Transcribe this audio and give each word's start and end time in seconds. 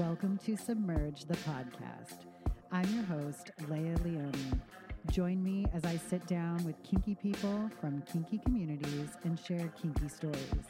Welcome 0.00 0.38
to 0.46 0.56
Submerge 0.56 1.26
the 1.26 1.36
Podcast. 1.36 2.24
I'm 2.72 2.88
your 2.94 3.04
host, 3.04 3.50
Leia 3.68 4.02
Leone. 4.02 4.62
Join 5.10 5.44
me 5.44 5.66
as 5.74 5.84
I 5.84 5.98
sit 5.98 6.26
down 6.26 6.64
with 6.64 6.82
kinky 6.82 7.14
people 7.14 7.70
from 7.82 8.00
kinky 8.10 8.38
communities 8.38 9.10
and 9.24 9.38
share 9.38 9.68
kinky 9.78 10.08
stories. 10.08 10.64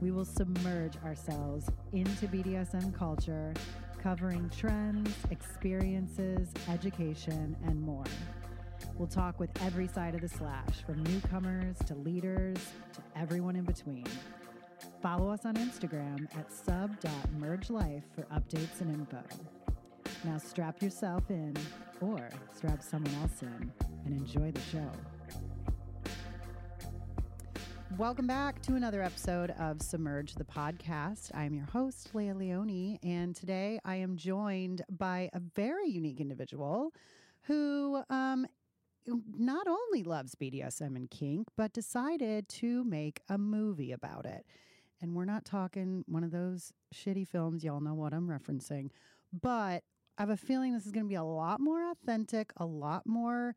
We 0.00 0.10
will 0.10 0.24
submerge 0.24 0.96
ourselves 1.04 1.68
into 1.92 2.26
BDSM 2.28 2.94
culture, 2.94 3.52
covering 4.02 4.50
trends, 4.56 5.14
experiences, 5.30 6.48
education, 6.70 7.54
and 7.66 7.78
more. 7.78 8.06
We'll 8.96 9.06
talk 9.06 9.38
with 9.38 9.50
every 9.62 9.86
side 9.86 10.14
of 10.14 10.22
the 10.22 10.30
slash, 10.30 10.82
from 10.86 11.02
newcomers 11.02 11.76
to 11.88 11.94
leaders 11.94 12.56
to 12.94 13.02
everyone 13.20 13.54
in 13.54 13.64
between. 13.64 14.06
Follow 15.02 15.30
us 15.30 15.44
on 15.44 15.54
Instagram 15.54 16.28
at 16.38 16.52
sub.mergelife 16.52 18.04
for 18.14 18.22
updates 18.32 18.80
and 18.80 18.94
info. 18.94 19.20
Now 20.24 20.38
strap 20.38 20.80
yourself 20.80 21.28
in 21.28 21.56
or 22.00 22.28
strap 22.54 22.84
someone 22.84 23.12
else 23.16 23.42
in 23.42 23.72
and 24.04 24.14
enjoy 24.14 24.52
the 24.52 24.60
show. 24.60 24.88
Welcome 27.98 28.28
back 28.28 28.62
to 28.62 28.76
another 28.76 29.02
episode 29.02 29.50
of 29.58 29.82
Submerge 29.82 30.36
the 30.36 30.44
Podcast. 30.44 31.32
I 31.34 31.46
am 31.46 31.54
your 31.54 31.66
host, 31.66 32.12
Leia 32.14 32.38
Leone, 32.38 33.00
and 33.02 33.34
today 33.34 33.80
I 33.84 33.96
am 33.96 34.16
joined 34.16 34.82
by 34.88 35.30
a 35.32 35.40
very 35.40 35.88
unique 35.88 36.20
individual 36.20 36.94
who 37.42 38.04
um, 38.08 38.46
not 39.06 39.66
only 39.66 40.04
loves 40.04 40.36
BDSM 40.36 40.94
and 40.94 41.10
kink, 41.10 41.48
but 41.56 41.72
decided 41.72 42.48
to 42.50 42.84
make 42.84 43.20
a 43.28 43.36
movie 43.36 43.90
about 43.90 44.26
it. 44.26 44.46
And 45.02 45.14
we're 45.16 45.24
not 45.24 45.44
talking 45.44 46.04
one 46.06 46.22
of 46.22 46.30
those 46.30 46.72
shitty 46.94 47.26
films, 47.26 47.64
y'all 47.64 47.80
know 47.80 47.94
what 47.94 48.14
I'm 48.14 48.28
referencing, 48.28 48.90
but 49.32 49.82
I 50.16 50.22
have 50.22 50.30
a 50.30 50.36
feeling 50.36 50.72
this 50.72 50.86
is 50.86 50.92
going 50.92 51.06
to 51.06 51.08
be 51.08 51.16
a 51.16 51.24
lot 51.24 51.58
more 51.58 51.90
authentic, 51.90 52.52
a 52.58 52.64
lot 52.64 53.04
more 53.04 53.56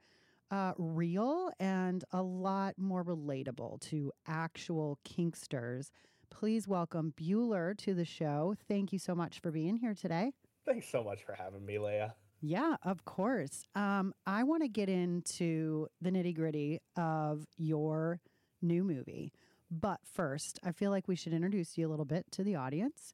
uh, 0.50 0.74
real, 0.80 1.52
and 1.60 2.04
a 2.12 2.24
lot 2.24 2.74
more 2.80 3.04
relatable 3.04 3.80
to 3.90 4.12
actual 4.28 4.98
kinksters. 5.08 5.92
Please 6.32 6.68
welcome 6.68 7.14
Bueller 7.16 7.78
to 7.78 7.94
the 7.94 8.06
show. 8.06 8.56
Thank 8.68 8.92
you 8.92 8.98
so 8.98 9.14
much 9.14 9.40
for 9.40 9.52
being 9.52 9.78
here 9.78 9.94
today. 9.94 10.32
Thanks 10.66 10.88
so 10.88 11.04
much 11.04 11.24
for 11.24 11.34
having 11.34 11.64
me, 11.64 11.76
Leia. 11.76 12.14
Yeah, 12.42 12.78
of 12.84 13.06
course. 13.06 13.66
Um, 13.76 14.14
I 14.26 14.44
want 14.44 14.64
to 14.64 14.68
get 14.68 14.90
into 14.90 15.88
the 16.02 16.10
nitty 16.10 16.36
gritty 16.36 16.80
of 16.98 17.46
your 17.58 18.20
new 18.64 18.84
movie. 18.84 19.32
But 19.72 20.00
first, 20.04 20.60
I 20.64 20.72
feel 20.72 20.92
like 20.92 21.08
we 21.08 21.16
should 21.16 21.34
introduce 21.34 21.78
you 21.78 21.88
a 21.88 21.90
little 21.90 22.06
bit 22.06 22.26
to 22.32 22.44
the 22.44 22.56
audience. 22.56 23.14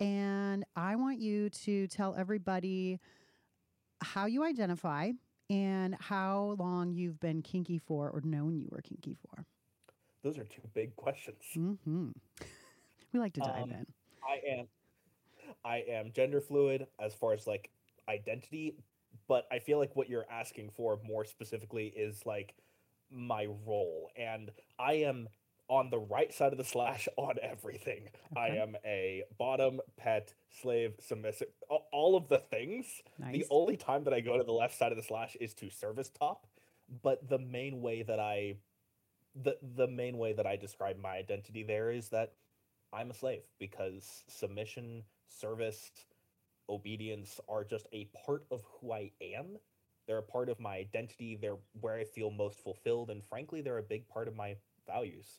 And 0.00 0.64
I 0.74 0.96
want 0.96 1.20
you 1.20 1.48
to 1.50 1.86
tell 1.86 2.14
everybody 2.16 2.98
how 4.02 4.26
you 4.26 4.44
identify 4.44 5.12
and 5.48 5.96
how 6.00 6.56
long 6.58 6.92
you've 6.92 7.20
been 7.20 7.42
kinky 7.42 7.78
for 7.78 8.10
or 8.10 8.20
known 8.24 8.56
you 8.56 8.68
were 8.70 8.80
kinky 8.80 9.14
for. 9.14 9.44
Those 10.24 10.38
are 10.38 10.44
two 10.44 10.62
big 10.74 10.96
questions. 10.96 11.42
Mm-hmm. 11.56 12.08
we 13.12 13.20
like 13.20 13.34
to 13.34 13.40
dive 13.40 13.64
Um, 13.64 13.70
in. 13.70 13.86
I 14.24 14.40
am 14.58 14.66
I 15.64 15.78
am 15.88 16.12
gender 16.12 16.40
fluid 16.40 16.86
as 17.00 17.14
far 17.14 17.32
as 17.32 17.46
like 17.46 17.70
identity, 18.08 18.76
but 19.28 19.46
I 19.52 19.58
feel 19.58 19.78
like 19.78 19.94
what 19.94 20.08
you're 20.08 20.26
asking 20.30 20.70
for 20.76 20.98
more 21.04 21.24
specifically 21.24 21.88
is 21.88 22.24
like 22.24 22.54
my 23.10 23.46
role. 23.66 24.10
And 24.16 24.50
I 24.78 24.94
am 24.94 25.28
on 25.68 25.90
the 25.90 25.98
right 25.98 26.32
side 26.32 26.52
of 26.52 26.58
the 26.58 26.64
slash 26.64 27.08
on 27.16 27.36
everything. 27.42 28.08
I 28.36 28.48
am 28.48 28.76
a 28.84 29.22
bottom, 29.38 29.80
pet, 29.96 30.34
slave, 30.60 30.94
submissive, 31.00 31.48
all 31.92 32.16
of 32.16 32.28
the 32.28 32.38
things. 32.38 32.86
Nice. 33.18 33.32
The 33.32 33.46
only 33.50 33.76
time 33.76 34.04
that 34.04 34.14
I 34.14 34.20
go 34.20 34.36
to 34.36 34.44
the 34.44 34.52
left 34.52 34.76
side 34.76 34.92
of 34.92 34.96
the 34.96 35.04
slash 35.04 35.36
is 35.40 35.54
to 35.54 35.70
service 35.70 36.10
top, 36.10 36.46
but 37.02 37.28
the 37.28 37.38
main 37.38 37.80
way 37.80 38.02
that 38.02 38.20
I 38.20 38.56
the 39.34 39.56
the 39.62 39.86
main 39.88 40.18
way 40.18 40.34
that 40.34 40.46
I 40.46 40.56
describe 40.56 40.98
my 40.98 41.16
identity 41.16 41.62
there 41.62 41.90
is 41.90 42.08
that 42.10 42.32
I'm 42.92 43.10
a 43.10 43.14
slave 43.14 43.42
because 43.58 44.24
submission, 44.28 45.04
service, 45.26 45.90
obedience 46.68 47.40
are 47.48 47.64
just 47.64 47.86
a 47.92 48.08
part 48.26 48.44
of 48.50 48.62
who 48.80 48.92
I 48.92 49.12
am. 49.22 49.56
They're 50.06 50.18
a 50.18 50.22
part 50.22 50.48
of 50.48 50.60
my 50.60 50.76
identity. 50.76 51.38
They're 51.40 51.58
where 51.80 51.94
I 51.94 52.04
feel 52.04 52.30
most 52.30 52.58
fulfilled 52.60 53.10
and 53.10 53.22
frankly 53.24 53.60
they're 53.60 53.78
a 53.78 53.82
big 53.82 54.08
part 54.08 54.28
of 54.28 54.36
my 54.36 54.56
values. 54.86 55.38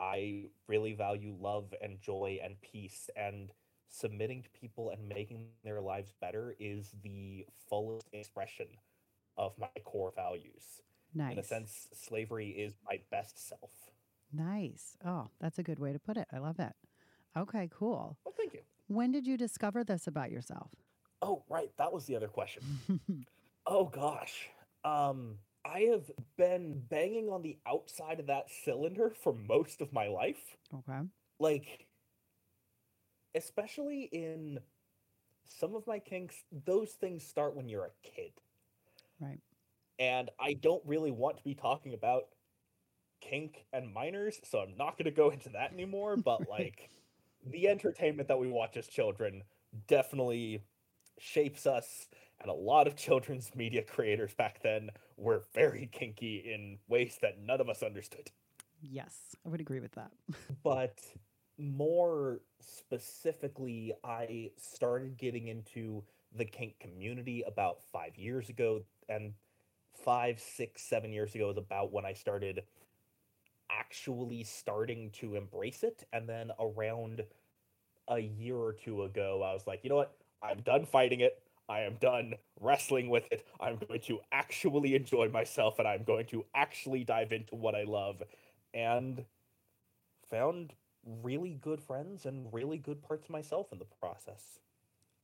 I 0.00 0.44
really 0.68 0.92
value 0.92 1.36
love 1.40 1.74
and 1.82 2.00
joy 2.00 2.38
and 2.42 2.60
peace 2.60 3.10
and 3.16 3.52
submitting 3.88 4.42
to 4.42 4.50
people 4.50 4.90
and 4.90 5.08
making 5.08 5.48
their 5.64 5.80
lives 5.80 6.12
better 6.20 6.54
is 6.60 6.94
the 7.02 7.46
fullest 7.68 8.06
expression 8.12 8.66
of 9.36 9.58
my 9.58 9.68
core 9.84 10.12
values. 10.14 10.82
nice. 11.14 11.32
In 11.32 11.38
a 11.38 11.42
sense, 11.42 11.88
slavery 11.94 12.50
is 12.50 12.74
my 12.86 13.00
best 13.10 13.48
self. 13.48 13.70
Nice. 14.32 14.96
Oh, 15.04 15.28
that's 15.40 15.58
a 15.58 15.62
good 15.62 15.78
way 15.78 15.92
to 15.92 15.98
put 15.98 16.16
it. 16.16 16.28
I 16.32 16.38
love 16.38 16.58
it. 16.58 16.72
Okay, 17.36 17.68
cool. 17.72 18.18
Well, 18.24 18.34
thank 18.36 18.52
you. 18.52 18.60
When 18.88 19.10
did 19.10 19.26
you 19.26 19.36
discover 19.36 19.84
this 19.84 20.06
about 20.06 20.30
yourself? 20.30 20.70
Oh, 21.22 21.44
right, 21.48 21.70
that 21.78 21.92
was 21.92 22.04
the 22.04 22.16
other 22.16 22.28
question. 22.28 22.62
oh 23.68 23.84
gosh. 23.84 24.48
Um 24.84 25.36
I 25.64 25.80
have 25.90 26.10
been 26.36 26.80
banging 26.88 27.28
on 27.28 27.42
the 27.42 27.58
outside 27.66 28.20
of 28.20 28.26
that 28.28 28.46
cylinder 28.64 29.12
for 29.22 29.34
most 29.34 29.80
of 29.80 29.92
my 29.92 30.08
life. 30.08 30.56
okay. 30.74 31.00
Like 31.38 31.86
especially 33.34 34.08
in 34.12 34.58
some 35.44 35.74
of 35.74 35.86
my 35.86 35.98
kinks, 35.98 36.36
those 36.66 36.90
things 36.92 37.24
start 37.24 37.54
when 37.54 37.68
you're 37.68 37.86
a 37.86 38.08
kid. 38.08 38.32
Right. 39.20 39.40
And 39.98 40.30
I 40.38 40.54
don't 40.54 40.82
really 40.86 41.10
want 41.10 41.38
to 41.38 41.44
be 41.44 41.54
talking 41.54 41.94
about 41.94 42.24
kink 43.20 43.64
and 43.72 43.92
minors, 43.92 44.40
so 44.44 44.60
I'm 44.60 44.76
not 44.76 44.96
going 44.96 45.06
to 45.06 45.10
go 45.10 45.30
into 45.30 45.48
that 45.50 45.72
anymore, 45.72 46.16
but 46.24 46.48
like 46.48 46.90
the 47.46 47.68
entertainment 47.68 48.28
that 48.28 48.38
we 48.38 48.48
watch 48.48 48.76
as 48.76 48.86
children 48.86 49.42
definitely 49.86 50.62
shapes 51.18 51.66
us 51.66 52.06
and 52.40 52.50
a 52.50 52.54
lot 52.54 52.86
of 52.86 52.96
children's 52.96 53.52
media 53.56 53.82
creators 53.82 54.34
back 54.34 54.62
then 54.62 54.90
were 55.16 55.44
very 55.54 55.88
kinky 55.92 56.36
in 56.52 56.78
ways 56.88 57.18
that 57.22 57.38
none 57.40 57.60
of 57.60 57.68
us 57.68 57.82
understood. 57.82 58.30
Yes, 58.80 59.36
I 59.44 59.48
would 59.48 59.60
agree 59.60 59.80
with 59.80 59.92
that. 59.92 60.12
but 60.62 60.98
more 61.60 62.40
specifically 62.60 63.92
i 64.04 64.48
started 64.56 65.16
getting 65.16 65.48
into 65.48 66.04
the 66.36 66.44
kink 66.44 66.78
community 66.78 67.42
about 67.48 67.78
five 67.92 68.16
years 68.16 68.48
ago 68.48 68.80
and 69.08 69.32
five 69.92 70.38
six 70.38 70.82
seven 70.82 71.12
years 71.12 71.34
ago 71.34 71.50
is 71.50 71.56
about 71.56 71.92
when 71.92 72.04
i 72.04 72.12
started 72.12 72.62
actually 73.70 74.42
starting 74.44 75.10
to 75.10 75.34
embrace 75.34 75.82
it. 75.82 76.04
And 76.12 76.28
then 76.28 76.50
around 76.58 77.22
a 78.08 78.18
year 78.18 78.56
or 78.56 78.72
two 78.72 79.02
ago 79.02 79.42
i 79.44 79.52
was 79.52 79.66
like 79.66 79.80
you 79.82 79.90
know 79.90 79.96
what? 79.96 80.14
I'm 80.42 80.60
done 80.60 80.84
fighting 80.84 81.20
it 81.20 81.42
i 81.68 81.80
am 81.80 81.96
done 82.00 82.34
wrestling 82.60 83.08
with 83.08 83.24
it 83.30 83.46
i'm 83.60 83.76
going 83.88 84.00
to 84.00 84.18
actually 84.32 84.94
enjoy 84.94 85.28
myself 85.28 85.78
and 85.78 85.88
i'm 85.88 86.04
going 86.04 86.26
to 86.26 86.44
actually 86.54 87.04
dive 87.04 87.32
into 87.32 87.54
what 87.54 87.74
i 87.74 87.82
love 87.84 88.22
and 88.74 89.24
found 90.30 90.74
really 91.04 91.54
good 91.54 91.82
friends 91.82 92.26
and 92.26 92.52
really 92.52 92.78
good 92.78 93.02
parts 93.02 93.26
of 93.26 93.30
myself 93.30 93.72
in 93.72 93.78
the 93.78 93.86
process. 94.00 94.58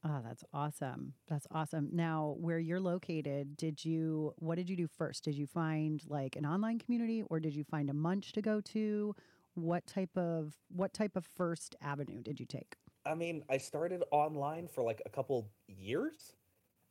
Oh, 0.06 0.20
that's 0.22 0.44
awesome. 0.52 1.14
That's 1.28 1.46
awesome. 1.50 1.88
Now, 1.92 2.36
where 2.38 2.58
you're 2.58 2.80
located, 2.80 3.56
did 3.56 3.84
you 3.84 4.34
what 4.36 4.56
did 4.56 4.68
you 4.68 4.76
do 4.76 4.86
first? 4.86 5.24
Did 5.24 5.34
you 5.34 5.46
find 5.46 6.02
like 6.08 6.36
an 6.36 6.44
online 6.44 6.78
community 6.78 7.22
or 7.30 7.40
did 7.40 7.54
you 7.54 7.64
find 7.64 7.88
a 7.88 7.94
munch 7.94 8.32
to 8.32 8.42
go 8.42 8.60
to? 8.60 9.14
What 9.54 9.86
type 9.86 10.16
of 10.16 10.56
what 10.68 10.92
type 10.92 11.16
of 11.16 11.24
first 11.24 11.74
avenue 11.80 12.22
did 12.22 12.38
you 12.38 12.44
take? 12.44 12.76
I 13.06 13.14
mean, 13.14 13.44
I 13.48 13.56
started 13.56 14.02
online 14.10 14.68
for 14.68 14.82
like 14.82 15.00
a 15.06 15.10
couple 15.10 15.48
years, 15.68 16.32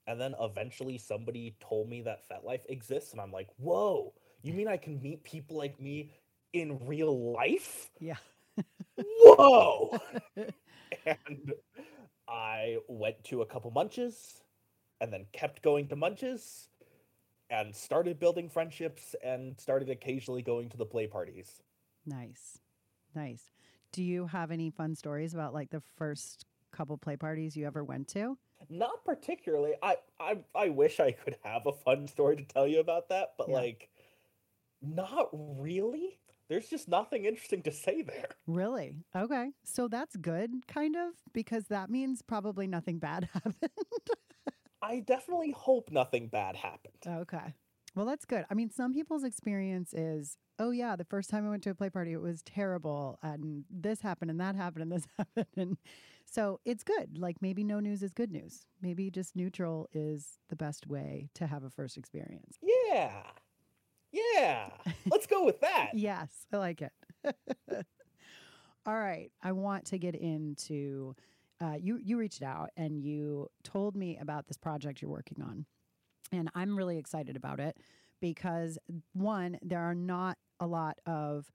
and 0.08 0.20
then 0.20 0.36
eventually 0.40 0.98
somebody 0.98 1.56
told 1.60 1.90
me 1.90 2.02
that 2.02 2.28
FetLife 2.30 2.66
exists, 2.70 3.12
and 3.12 3.22
I'm 3.22 3.32
like, 3.32 3.48
whoa, 3.58 4.14
you 4.42 4.54
mean 4.54 4.68
I 4.68 4.78
can 4.78 5.02
meet 5.02 5.24
people 5.24 5.58
like 5.58 5.80
me 5.80 6.12
in 6.54 6.80
real 6.86 7.34
life? 7.34 7.90
Yeah. 8.00 8.18
Whoa! 8.98 9.98
and 11.06 11.54
I 12.28 12.78
went 12.88 13.24
to 13.26 13.42
a 13.42 13.46
couple 13.46 13.72
munches 13.72 14.42
and 15.02 15.12
then 15.12 15.26
kept 15.34 15.62
going 15.62 15.88
to 15.88 15.96
munches 15.96 16.70
and 17.50 17.76
started 17.76 18.20
building 18.20 18.50
friendships 18.50 19.16
and 19.24 19.60
started 19.60 19.90
occasionally 19.90 20.42
going 20.42 20.70
to 20.70 20.78
the 20.78 20.86
play 20.86 21.08
parties. 21.08 21.62
Nice. 22.06 22.60
Nice. 23.16 23.52
Do 23.92 24.04
you 24.04 24.28
have 24.28 24.50
any 24.50 24.72
fun 24.72 24.96
stories 24.96 25.34
about 25.34 25.54
like 25.54 25.70
the 25.70 25.84
first 25.98 26.46
couple 26.72 26.98
play 26.98 27.16
parties 27.16 27.56
you 27.56 27.68
ever 27.68 27.84
went 27.84 28.08
to? 28.10 28.38
Not 28.70 29.04
particularly. 29.06 29.74
I 29.82 29.98
I 30.20 30.44
I 30.56 30.70
wish 30.70 31.00
I 31.00 31.12
could 31.12 31.38
have 31.44 31.66
a 31.66 31.74
fun 31.74 32.08
story 32.08 32.36
to 32.38 32.44
tell 32.46 32.68
you 32.68 32.80
about 32.80 33.10
that, 33.10 33.36
but 33.38 33.50
Yeah. 33.50 33.56
like 33.56 33.90
not 34.82 35.30
really. 35.34 36.20
there's 36.50 36.70
just 36.70 36.88
nothing 36.88 37.26
interesting 37.26 37.64
to 37.64 37.72
say 37.72 38.02
there. 38.04 38.36
Really? 38.48 39.06
Okay. 39.16 39.52
So 39.64 39.88
that's 39.88 40.16
good, 40.18 40.68
kind 40.68 40.96
of, 40.96 41.14
because 41.34 41.68
that 41.68 41.90
means 41.90 42.22
probably 42.22 42.68
nothing 42.68 43.00
bad 43.00 43.26
happened. 43.34 43.56
I 44.82 45.00
definitely 45.00 45.52
hope 45.52 45.90
nothing 45.92 46.28
bad 46.28 46.56
happened. 46.58 47.08
okay. 47.08 47.56
Well, 47.96 48.06
that's 48.06 48.26
good. 48.26 48.46
I 48.50 48.54
mean, 48.56 48.72
some 48.72 48.94
people's 48.94 49.24
experience 49.24 49.94
is, 49.94 50.38
oh, 50.58 50.72
yeah, 50.72 50.96
the 50.96 51.06
first 51.06 51.30
time 51.30 51.46
I 51.46 51.50
went 51.50 51.64
to 51.64 51.70
a 51.70 51.76
play 51.76 51.90
party, 51.90 52.12
it 52.14 52.22
was 52.22 52.42
terrible. 52.42 53.20
And 53.22 53.66
this 53.70 54.02
happened 54.02 54.32
and 54.32 54.40
that 54.40 54.56
happened 54.56 54.84
and 54.84 54.92
this 54.92 55.08
happened. 55.18 55.48
And 55.56 55.78
so 56.26 56.60
it's 56.66 56.84
good. 56.84 57.18
Like 57.18 57.42
maybe 57.42 57.64
no 57.64 57.80
news 57.80 58.02
is 58.02 58.12
good 58.12 58.32
news. 58.32 58.66
Maybe 58.82 59.12
just 59.12 59.36
neutral 59.36 59.88
is 59.94 60.40
the 60.50 60.56
best 60.56 60.88
way 60.88 61.30
to 61.36 61.46
have 61.46 61.64
a 61.64 61.70
first 61.70 61.98
experience. 61.98 62.58
Yeah. 62.62 63.22
Yeah. 64.12 64.70
Let's 65.12 65.28
go 65.28 65.44
with 65.44 65.60
that. 65.62 65.92
Yes, 65.94 66.30
I 66.52 66.58
like 66.58 66.82
it. 66.82 66.92
All 68.86 68.98
right, 69.00 69.32
I 69.42 69.54
want 69.54 69.86
to 69.86 69.98
get 69.98 70.16
into. 70.16 71.16
Uh, 71.62 71.76
you 71.80 71.98
you 72.04 72.18
reached 72.18 72.44
out 72.44 72.72
and 72.76 73.00
you 73.00 73.48
told 73.64 73.96
me 73.96 74.18
about 74.20 74.48
this 74.48 74.58
project 74.58 75.02
you're 75.02 75.10
working 75.10 75.42
on, 75.42 75.66
and 76.34 76.50
I'm 76.56 76.76
really 76.76 76.98
excited 76.98 77.36
about 77.36 77.60
it 77.60 77.78
because 78.20 78.78
one, 79.14 79.58
there 79.62 79.82
are 79.82 79.96
not 79.96 80.38
a 80.60 80.68
lot 80.68 80.98
of 81.06 81.52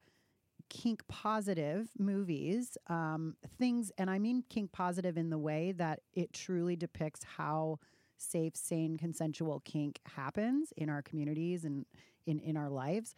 kink 0.69 1.03
positive 1.07 1.89
movies, 1.97 2.77
um, 2.87 3.35
things, 3.57 3.91
and 3.97 4.09
I 4.09 4.19
mean 4.19 4.43
kink 4.49 4.71
positive 4.71 5.17
in 5.17 5.29
the 5.29 5.37
way 5.37 5.73
that 5.73 5.99
it 6.13 6.31
truly 6.31 6.75
depicts 6.75 7.23
how 7.23 7.79
safe, 8.17 8.55
sane, 8.55 8.97
consensual 8.97 9.61
kink 9.65 9.99
happens 10.05 10.71
in 10.77 10.89
our 10.89 11.01
communities 11.01 11.65
and 11.65 11.85
in, 12.25 12.39
in 12.39 12.55
our 12.55 12.69
lives. 12.69 13.15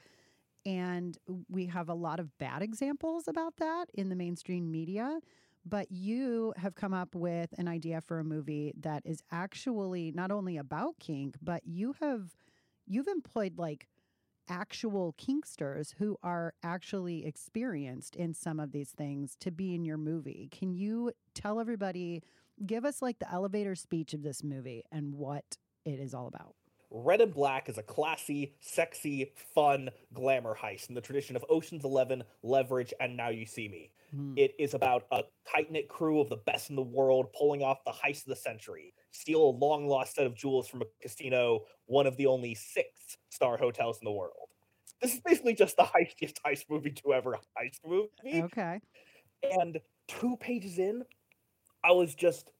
And 0.65 1.17
we 1.49 1.65
have 1.67 1.89
a 1.89 1.93
lot 1.93 2.19
of 2.19 2.37
bad 2.37 2.61
examples 2.61 3.27
about 3.27 3.57
that 3.57 3.85
in 3.93 4.09
the 4.09 4.15
mainstream 4.15 4.71
media. 4.71 5.19
But 5.65 5.91
you 5.91 6.53
have 6.57 6.75
come 6.75 6.93
up 6.93 7.13
with 7.13 7.53
an 7.57 7.67
idea 7.67 8.01
for 8.01 8.19
a 8.19 8.23
movie 8.23 8.73
that 8.79 9.03
is 9.05 9.21
actually 9.31 10.11
not 10.11 10.31
only 10.31 10.57
about 10.57 10.99
kink, 10.99 11.35
but 11.41 11.61
you 11.65 11.93
have 11.99 12.35
you've 12.87 13.07
employed 13.07 13.57
like 13.57 13.87
actual 14.49 15.13
kinksters 15.13 15.93
who 15.97 16.17
are 16.23 16.53
actually 16.63 17.25
experienced 17.25 18.15
in 18.15 18.33
some 18.33 18.59
of 18.59 18.71
these 18.71 18.89
things 18.89 19.35
to 19.39 19.51
be 19.51 19.73
in 19.75 19.85
your 19.85 19.97
movie. 19.97 20.49
Can 20.51 20.73
you 20.73 21.11
tell 21.33 21.59
everybody, 21.59 22.21
give 22.65 22.83
us 22.83 23.01
like 23.01 23.19
the 23.19 23.31
elevator 23.31 23.75
speech 23.75 24.13
of 24.13 24.23
this 24.23 24.43
movie 24.43 24.83
and 24.91 25.13
what 25.13 25.57
it 25.85 25.99
is 25.99 26.13
all 26.13 26.27
about? 26.27 26.55
Red 26.93 27.21
and 27.21 27.33
Black 27.33 27.69
is 27.69 27.77
a 27.77 27.83
classy, 27.83 28.53
sexy, 28.59 29.31
fun 29.55 29.91
glamour 30.13 30.57
heist 30.61 30.89
in 30.89 30.95
the 30.95 31.01
tradition 31.01 31.37
of 31.37 31.45
Ocean's 31.49 31.85
Eleven, 31.85 32.23
Leverage, 32.43 32.93
and 32.99 33.15
Now 33.15 33.29
You 33.29 33.45
See 33.45 33.69
Me. 33.69 33.91
Mm. 34.13 34.37
It 34.37 34.53
is 34.59 34.73
about 34.73 35.05
a 35.09 35.23
tight 35.49 35.71
knit 35.71 35.87
crew 35.87 36.19
of 36.19 36.29
the 36.29 36.37
best 36.37 36.69
in 36.69 36.75
the 36.75 36.81
world 36.81 37.27
pulling 37.37 37.61
off 37.61 37.83
the 37.85 37.91
heist 37.91 38.21
of 38.21 38.27
the 38.27 38.35
century, 38.35 38.93
steal 39.11 39.41
a 39.41 39.57
long 39.57 39.87
lost 39.87 40.15
set 40.15 40.25
of 40.25 40.35
jewels 40.35 40.67
from 40.67 40.81
a 40.81 40.85
casino, 41.01 41.61
one 41.85 42.07
of 42.07 42.17
the 42.17 42.25
only 42.25 42.55
six 42.55 42.89
star 43.29 43.57
hotels 43.57 43.99
in 44.01 44.05
the 44.05 44.11
world. 44.11 44.49
This 45.01 45.15
is 45.15 45.19
basically 45.21 45.55
just 45.55 45.77
the 45.77 45.83
heistiest 45.83 46.35
heist 46.45 46.65
movie 46.69 46.91
to 46.91 47.13
ever 47.13 47.37
heist 47.59 47.79
movie. 47.85 48.43
Okay. 48.43 48.79
And 49.59 49.79
two 50.07 50.37
pages 50.37 50.77
in, 50.77 51.03
I 51.83 51.91
was 51.91 52.13
just 52.13 52.51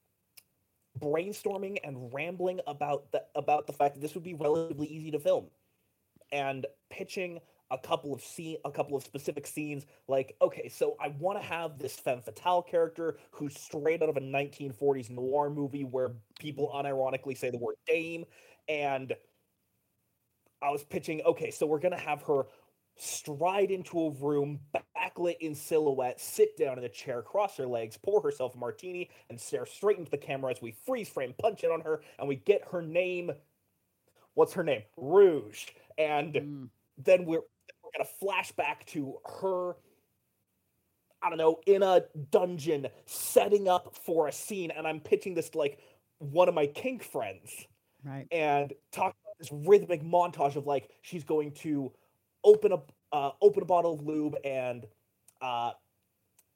brainstorming 1.00 1.78
and 1.84 2.14
rambling 2.14 2.60
about 2.68 3.12
the 3.12 3.24
about 3.36 3.68
the 3.68 3.74
fact 3.74 3.96
that 3.96 4.02
this 4.02 4.14
would 4.14 4.24
be 4.24 4.34
relatively 4.34 4.88
easy 4.88 5.12
to 5.12 5.20
film 5.20 5.48
and 6.32 6.66
pitching 6.90 7.40
a 7.72 7.78
couple 7.78 8.14
of 8.14 8.22
scene 8.22 8.58
a 8.66 8.72
couple 8.72 8.96
of 8.98 9.04
specific 9.04 9.48
scenes 9.48 9.86
like 10.08 10.36
okay 10.42 10.68
so 10.70 10.96
i 11.00 11.08
want 11.20 11.40
to 11.40 11.46
have 11.46 11.80
this 11.80 11.96
femme 11.96 12.22
fatale 12.22 12.62
character 12.62 13.18
who's 13.32 13.58
straight 13.60 14.04
out 14.04 14.10
of 14.10 14.18
a 14.18 14.22
1940s 14.22 15.10
noir 15.10 15.50
movie 15.50 15.84
where 15.84 16.12
people 16.40 16.72
unironically 16.76 17.38
say 17.38 17.50
the 17.50 17.58
word 17.58 17.76
dame 17.88 18.26
and 18.68 19.14
i 20.62 20.70
was 20.70 20.84
pitching 20.84 21.22
okay 21.26 21.50
so 21.52 21.66
we're 21.66 21.80
going 21.80 21.94
to 21.94 21.98
have 21.98 22.22
her 22.24 22.44
stride 22.98 23.72
into 23.72 24.00
a 24.00 24.12
room, 24.12 24.60
backlit 24.96 25.38
in 25.40 25.56
silhouette, 25.56 26.20
sit 26.20 26.58
down 26.58 26.78
in 26.78 26.84
a 26.84 26.90
chair, 26.90 27.22
cross 27.22 27.58
her 27.58 27.66
legs, 27.66 27.98
pour 27.98 28.22
herself 28.22 28.54
a 28.56 28.58
martini, 28.58 29.10
and 29.30 29.40
stare 29.40 29.66
straight 29.66 29.98
into 29.98 30.12
the 30.12 30.18
camera 30.18 30.52
as 30.52 30.62
we 30.62 30.72
freeze 30.86 31.10
frame 31.10 31.34
punch 31.40 31.64
it 31.64 31.72
on 31.72 31.82
her, 31.82 32.02
and 32.20 32.28
we 32.28 32.36
get 32.36 32.62
her 32.72 32.82
name. 32.82 33.32
What's 34.34 34.54
her 34.54 34.64
name? 34.64 34.84
Rouge. 34.98 35.68
And 35.98 36.34
Mm. 36.34 36.70
then 36.98 37.26
we're 37.26 37.42
we're 37.94 38.04
gonna 38.04 38.10
flash 38.20 38.52
back 38.54 38.86
to 38.88 39.18
her. 39.42 39.76
I 41.24 41.30
don't 41.30 41.38
know, 41.38 41.60
in 41.68 41.84
a 41.84 42.02
dungeon, 42.32 42.88
setting 43.06 43.68
up 43.68 43.96
for 43.96 44.28
a 44.28 44.32
scene, 44.32 44.72
and 44.72 44.88
I'm 44.88 45.00
pitching 45.00 45.36
this 45.36 45.50
to 45.52 45.58
like 45.60 45.80
one 46.18 46.48
of 46.50 46.56
my 46.56 46.68
kink 46.68 47.04
friends 47.04 47.68
Right. 48.04 48.28
and 48.32 48.74
talk 48.92 49.16
about 49.24 49.38
this 49.40 49.52
rhythmic 49.52 50.02
montage 50.04 50.56
of 50.56 50.66
like 50.66 50.90
she's 51.04 51.24
going 51.24 51.52
to 51.56 51.92
open 52.44 52.72
a 52.72 52.80
uh, 53.16 53.32
open 53.42 53.62
a 53.62 53.66
bottle 53.66 53.94
of 53.94 54.02
lube 54.02 54.36
and 54.44 54.88
uh, 55.42 55.72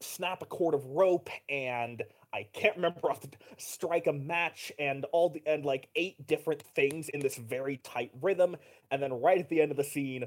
snap 0.01 0.41
a 0.41 0.45
cord 0.45 0.73
of 0.73 0.83
rope 0.85 1.29
and 1.49 2.01
I 2.33 2.47
can't 2.53 2.75
remember 2.75 3.11
off 3.11 3.21
the 3.21 3.29
strike 3.57 4.07
a 4.07 4.13
match 4.13 4.71
and 4.79 5.05
all 5.11 5.29
the 5.29 5.43
and 5.45 5.63
like 5.65 5.87
eight 5.95 6.25
different 6.25 6.61
things 6.63 7.09
in 7.09 7.19
this 7.19 7.35
very 7.37 7.77
tight 7.77 8.11
rhythm 8.21 8.55
and 8.89 9.01
then 9.01 9.13
right 9.13 9.37
at 9.39 9.49
the 9.49 9.61
end 9.61 9.69
of 9.71 9.77
the 9.77 9.83
scene 9.83 10.25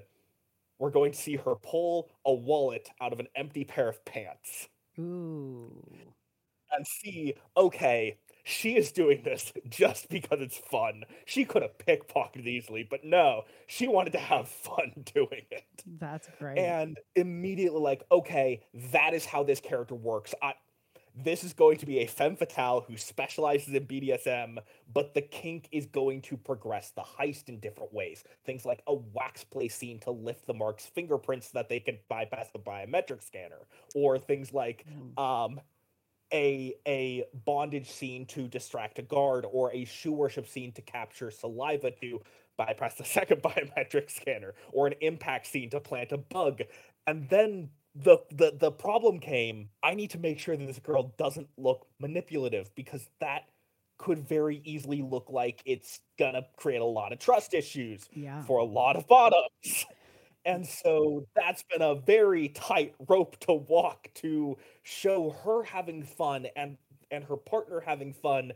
we're 0.79 0.91
going 0.91 1.13
to 1.13 1.19
see 1.19 1.37
her 1.37 1.55
pull 1.57 2.11
a 2.25 2.33
wallet 2.33 2.89
out 3.01 3.13
of 3.13 3.21
an 3.21 3.29
empty 3.35 3.65
pair 3.65 3.89
of 3.89 4.05
pants 4.05 4.69
Ooh. 4.99 5.85
and 6.73 6.87
see, 6.87 7.35
okay, 7.57 8.19
she 8.49 8.77
is 8.77 8.93
doing 8.93 9.23
this 9.23 9.53
just 9.69 10.09
because 10.09 10.41
it's 10.41 10.57
fun. 10.57 11.05
She 11.27 11.45
could 11.45 11.63
have 11.63 11.77
pickpocketed 11.79 12.47
easily, 12.47 12.87
but 12.89 13.05
no, 13.05 13.43
she 13.67 13.87
wanted 13.89 14.13
to 14.15 14.19
have 14.19 14.49
fun 14.49 14.93
doing 15.15 15.45
it. 15.51 15.85
That's 15.99 16.29
great. 16.39 16.59
And 16.59 16.99
immediately, 17.15 17.81
like, 17.81 18.05
okay, 18.11 18.63
that 18.93 19.13
is 19.15 19.27
how 19.27 19.43
this 19.43 19.61
character 19.61 19.95
works. 19.95 20.35
I, 20.43 20.55
this 21.25 21.43
is 21.45 21.53
going 21.53 21.79
to 21.79 21.87
be 21.87 21.99
a 22.01 22.07
femme 22.07 22.37
fatale 22.37 22.85
who 22.87 22.97
specializes 22.97 23.75
in 23.75 23.87
BDSM, 23.87 24.59
but 24.93 25.15
the 25.15 25.23
kink 25.23 25.69
is 25.73 25.87
going 25.87 26.23
to 26.23 26.37
progress 26.37 26.91
the 26.91 27.03
heist 27.03 27.49
in 27.49 27.59
different 27.61 27.93
ways. 27.93 28.25
Things 28.45 28.65
like 28.65 28.83
a 28.87 28.95
wax 28.95 29.45
play 29.45 29.69
scene 29.69 29.99
to 30.01 30.11
lift 30.11 30.47
the 30.47 30.55
mark's 30.55 30.87
fingerprints 30.87 31.49
so 31.51 31.59
that 31.59 31.69
they 31.69 31.81
can 31.81 31.99
bypass 32.09 32.49
the 32.53 32.59
biometric 32.59 33.23
scanner, 33.23 33.67
or 33.95 34.19
things 34.19 34.53
like 34.53 34.85
Mm. 34.89 35.19
um, 35.23 35.61
a 36.33 36.75
a 36.87 37.25
bondage 37.47 37.91
scene 37.91 38.27
to 38.27 38.49
distract 38.49 38.99
a 38.99 39.03
guard, 39.03 39.47
or 39.51 39.73
a 39.73 39.85
shoe 39.85 40.13
worship 40.13 40.47
scene 40.47 40.73
to 40.73 40.83
capture 40.83 41.31
saliva 41.31 41.91
to 41.91 42.21
bypass 42.57 42.95
the 42.97 43.05
second 43.19 43.43
biometric 43.43 44.11
scanner, 44.11 44.55
or 44.73 44.87
an 44.87 44.95
impact 45.01 45.47
scene 45.47 45.71
to 45.71 45.81
plant 45.81 46.13
a 46.13 46.19
bug. 46.19 46.63
And 47.07 47.29
then 47.31 47.71
the 48.03 48.19
the 48.31 48.55
the 48.59 48.71
problem 48.71 49.19
came. 49.19 49.69
I 49.83 49.95
need 49.95 50.11
to 50.11 50.19
make 50.19 50.39
sure 50.39 50.57
that 50.57 50.67
this 50.67 50.79
girl 50.79 51.15
doesn't 51.19 51.49
look 51.57 51.87
manipulative 51.99 52.75
because 52.75 53.09
that 53.21 53.45
could 53.99 54.29
very 54.29 54.63
easily 54.65 55.03
look 55.03 55.27
like 55.29 55.61
it's 55.65 56.01
gonna 56.19 56.43
create 56.57 56.81
a 56.81 56.85
lot 56.85 57.13
of 57.13 57.19
trust 57.19 57.55
issues 57.55 58.09
yeah. 58.13 58.43
for 58.43 58.59
a 58.59 58.65
lot 58.65 58.97
of 58.97 59.07
bottoms. 59.09 59.87
And 60.45 60.67
so 60.67 61.27
that's 61.37 61.63
been 61.65 61.83
a 61.83 61.97
very 61.97 62.49
tight 62.49 62.95
rope 63.09 63.39
to 63.41 63.53
walk 63.53 64.09
to 64.15 64.57
show 64.83 65.37
her 65.45 65.63
having 65.65 66.05
fun 66.05 66.47
and 66.57 66.79
and 67.11 67.25
her 67.25 67.37
partner 67.37 67.81
having 67.81 68.13
fun 68.13 68.53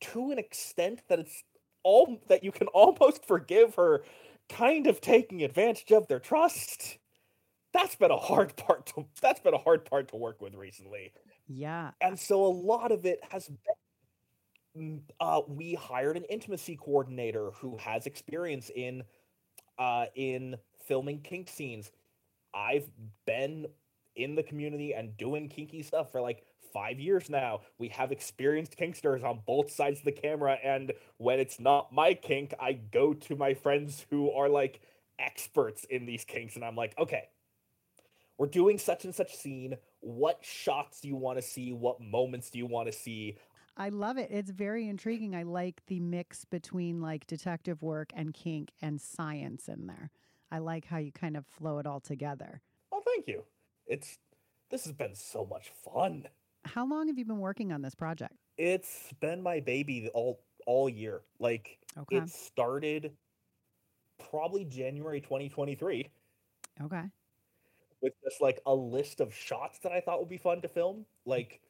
to 0.00 0.30
an 0.30 0.38
extent 0.38 1.02
that 1.08 1.20
it's 1.20 1.44
all 1.84 2.20
that 2.28 2.42
you 2.42 2.52
can 2.52 2.66
almost 2.68 3.24
forgive 3.24 3.76
her 3.76 4.02
kind 4.48 4.86
of 4.86 5.00
taking 5.00 5.42
advantage 5.42 5.92
of 5.92 6.08
their 6.08 6.20
trust. 6.20 6.98
That's 7.72 7.94
been 7.94 8.10
a 8.10 8.16
hard 8.16 8.56
part 8.56 8.86
to 8.94 9.06
that's 9.20 9.40
been 9.40 9.54
a 9.54 9.58
hard 9.58 9.84
part 9.84 10.08
to 10.08 10.16
work 10.16 10.40
with 10.40 10.54
recently. 10.54 11.12
Yeah. 11.48 11.90
and 12.00 12.18
so 12.18 12.46
a 12.46 12.48
lot 12.48 12.92
of 12.92 13.04
it 13.04 13.20
has 13.30 13.48
been 13.48 13.56
mm, 14.76 15.00
uh, 15.20 15.42
we 15.48 15.74
hired 15.74 16.16
an 16.16 16.24
intimacy 16.24 16.76
coordinator 16.76 17.50
who 17.56 17.76
has 17.78 18.06
experience 18.06 18.70
in 18.74 19.02
uh, 19.78 20.06
in 20.14 20.56
filming 20.86 21.20
kink 21.20 21.48
scenes. 21.48 21.90
I've 22.54 22.88
been 23.26 23.66
in 24.14 24.34
the 24.34 24.42
community 24.42 24.94
and 24.94 25.16
doing 25.16 25.48
kinky 25.48 25.82
stuff 25.82 26.12
for 26.12 26.20
like 26.20 26.44
five 26.72 26.98
years 27.00 27.28
now. 27.30 27.60
We 27.78 27.88
have 27.88 28.12
experienced 28.12 28.76
kinksters 28.78 29.24
on 29.24 29.40
both 29.46 29.70
sides 29.70 30.00
of 30.00 30.04
the 30.04 30.12
camera 30.12 30.58
and 30.62 30.92
when 31.18 31.38
it's 31.38 31.60
not 31.60 31.92
my 31.92 32.14
kink 32.14 32.54
i 32.60 32.72
go 32.72 33.14
to 33.14 33.36
my 33.36 33.54
friends 33.54 34.06
who 34.10 34.30
are 34.32 34.48
like 34.48 34.80
experts 35.18 35.84
in 35.88 36.06
these 36.06 36.24
kinks 36.24 36.56
and 36.56 36.64
i'm 36.64 36.74
like 36.74 36.94
okay 36.98 37.28
we're 38.38 38.46
doing 38.46 38.78
such 38.78 39.04
and 39.04 39.14
such 39.14 39.36
scene. 39.36 39.76
What 40.00 40.38
shots 40.44 41.00
do 41.00 41.08
you 41.08 41.16
want 41.16 41.38
to 41.38 41.42
see? 41.42 41.72
What 41.72 42.00
moments 42.00 42.50
do 42.50 42.58
you 42.58 42.66
want 42.66 42.86
to 42.90 42.92
see? 42.92 43.36
I 43.76 43.88
love 43.88 44.18
it. 44.18 44.28
It's 44.30 44.50
very 44.50 44.88
intriguing. 44.88 45.34
I 45.34 45.44
like 45.44 45.82
the 45.86 46.00
mix 46.00 46.44
between 46.44 47.00
like 47.00 47.26
detective 47.26 47.82
work 47.82 48.10
and 48.14 48.34
kink 48.34 48.70
and 48.82 49.00
science 49.00 49.68
in 49.68 49.86
there. 49.86 50.10
I 50.50 50.58
like 50.58 50.84
how 50.86 50.98
you 50.98 51.12
kind 51.12 51.36
of 51.36 51.46
flow 51.46 51.78
it 51.78 51.86
all 51.86 52.00
together. 52.00 52.60
Oh, 52.92 53.02
thank 53.06 53.26
you. 53.26 53.44
It's 53.86 54.18
this 54.70 54.84
has 54.84 54.92
been 54.92 55.14
so 55.14 55.46
much 55.46 55.70
fun. 55.84 56.26
How 56.64 56.86
long 56.86 57.08
have 57.08 57.18
you 57.18 57.24
been 57.24 57.40
working 57.40 57.72
on 57.72 57.82
this 57.82 57.94
project? 57.94 58.34
It's 58.58 59.12
been 59.20 59.42
my 59.42 59.60
baby 59.60 60.08
all 60.12 60.40
all 60.66 60.88
year. 60.88 61.22
Like 61.38 61.78
Okay. 61.98 62.18
it 62.18 62.28
started 62.28 63.12
probably 64.30 64.64
January 64.64 65.20
2023 65.20 66.08
Okay. 66.82 67.02
With 68.02 68.12
just 68.22 68.40
like 68.40 68.60
a 68.66 68.74
list 68.74 69.20
of 69.20 69.34
shots 69.34 69.78
that 69.80 69.92
I 69.92 70.00
thought 70.00 70.18
would 70.18 70.28
be 70.28 70.38
fun 70.38 70.60
to 70.62 70.68
film, 70.68 71.06
like 71.24 71.60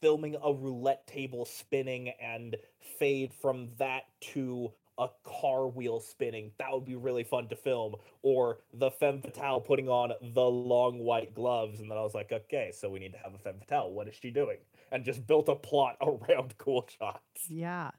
filming 0.00 0.36
a 0.42 0.52
roulette 0.52 1.06
table 1.06 1.44
spinning 1.44 2.10
and 2.20 2.56
fade 2.98 3.32
from 3.32 3.68
that 3.78 4.04
to 4.20 4.72
a 4.98 5.08
car 5.24 5.66
wheel 5.66 6.00
spinning. 6.00 6.52
That 6.58 6.72
would 6.72 6.84
be 6.84 6.96
really 6.96 7.24
fun 7.24 7.48
to 7.48 7.56
film. 7.56 7.96
Or 8.22 8.58
the 8.72 8.90
femme 8.90 9.20
fatale 9.20 9.60
putting 9.60 9.88
on 9.88 10.12
the 10.22 10.42
long 10.42 10.98
white 11.00 11.34
gloves. 11.34 11.80
And 11.80 11.90
then 11.90 11.98
I 11.98 12.02
was 12.02 12.14
like, 12.14 12.32
okay, 12.32 12.72
so 12.72 12.88
we 12.88 12.98
need 12.98 13.12
to 13.12 13.18
have 13.18 13.34
a 13.34 13.38
femme 13.38 13.58
fatale. 13.58 13.90
What 13.90 14.08
is 14.08 14.14
she 14.20 14.30
doing? 14.30 14.58
And 14.92 15.04
just 15.04 15.26
built 15.26 15.48
a 15.48 15.54
plot 15.54 15.96
around 16.02 16.56
cool 16.58 16.88
shots. 16.98 17.48
Yeah. 17.48 17.90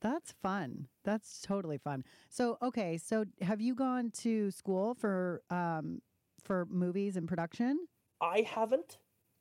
That's 0.00 0.32
fun. 0.42 0.88
That's 1.02 1.40
totally 1.40 1.78
fun. 1.78 2.04
So, 2.28 2.58
okay, 2.60 2.98
so 2.98 3.24
have 3.40 3.62
you 3.62 3.74
gone 3.74 4.10
to 4.18 4.50
school 4.50 4.94
for 4.94 5.42
um 5.48 6.02
for 6.44 6.66
movies 6.70 7.16
and 7.16 7.26
production? 7.26 7.86
I 8.20 8.46
haven't. 8.48 8.98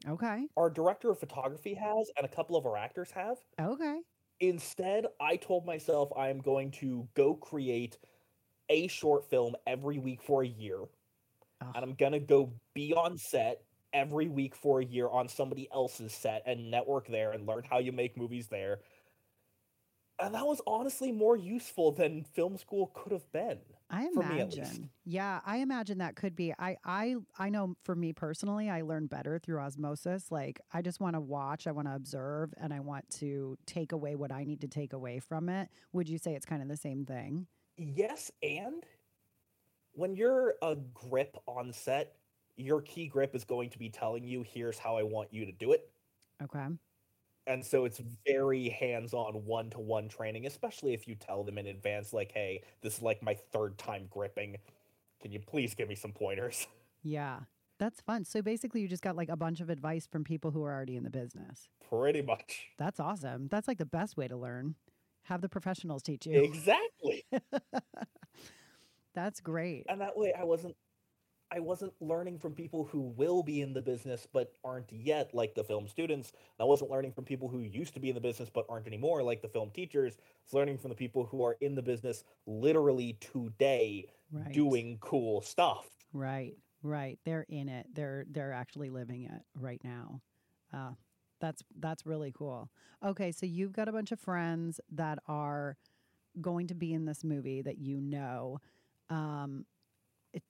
Okay. 0.07 0.47
Our 0.57 0.69
director 0.69 1.09
of 1.11 1.19
photography 1.19 1.73
has, 1.73 2.09
and 2.17 2.25
a 2.25 2.29
couple 2.29 2.55
of 2.55 2.65
our 2.65 2.77
actors 2.77 3.11
have. 3.11 3.37
Okay. 3.59 3.99
Instead, 4.39 5.05
I 5.21 5.37
told 5.37 5.65
myself 5.65 6.09
I 6.17 6.29
am 6.29 6.39
going 6.39 6.71
to 6.71 7.07
go 7.13 7.35
create 7.35 7.97
a 8.69 8.87
short 8.87 9.29
film 9.29 9.55
every 9.67 9.99
week 9.99 10.21
for 10.21 10.43
a 10.43 10.47
year. 10.47 10.79
Ugh. 11.61 11.71
And 11.75 11.83
I'm 11.83 11.93
going 11.93 12.11
to 12.13 12.19
go 12.19 12.51
be 12.73 12.93
on 12.93 13.17
set 13.17 13.61
every 13.93 14.27
week 14.27 14.55
for 14.55 14.81
a 14.81 14.85
year 14.85 15.07
on 15.07 15.27
somebody 15.27 15.69
else's 15.73 16.13
set 16.13 16.43
and 16.45 16.71
network 16.71 17.07
there 17.07 17.31
and 17.31 17.47
learn 17.47 17.63
how 17.69 17.79
you 17.79 17.91
make 17.91 18.17
movies 18.17 18.47
there. 18.47 18.79
And 20.19 20.33
that 20.35 20.45
was 20.45 20.61
honestly 20.65 21.11
more 21.11 21.37
useful 21.37 21.91
than 21.91 22.23
film 22.23 22.57
school 22.57 22.91
could 22.93 23.11
have 23.11 23.31
been. 23.31 23.59
I 23.93 24.09
For 24.13 24.23
me, 24.23 24.39
at 24.39 24.47
least. 24.47 24.57
imagine. 24.57 24.89
Yeah, 25.05 25.39
I 25.45 25.57
imagine 25.57 25.99
that 25.99 26.15
could 26.15 26.35
be. 26.35 26.53
I 26.57 26.77
I 26.83 27.15
I 27.37 27.49
know 27.49 27.75
for 27.83 27.95
me 27.95 28.13
personally, 28.13 28.69
I 28.69 28.81
learn 28.81 29.07
better 29.07 29.37
through 29.39 29.59
osmosis. 29.59 30.31
Like 30.31 30.59
I 30.73 30.81
just 30.81 30.99
want 30.99 31.15
to 31.15 31.21
watch, 31.21 31.67
I 31.67 31.71
want 31.71 31.87
to 31.87 31.95
observe, 31.95 32.53
and 32.57 32.73
I 32.73 32.79
want 32.79 33.09
to 33.19 33.57
take 33.65 33.91
away 33.91 34.15
what 34.15 34.31
I 34.31 34.43
need 34.43 34.61
to 34.61 34.67
take 34.67 34.93
away 34.93 35.19
from 35.19 35.47
it. 35.49 35.69
Would 35.91 36.09
you 36.09 36.17
say 36.17 36.33
it's 36.35 36.45
kind 36.45 36.61
of 36.61 36.67
the 36.67 36.77
same 36.77 37.05
thing? 37.05 37.47
Yes, 37.77 38.31
and 38.41 38.83
when 39.93 40.15
you're 40.15 40.55
a 40.61 40.75
grip 40.75 41.37
on 41.47 41.71
set, 41.71 42.15
your 42.55 42.81
key 42.81 43.07
grip 43.07 43.35
is 43.35 43.43
going 43.43 43.69
to 43.71 43.79
be 43.79 43.89
telling 43.89 44.23
you, 44.23 44.43
here's 44.43 44.77
how 44.79 44.97
I 44.97 45.03
want 45.03 45.31
you 45.33 45.45
to 45.45 45.51
do 45.51 45.71
it. 45.73 45.89
Okay. 46.41 46.65
And 47.45 47.65
so 47.65 47.85
it's 47.85 48.01
very 48.25 48.69
hands 48.69 49.13
on 49.13 49.45
one 49.45 49.69
to 49.71 49.79
one 49.79 50.07
training, 50.07 50.45
especially 50.45 50.93
if 50.93 51.07
you 51.07 51.15
tell 51.15 51.43
them 51.43 51.57
in 51.57 51.67
advance, 51.67 52.13
like, 52.13 52.31
hey, 52.31 52.63
this 52.81 52.97
is 52.97 53.01
like 53.01 53.21
my 53.21 53.33
third 53.33 53.77
time 53.77 54.07
gripping. 54.09 54.57
Can 55.21 55.31
you 55.31 55.39
please 55.39 55.73
give 55.75 55.89
me 55.89 55.95
some 55.95 56.13
pointers? 56.13 56.67
Yeah. 57.03 57.41
That's 57.79 57.99
fun. 58.01 58.23
So 58.23 58.41
basically 58.41 58.81
you 58.81 58.87
just 58.87 59.03
got 59.03 59.15
like 59.15 59.29
a 59.29 59.35
bunch 59.35 59.59
of 59.59 59.69
advice 59.69 60.07
from 60.07 60.23
people 60.23 60.51
who 60.51 60.63
are 60.63 60.71
already 60.73 60.95
in 60.95 61.03
the 61.03 61.09
business. 61.09 61.67
Pretty 61.89 62.21
much. 62.21 62.69
That's 62.77 62.99
awesome. 62.99 63.47
That's 63.49 63.67
like 63.67 63.77
the 63.77 63.85
best 63.85 64.15
way 64.15 64.27
to 64.27 64.37
learn. 64.37 64.75
Have 65.23 65.41
the 65.41 65.49
professionals 65.49 66.01
teach 66.03 66.25
you. 66.25 66.41
Exactly. 66.43 67.25
That's 69.15 69.41
great. 69.41 69.85
And 69.89 70.01
that 70.01 70.17
way 70.17 70.33
I 70.37 70.43
wasn't 70.43 70.75
I 71.53 71.59
wasn't 71.59 71.93
learning 72.01 72.39
from 72.39 72.53
people 72.53 72.85
who 72.85 73.01
will 73.01 73.43
be 73.43 73.61
in 73.61 73.73
the 73.73 73.81
business 73.81 74.27
but 74.31 74.53
aren't 74.63 74.91
yet, 74.91 75.33
like 75.33 75.53
the 75.53 75.63
film 75.63 75.87
students. 75.87 76.31
I 76.59 76.63
wasn't 76.63 76.89
learning 76.89 77.11
from 77.13 77.25
people 77.25 77.47
who 77.47 77.59
used 77.59 77.93
to 77.93 77.99
be 77.99 78.09
in 78.09 78.15
the 78.15 78.21
business 78.21 78.49
but 78.49 78.65
aren't 78.69 78.87
anymore, 78.87 79.21
like 79.21 79.41
the 79.41 79.47
film 79.47 79.69
teachers. 79.71 80.13
I 80.17 80.21
was 80.47 80.53
learning 80.53 80.79
from 80.79 80.89
the 80.89 80.95
people 80.95 81.25
who 81.25 81.43
are 81.43 81.55
in 81.61 81.75
the 81.75 81.81
business 81.83 82.23
literally 82.47 83.17
today 83.19 84.07
Right. 84.31 84.51
doing 84.51 84.97
cool 84.99 85.41
stuff. 85.41 85.85
Right, 86.11 86.55
right. 86.81 87.19
They're 87.23 87.45
in 87.47 87.69
it. 87.69 87.85
They're 87.93 88.25
they're 88.31 88.51
actually 88.51 88.89
living 88.89 89.25
it 89.25 89.43
right 89.59 89.79
now. 89.83 90.21
Uh, 90.73 90.93
that's 91.39 91.61
that's 91.79 92.05
really 92.07 92.31
cool. 92.35 92.71
Okay, 93.05 93.31
so 93.31 93.45
you've 93.45 93.73
got 93.73 93.87
a 93.87 93.91
bunch 93.91 94.11
of 94.11 94.19
friends 94.19 94.79
that 94.91 95.19
are 95.27 95.77
going 96.41 96.65
to 96.67 96.73
be 96.73 96.93
in 96.93 97.05
this 97.05 97.23
movie 97.23 97.61
that 97.61 97.77
you 97.77 98.01
know. 98.01 98.59
Um, 99.11 99.65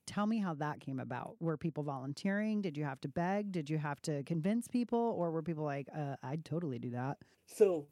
tell 0.06 0.26
me 0.26 0.38
how 0.38 0.54
that 0.54 0.80
came 0.80 1.00
about. 1.00 1.36
Were 1.40 1.56
people 1.56 1.82
volunteering? 1.82 2.62
Did 2.62 2.76
you 2.76 2.84
have 2.84 3.00
to 3.02 3.08
beg? 3.08 3.52
Did 3.52 3.68
you 3.68 3.78
have 3.78 4.00
to 4.02 4.22
convince 4.24 4.68
people, 4.68 4.98
or 4.98 5.30
were 5.30 5.42
people 5.42 5.64
like, 5.64 5.88
uh, 5.96 6.16
"I'd 6.22 6.44
totally 6.44 6.78
do 6.78 6.90
that"? 6.90 7.18
So 7.46 7.86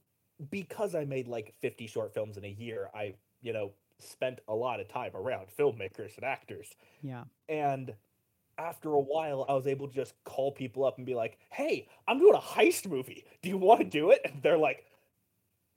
because 0.50 0.94
I 0.94 1.04
made 1.04 1.28
like 1.28 1.54
50 1.60 1.86
short 1.86 2.14
films 2.14 2.36
in 2.36 2.44
a 2.44 2.48
year, 2.48 2.88
I, 2.94 3.14
you 3.40 3.52
know, 3.52 3.72
spent 3.98 4.40
a 4.48 4.54
lot 4.54 4.80
of 4.80 4.88
time 4.88 5.12
around 5.14 5.46
filmmakers 5.56 6.16
and 6.16 6.24
actors. 6.24 6.74
Yeah. 7.02 7.24
And 7.48 7.94
after 8.58 8.90
a 8.90 9.00
while, 9.00 9.46
I 9.48 9.54
was 9.54 9.66
able 9.66 9.88
to 9.88 9.94
just 9.94 10.14
call 10.24 10.52
people 10.52 10.84
up 10.84 10.98
and 10.98 11.06
be 11.06 11.14
like, 11.14 11.38
hey, 11.50 11.88
I'm 12.06 12.18
doing 12.18 12.34
a 12.34 12.40
heist 12.40 12.88
movie. 12.88 13.24
Do 13.42 13.48
you 13.48 13.58
want 13.58 13.80
to 13.80 13.86
do 13.86 14.10
it? 14.10 14.20
And 14.24 14.42
they're 14.42 14.58
like, 14.58 14.84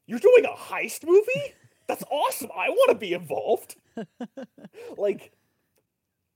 you're 0.08 0.20
doing 0.20 0.46
a 0.46 0.56
heist 0.56 1.06
movie? 1.06 1.54
That's 1.88 2.04
awesome. 2.10 2.50
I 2.56 2.70
want 2.70 2.90
to 2.90 2.96
be 2.96 3.14
involved. 3.14 3.76
like, 4.98 5.32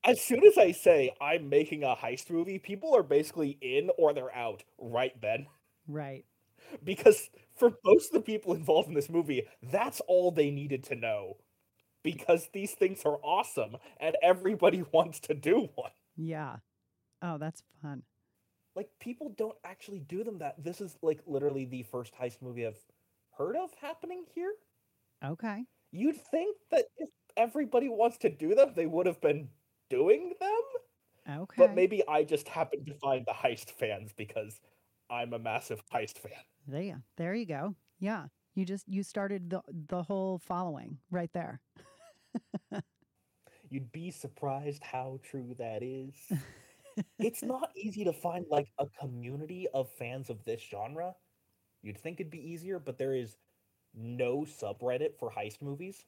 as 0.05 0.21
soon 0.21 0.45
as 0.45 0.57
I 0.57 0.71
say 0.71 1.11
I'm 1.21 1.49
making 1.49 1.83
a 1.83 1.95
heist 1.95 2.29
movie, 2.29 2.59
people 2.59 2.95
are 2.95 3.03
basically 3.03 3.57
in 3.61 3.89
or 3.97 4.13
they're 4.13 4.33
out 4.35 4.63
right 4.77 5.19
then. 5.21 5.47
Right. 5.87 6.25
Because 6.83 7.29
for 7.55 7.71
most 7.83 8.07
of 8.07 8.13
the 8.13 8.21
people 8.21 8.53
involved 8.53 8.87
in 8.89 8.93
this 8.93 9.09
movie, 9.09 9.47
that's 9.63 10.01
all 10.01 10.31
they 10.31 10.51
needed 10.51 10.83
to 10.85 10.95
know. 10.95 11.37
Because 12.03 12.49
these 12.53 12.73
things 12.73 13.01
are 13.05 13.19
awesome 13.23 13.77
and 13.99 14.15
everybody 14.23 14.83
wants 14.93 15.19
to 15.21 15.33
do 15.33 15.69
one. 15.75 15.91
Yeah. 16.15 16.57
Oh, 17.21 17.37
that's 17.37 17.63
fun. 17.81 18.03
like 18.75 18.89
people 18.99 19.33
don't 19.37 19.57
actually 19.65 19.99
do 19.99 20.23
them 20.23 20.39
that 20.39 20.63
this 20.63 20.81
is 20.81 20.97
like 21.01 21.21
literally 21.25 21.65
the 21.65 21.83
first 21.83 22.13
heist 22.15 22.41
movie 22.41 22.65
I've 22.67 22.79
heard 23.37 23.55
of 23.55 23.71
happening 23.81 24.25
here. 24.33 24.53
Okay. 25.25 25.65
You'd 25.91 26.17
think 26.31 26.57
that 26.71 26.85
if 26.97 27.09
everybody 27.37 27.89
wants 27.89 28.17
to 28.19 28.29
do 28.29 28.55
them, 28.55 28.73
they 28.75 28.85
would 28.85 29.05
have 29.07 29.21
been 29.21 29.49
doing 29.89 30.33
them. 30.39 31.39
Okay. 31.41 31.55
But 31.57 31.75
maybe 31.75 32.01
I 32.07 32.23
just 32.23 32.47
happened 32.47 32.87
to 32.87 32.93
find 32.95 33.25
the 33.25 33.33
heist 33.33 33.71
fans 33.71 34.11
because 34.15 34.59
I'm 35.09 35.33
a 35.33 35.39
massive 35.39 35.81
heist 35.93 36.17
fan. 36.17 36.31
There, 36.67 37.01
there 37.17 37.35
you 37.35 37.45
go. 37.45 37.75
Yeah, 37.99 38.25
you 38.55 38.65
just 38.65 38.87
you 38.87 39.03
started 39.03 39.49
the 39.49 39.61
the 39.87 40.03
whole 40.03 40.39
following 40.39 40.97
right 41.11 41.31
there. 41.33 41.61
You'd 43.69 43.91
be 43.91 44.09
surprised 44.09 44.83
how 44.83 45.19
true 45.23 45.55
that 45.59 45.83
is. 45.83 46.15
it's 47.19 47.43
not 47.43 47.69
easy 47.75 48.03
to 48.03 48.13
find 48.13 48.45
like 48.49 48.67
a 48.79 48.87
community 48.99 49.67
of 49.73 49.89
fans 49.89 50.29
of 50.29 50.43
this 50.43 50.61
genre. 50.61 51.15
You'd 51.83 51.97
think 51.97 52.19
it'd 52.19 52.31
be 52.31 52.51
easier, 52.51 52.79
but 52.79 52.97
there 52.97 53.13
is 53.13 53.37
no 53.93 54.39
subreddit 54.39 55.15
for 55.17 55.31
heist 55.31 55.61
movies. 55.61 56.03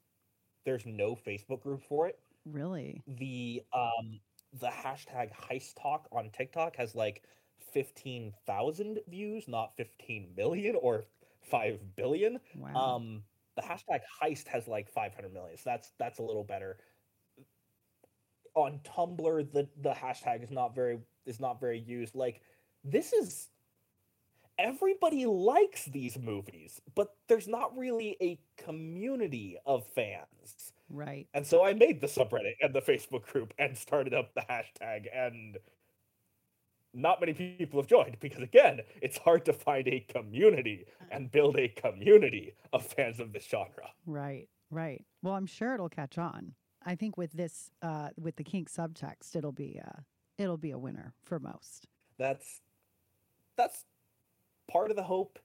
There's 0.65 0.85
no 0.85 1.15
Facebook 1.15 1.61
group 1.61 1.83
for 1.87 2.07
it. 2.07 2.19
Really? 2.45 3.03
The 3.07 3.63
um 3.73 4.19
the 4.59 4.67
hashtag 4.67 5.29
heist 5.33 5.75
talk 5.81 6.07
on 6.11 6.29
TikTok 6.31 6.75
has 6.75 6.93
like 6.93 7.23
15,000 7.73 8.99
views, 9.07 9.47
not 9.47 9.75
15 9.77 10.33
million 10.35 10.75
or 10.81 11.05
5 11.49 11.79
billion. 11.95 12.39
Wow. 12.55 12.73
Um, 12.73 13.23
the 13.55 13.61
hashtag 13.61 14.01
heist 14.21 14.47
has 14.47 14.67
like 14.67 14.91
500 14.91 15.33
million. 15.33 15.57
So 15.57 15.63
that's 15.65 15.91
that's 15.99 16.19
a 16.19 16.23
little 16.23 16.43
better. 16.43 16.77
On 18.55 18.79
Tumblr, 18.83 19.51
the 19.51 19.67
the 19.81 19.91
hashtag 19.91 20.43
is 20.43 20.51
not 20.51 20.75
very 20.75 20.99
is 21.25 21.39
not 21.39 21.59
very 21.59 21.79
used. 21.79 22.15
Like 22.15 22.41
this 22.83 23.13
is 23.13 23.49
everybody 24.57 25.25
likes 25.25 25.85
these 25.85 26.17
movies, 26.17 26.81
but 26.95 27.15
there's 27.27 27.47
not 27.47 27.77
really 27.77 28.17
a 28.21 28.39
community 28.57 29.57
of 29.65 29.85
fans. 29.87 30.73
Right. 30.91 31.27
And 31.33 31.45
so 31.45 31.63
I 31.63 31.73
made 31.73 32.01
the 32.01 32.07
subreddit 32.07 32.55
and 32.61 32.73
the 32.73 32.81
Facebook 32.81 33.25
group 33.31 33.53
and 33.57 33.77
started 33.77 34.13
up 34.13 34.33
the 34.33 34.41
hashtag 34.41 35.05
and 35.13 35.57
not 36.93 37.21
many 37.21 37.33
people 37.33 37.79
have 37.79 37.87
joined 37.87 38.17
because 38.19 38.41
again, 38.41 38.81
it's 39.01 39.17
hard 39.17 39.45
to 39.45 39.53
find 39.53 39.87
a 39.87 40.01
community 40.01 40.85
and 41.09 41.31
build 41.31 41.57
a 41.57 41.69
community 41.69 42.53
of 42.73 42.85
fans 42.85 43.19
of 43.19 43.31
this 43.31 43.45
genre. 43.45 43.89
Right. 44.05 44.47
Right. 44.69 45.03
Well, 45.21 45.35
I'm 45.35 45.45
sure 45.45 45.73
it'll 45.73 45.89
catch 45.89 46.17
on. 46.17 46.53
I 46.85 46.95
think 46.95 47.17
with 47.17 47.31
this, 47.33 47.71
uh, 47.81 48.09
with 48.17 48.35
the 48.37 48.43
kink 48.43 48.71
subtext, 48.71 49.35
it'll 49.35 49.51
be, 49.51 49.79
uh, 49.85 50.01
it'll 50.37 50.57
be 50.57 50.71
a 50.71 50.79
winner 50.79 51.13
for 51.23 51.39
most. 51.39 51.87
That's 52.17 52.61
that's 53.57 53.85
part 54.69 54.89
of 54.89 54.95
the 54.95 55.03
hope 55.03 55.39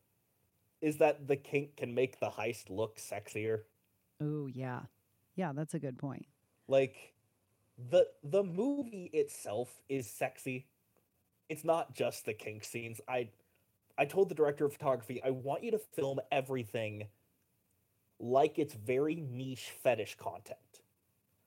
is 0.80 0.98
that 0.98 1.26
the 1.26 1.36
kink 1.36 1.76
can 1.76 1.94
make 1.94 2.20
the 2.20 2.30
heist 2.30 2.70
look 2.70 2.98
sexier. 2.98 3.60
Oh 4.20 4.46
yeah, 4.46 4.82
yeah. 5.36 5.52
That's 5.54 5.74
a 5.74 5.78
good 5.78 5.98
point. 5.98 6.26
Like 6.68 7.14
the 7.90 8.06
the 8.24 8.42
movie 8.42 9.10
itself 9.12 9.70
is 9.88 10.10
sexy. 10.10 10.66
It's 11.48 11.64
not 11.64 11.94
just 11.94 12.24
the 12.24 12.34
kink 12.34 12.64
scenes. 12.64 13.00
I 13.08 13.28
I 13.98 14.04
told 14.04 14.28
the 14.28 14.34
director 14.34 14.64
of 14.64 14.72
photography, 14.72 15.22
I 15.24 15.30
want 15.30 15.62
you 15.62 15.70
to 15.70 15.78
film 15.78 16.18
everything 16.32 17.04
like 18.18 18.58
it's 18.58 18.74
very 18.74 19.16
niche 19.16 19.72
fetish 19.82 20.16
content. 20.16 20.58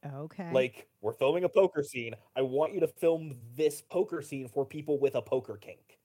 Okay. 0.05 0.51
Like 0.53 0.87
we're 1.01 1.13
filming 1.13 1.43
a 1.43 1.49
poker 1.49 1.83
scene. 1.83 2.15
I 2.35 2.41
want 2.41 2.73
you 2.73 2.79
to 2.79 2.87
film 2.87 3.35
this 3.55 3.81
poker 3.81 4.21
scene 4.21 4.47
for 4.47 4.65
people 4.65 4.99
with 4.99 5.15
a 5.15 5.21
poker 5.21 5.57
kink. 5.57 5.99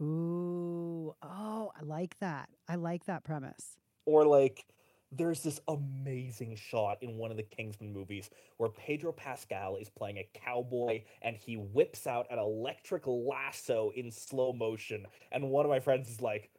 Ooh. 0.00 1.14
Oh, 1.22 1.72
I 1.78 1.82
like 1.82 2.18
that. 2.20 2.48
I 2.68 2.76
like 2.76 3.06
that 3.06 3.24
premise. 3.24 3.76
Or 4.06 4.26
like 4.26 4.66
there's 5.12 5.42
this 5.42 5.60
amazing 5.68 6.56
shot 6.56 6.98
in 7.02 7.18
one 7.18 7.30
of 7.30 7.36
the 7.36 7.42
Kingsman 7.42 7.92
movies 7.92 8.30
where 8.56 8.70
Pedro 8.70 9.12
Pascal 9.12 9.76
is 9.76 9.90
playing 9.90 10.18
a 10.18 10.28
cowboy 10.32 11.02
and 11.20 11.36
he 11.36 11.56
whips 11.56 12.06
out 12.06 12.26
an 12.30 12.38
electric 12.38 13.02
lasso 13.06 13.92
in 13.94 14.10
slow 14.10 14.52
motion. 14.52 15.06
And 15.30 15.50
one 15.50 15.66
of 15.66 15.70
my 15.70 15.80
friends 15.80 16.08
is 16.08 16.20
like, 16.20 16.50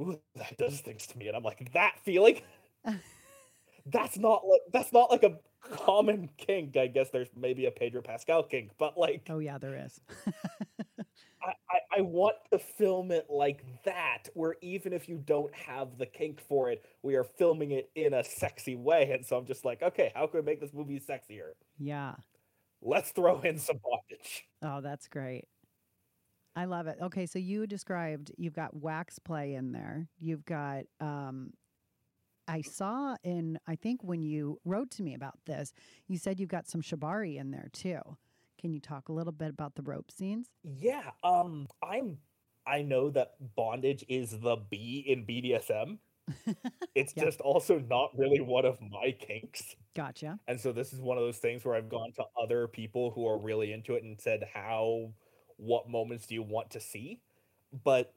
Ooh, 0.00 0.20
that 0.36 0.56
does 0.58 0.80
things 0.80 1.06
to 1.08 1.18
me. 1.18 1.28
And 1.28 1.36
I'm 1.36 1.44
like, 1.44 1.72
that 1.72 1.94
feeling? 2.04 2.42
that's 3.86 4.18
not 4.18 4.42
like 4.46 4.60
that's 4.72 4.92
not 4.92 5.10
like 5.10 5.22
a 5.22 5.38
common 5.60 6.28
kink. 6.36 6.76
I 6.76 6.88
guess 6.88 7.10
there's 7.10 7.28
maybe 7.36 7.66
a 7.66 7.70
Pedro 7.70 8.02
Pascal 8.02 8.42
kink, 8.42 8.72
but 8.78 8.98
like 8.98 9.22
Oh 9.30 9.38
yeah, 9.38 9.58
there 9.58 9.76
is. 9.76 10.00
I, 11.96 12.00
want 12.00 12.36
to 12.52 12.58
film 12.58 13.10
it 13.10 13.26
like 13.28 13.64
that, 13.84 14.28
where 14.34 14.56
even 14.62 14.92
if 14.92 15.08
you 15.08 15.18
don't 15.24 15.54
have 15.54 15.98
the 15.98 16.06
kink 16.06 16.40
for 16.40 16.70
it, 16.70 16.84
we 17.02 17.14
are 17.16 17.24
filming 17.24 17.72
it 17.72 17.90
in 17.94 18.14
a 18.14 18.24
sexy 18.24 18.76
way. 18.76 19.10
And 19.12 19.24
so 19.24 19.36
I'm 19.36 19.46
just 19.46 19.64
like, 19.64 19.82
okay, 19.82 20.12
how 20.14 20.26
can 20.26 20.40
we 20.40 20.46
make 20.46 20.60
this 20.60 20.72
movie 20.72 21.00
sexier? 21.00 21.52
yeah. 21.78 22.14
Let's 22.86 23.12
throw 23.12 23.40
in 23.40 23.58
some 23.58 23.78
bondage. 23.82 24.44
Oh, 24.62 24.82
that's 24.82 25.08
great. 25.08 25.46
I 26.56 26.66
love 26.66 26.86
it. 26.86 26.98
Okay, 27.02 27.26
so 27.26 27.38
you 27.38 27.66
described 27.66 28.30
you've 28.36 28.54
got 28.54 28.76
wax 28.76 29.18
play 29.18 29.54
in 29.54 29.72
there. 29.72 30.08
You've 30.18 30.44
got 30.44 30.84
um 31.00 31.50
I 32.46 32.60
saw 32.60 33.16
in 33.24 33.58
I 33.66 33.76
think 33.76 34.04
when 34.04 34.22
you 34.22 34.60
wrote 34.64 34.90
to 34.92 35.02
me 35.02 35.14
about 35.14 35.38
this, 35.46 35.72
you 36.06 36.18
said 36.18 36.38
you've 36.38 36.48
got 36.48 36.68
some 36.68 36.82
shibari 36.82 37.38
in 37.38 37.50
there 37.50 37.70
too. 37.72 38.00
Can 38.58 38.72
you 38.72 38.80
talk 38.80 39.08
a 39.08 39.12
little 39.12 39.32
bit 39.32 39.50
about 39.50 39.74
the 39.74 39.82
rope 39.82 40.10
scenes? 40.10 40.48
Yeah, 40.62 41.10
um, 41.22 41.68
I'm 41.82 42.18
I 42.66 42.82
know 42.82 43.10
that 43.10 43.34
bondage 43.56 44.04
is 44.08 44.38
the 44.40 44.56
B 44.56 45.04
in 45.06 45.26
BDSM. 45.26 45.98
It's 46.94 47.12
Yeah. 47.16 47.24
just 47.24 47.40
also 47.40 47.78
not 47.80 48.16
really 48.16 48.40
one 48.40 48.64
of 48.64 48.80
my 48.80 49.10
kinks. 49.12 49.74
Gotcha. 49.94 50.38
And 50.46 50.60
so 50.60 50.72
this 50.72 50.92
is 50.92 51.00
one 51.00 51.18
of 51.18 51.24
those 51.24 51.38
things 51.38 51.64
where 51.64 51.74
I've 51.74 51.88
gone 51.88 52.12
to 52.14 52.24
other 52.40 52.68
people 52.68 53.10
who 53.10 53.26
are 53.26 53.36
really 53.38 53.72
into 53.72 53.94
it 53.94 54.04
and 54.04 54.18
said, 54.20 54.44
How, 54.54 55.12
what 55.56 55.88
moments 55.88 56.26
do 56.26 56.34
you 56.34 56.42
want 56.42 56.70
to 56.70 56.80
see? 56.80 57.20
But 57.84 58.14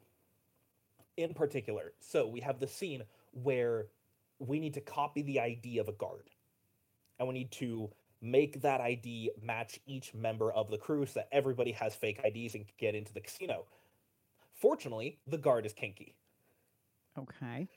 in 1.18 1.34
particular, 1.34 1.94
so 2.00 2.28
we 2.28 2.40
have 2.42 2.60
the 2.60 2.68
scene 2.68 3.04
where 3.32 3.88
we 4.40 4.60
need 4.60 4.76
to 4.76 4.82
copy 4.82 5.22
the 5.24 5.40
ID 5.40 5.80
of 5.80 5.88
a 5.88 5.92
guard. 5.94 6.30
And 7.20 7.28
we 7.28 7.34
need 7.34 7.52
to 7.54 7.92
make 8.22 8.62
that 8.62 8.82
ID 8.82 9.32
match 9.42 9.80
each 9.86 10.14
member 10.14 10.52
of 10.52 10.70
the 10.70 10.78
crew 10.78 11.06
so 11.06 11.20
that 11.20 11.30
everybody 11.32 11.72
has 11.72 11.96
fake 11.96 12.20
IDs 12.24 12.56
and 12.56 12.66
can 12.66 12.76
get 12.78 12.96
into 12.96 13.14
the 13.14 13.22
casino. 13.22 13.66
Fortunately, 14.54 15.20
the 15.28 15.38
guard 15.38 15.66
is 15.66 15.74
kinky. 15.74 16.16
Okay. 17.18 17.68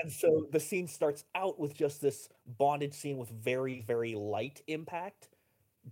And 0.00 0.10
so 0.10 0.46
the 0.52 0.60
scene 0.60 0.86
starts 0.86 1.24
out 1.34 1.58
with 1.58 1.74
just 1.74 2.00
this 2.00 2.28
bondage 2.58 2.94
scene 2.94 3.18
with 3.18 3.30
very, 3.30 3.80
very 3.80 4.14
light 4.14 4.62
impact, 4.68 5.28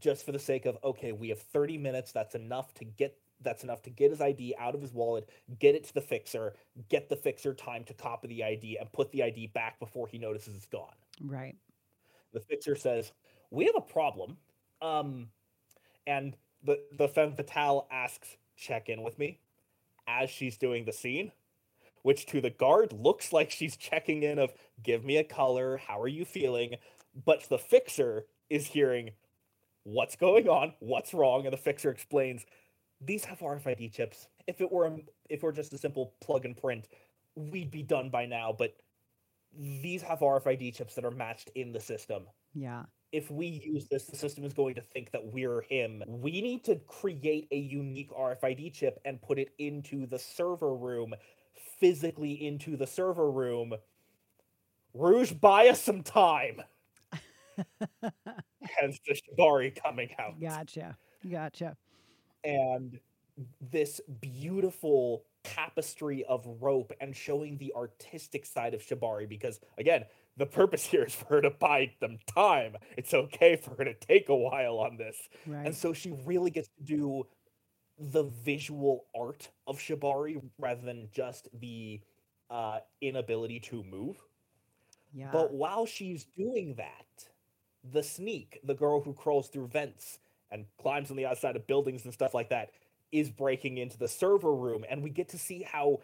just 0.01 0.25
for 0.25 0.33
the 0.33 0.38
sake 0.38 0.66
of 0.66 0.79
okay, 0.85 1.12
we 1.12 1.29
have 1.31 1.40
30 1.40 1.79
minutes. 1.79 2.12
That's 2.12 2.35
enough 2.35 2.73
to 2.75 2.85
get 2.85 3.16
that's 3.40 3.62
enough 3.62 3.83
to 3.83 3.90
get 3.90 4.11
his 4.11 4.21
ID 4.21 4.55
out 4.59 4.75
of 4.75 4.81
his 4.81 4.92
wallet, 4.92 5.29
get 5.59 5.75
it 5.75 5.85
to 5.85 5.94
the 5.94 6.01
fixer, 6.01 6.55
get 6.88 7.09
the 7.09 7.16
fixer 7.16 7.55
time 7.55 7.85
to 7.85 7.94
copy 7.94 8.29
the 8.29 8.42
ID 8.42 8.79
and 8.79 8.90
put 8.92 9.11
the 9.12 9.23
ID 9.23 9.49
back 9.49 9.79
before 9.79 10.07
he 10.09 10.18
notices 10.18 10.57
it's 10.57 10.66
gone. 10.66 10.94
Right. 11.23 11.57
The 12.33 12.40
fixer 12.40 12.77
says, 12.77 13.12
"We 13.51 13.67
have 13.67 13.77
a 13.77 13.81
problem," 13.81 14.39
um, 14.81 15.31
and 16.07 16.37
the 16.63 16.83
the 16.93 17.09
femme 17.09 17.35
fatale 17.35 17.87
asks, 17.91 18.37
"Check 18.57 18.89
in 18.89 19.03
with 19.03 19.19
me," 19.19 19.41
as 20.07 20.31
she's 20.31 20.59
doing 20.59 20.85
the 20.85 20.93
scene, 20.93 21.33
which 22.03 22.27
to 22.27 22.41
the 22.41 22.51
guard 22.51 22.93
looks 22.93 23.33
like 23.33 23.51
she's 23.51 23.77
checking 23.77 24.23
in 24.23 24.39
of, 24.39 24.55
"Give 24.83 25.05
me 25.05 25.17
a 25.17 25.25
color. 25.25 25.77
How 25.79 26.01
are 26.01 26.09
you 26.09 26.25
feeling?" 26.25 26.77
But 27.15 27.43
the 27.45 27.59
fixer 27.59 28.27
is 28.51 28.69
hearing, 28.69 29.13
"What's 29.85 30.17
going 30.17 30.49
on? 30.49 30.75
What's 30.81 31.15
wrong?" 31.15 31.47
And 31.47 31.53
the 31.53 31.59
fixer 31.59 31.91
explains, 31.91 32.47
"These 33.01 33.25
have 33.27 33.41
RFID 33.41 33.89
chips. 33.93 34.29
If 34.47 34.61
it 34.61 34.71
were 34.71 34.87
if 35.29 35.43
it 35.43 35.43
were 35.43 35.53
just 35.53 35.73
a 35.73 35.79
simple 35.79 36.15
plug 36.21 36.45
and 36.45 36.57
print, 36.57 36.89
we'd 37.35 37.71
be 37.71 37.83
done 37.83 38.11
by 38.11 38.27
now. 38.27 38.53
But 38.53 38.77
these 39.53 40.03
have 40.03 40.21
RFID 40.21 40.75
chips 40.75 40.95
that 40.95 41.05
are 41.05 41.11
matched 41.11 41.51
in 41.55 41.73
the 41.73 41.81
system." 41.81 42.29
Yeah. 42.55 42.85
If 43.12 43.31
we 43.31 43.47
use 43.47 43.87
this, 43.88 44.05
the 44.05 44.16
system 44.16 44.44
is 44.44 44.53
going 44.53 44.75
to 44.75 44.81
think 44.81 45.11
that 45.12 45.25
we're 45.25 45.62
him. 45.62 46.03
We 46.07 46.40
need 46.40 46.64
to 46.64 46.77
create 46.87 47.49
a 47.51 47.57
unique 47.57 48.11
RFID 48.11 48.73
chip 48.75 49.01
and 49.05 49.21
put 49.21 49.38
it 49.38 49.51
into 49.59 50.07
the 50.07 50.18
server 50.18 50.75
room, 50.75 51.14
physically 51.81 52.47
into 52.47 52.77
the 52.77 52.87
server 52.87 53.31
room. 53.31 53.75
Rouge, 54.94 55.33
buy 55.33 55.68
us 55.68 55.81
some 55.81 56.03
time. 56.03 56.62
Hence 58.03 59.01
the 59.07 59.14
Shibari 59.14 59.75
coming 59.83 60.11
out. 60.18 60.40
gotcha. 60.40 60.97
Gotcha. 61.29 61.77
and 62.44 62.99
this 63.71 64.01
beautiful 64.21 65.25
tapestry 65.42 66.25
of 66.25 66.47
rope 66.61 66.92
and 67.01 67.16
showing 67.16 67.57
the 67.59 67.73
artistic 67.75 68.44
side 68.44 68.75
of 68.75 68.83
Shibari 68.83 69.29
because 69.29 69.61
again, 69.79 70.05
the 70.38 70.46
purpose 70.46 70.85
here 70.87 71.05
is 71.05 71.14
for 71.14 71.27
her 71.27 71.40
to 71.42 71.51
buy 71.51 71.92
them 72.01 72.18
time. 72.27 72.77
It's 72.96 73.12
okay 73.12 73.57
for 73.57 73.74
her 73.77 73.85
to 73.85 73.94
take 73.94 74.29
a 74.29 74.37
while 74.37 74.79
on 74.79 74.96
this. 74.96 75.16
Right. 75.46 75.66
And 75.66 75.74
so 75.74 75.92
she 75.92 76.12
really 76.24 76.51
gets 76.51 76.68
to 76.79 76.83
do 76.85 77.27
the 77.98 78.24
visual 78.24 79.07
art 79.18 79.51
of 79.66 79.79
Shibari 79.79 80.40
rather 80.59 80.83
than 80.83 81.09
just 81.12 81.48
the 81.61 82.01
uh, 82.51 82.79
inability 83.01 83.61
to 83.61 83.83
move. 83.83 84.16
yeah. 85.12 85.31
But 85.33 85.53
while 85.53 85.85
she's 85.85 86.24
doing 86.37 86.74
that, 86.77 87.29
the 87.92 88.03
sneak, 88.03 88.61
the 88.64 88.74
girl 88.74 89.01
who 89.01 89.12
crawls 89.12 89.48
through 89.48 89.68
vents 89.68 90.18
and 90.51 90.64
climbs 90.81 91.11
on 91.11 91.16
the 91.16 91.27
outside 91.27 91.57
of 91.57 91.66
buildings 91.66 92.05
and 92.05 92.14
stuff 92.14 92.35
like 92.35 92.51
that, 92.51 92.70
is 93.11 93.31
breaking 93.31 93.79
into 93.79 93.98
the 93.98 94.09
server 94.09 94.55
room. 94.55 94.85
And 94.88 95.03
we 95.03 95.11
get 95.11 95.29
to 95.31 95.38
see 95.38 95.62
how 95.62 96.01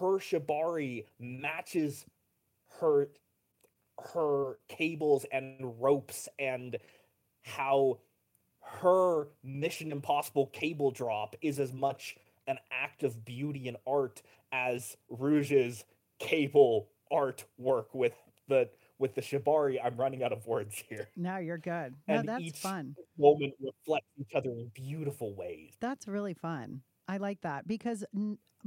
her 0.00 0.18
Shibari 0.18 1.06
matches 1.18 2.04
her 2.80 3.08
her 4.14 4.58
cables 4.68 5.26
and 5.32 5.80
ropes 5.80 6.28
and 6.38 6.76
how 7.42 7.98
her 8.60 9.28
Mission 9.42 9.92
Impossible 9.92 10.46
cable 10.46 10.90
drop 10.90 11.36
is 11.40 11.58
as 11.58 11.72
much 11.72 12.16
an 12.46 12.58
act 12.70 13.02
of 13.02 13.24
beauty 13.24 13.68
and 13.68 13.76
art 13.86 14.22
as 14.52 14.96
Rouge's 15.08 15.84
cable 16.18 16.88
artwork 17.12 17.86
with 17.92 18.14
the 18.48 18.68
with 18.98 19.14
the 19.14 19.20
Shibari. 19.20 19.78
I'm 19.82 19.96
running 19.96 20.22
out 20.22 20.32
of 20.32 20.46
words 20.46 20.82
here. 20.88 21.08
no, 21.16 21.36
you're 21.36 21.58
good. 21.58 21.94
No, 22.08 22.16
and 22.16 22.28
that's 22.28 22.58
fun. 22.58 22.96
Moment 23.18 23.54
reflects 23.60 24.08
each 24.18 24.34
other 24.34 24.50
in 24.50 24.70
beautiful 24.74 25.34
ways. 25.34 25.74
That's 25.80 26.08
really 26.08 26.34
fun. 26.34 26.82
I 27.06 27.18
like 27.18 27.40
that 27.42 27.66
because 27.66 28.04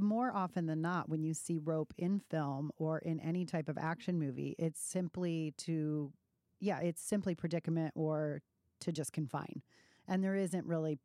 more 0.02 0.32
often 0.34 0.66
than 0.66 0.82
not, 0.82 1.10
when 1.10 1.24
you 1.24 1.34
see 1.34 1.58
rope 1.58 1.94
in 1.98 2.20
film 2.30 2.72
or 2.78 3.00
in 3.00 3.20
any 3.20 3.46
type 3.46 3.70
of 3.70 3.78
action 3.78 4.20
movie, 4.20 4.56
it's 4.58 4.82
simply 4.82 5.54
to, 5.60 6.12
yeah, 6.60 6.80
it's 6.80 7.02
simply 7.02 7.36
predicament 7.36 7.94
or 7.96 8.42
to 8.82 8.92
just 8.92 9.14
confine. 9.14 9.62
And 10.08 10.24
there 10.24 10.36
isn't 10.36 10.66
really 10.66 11.00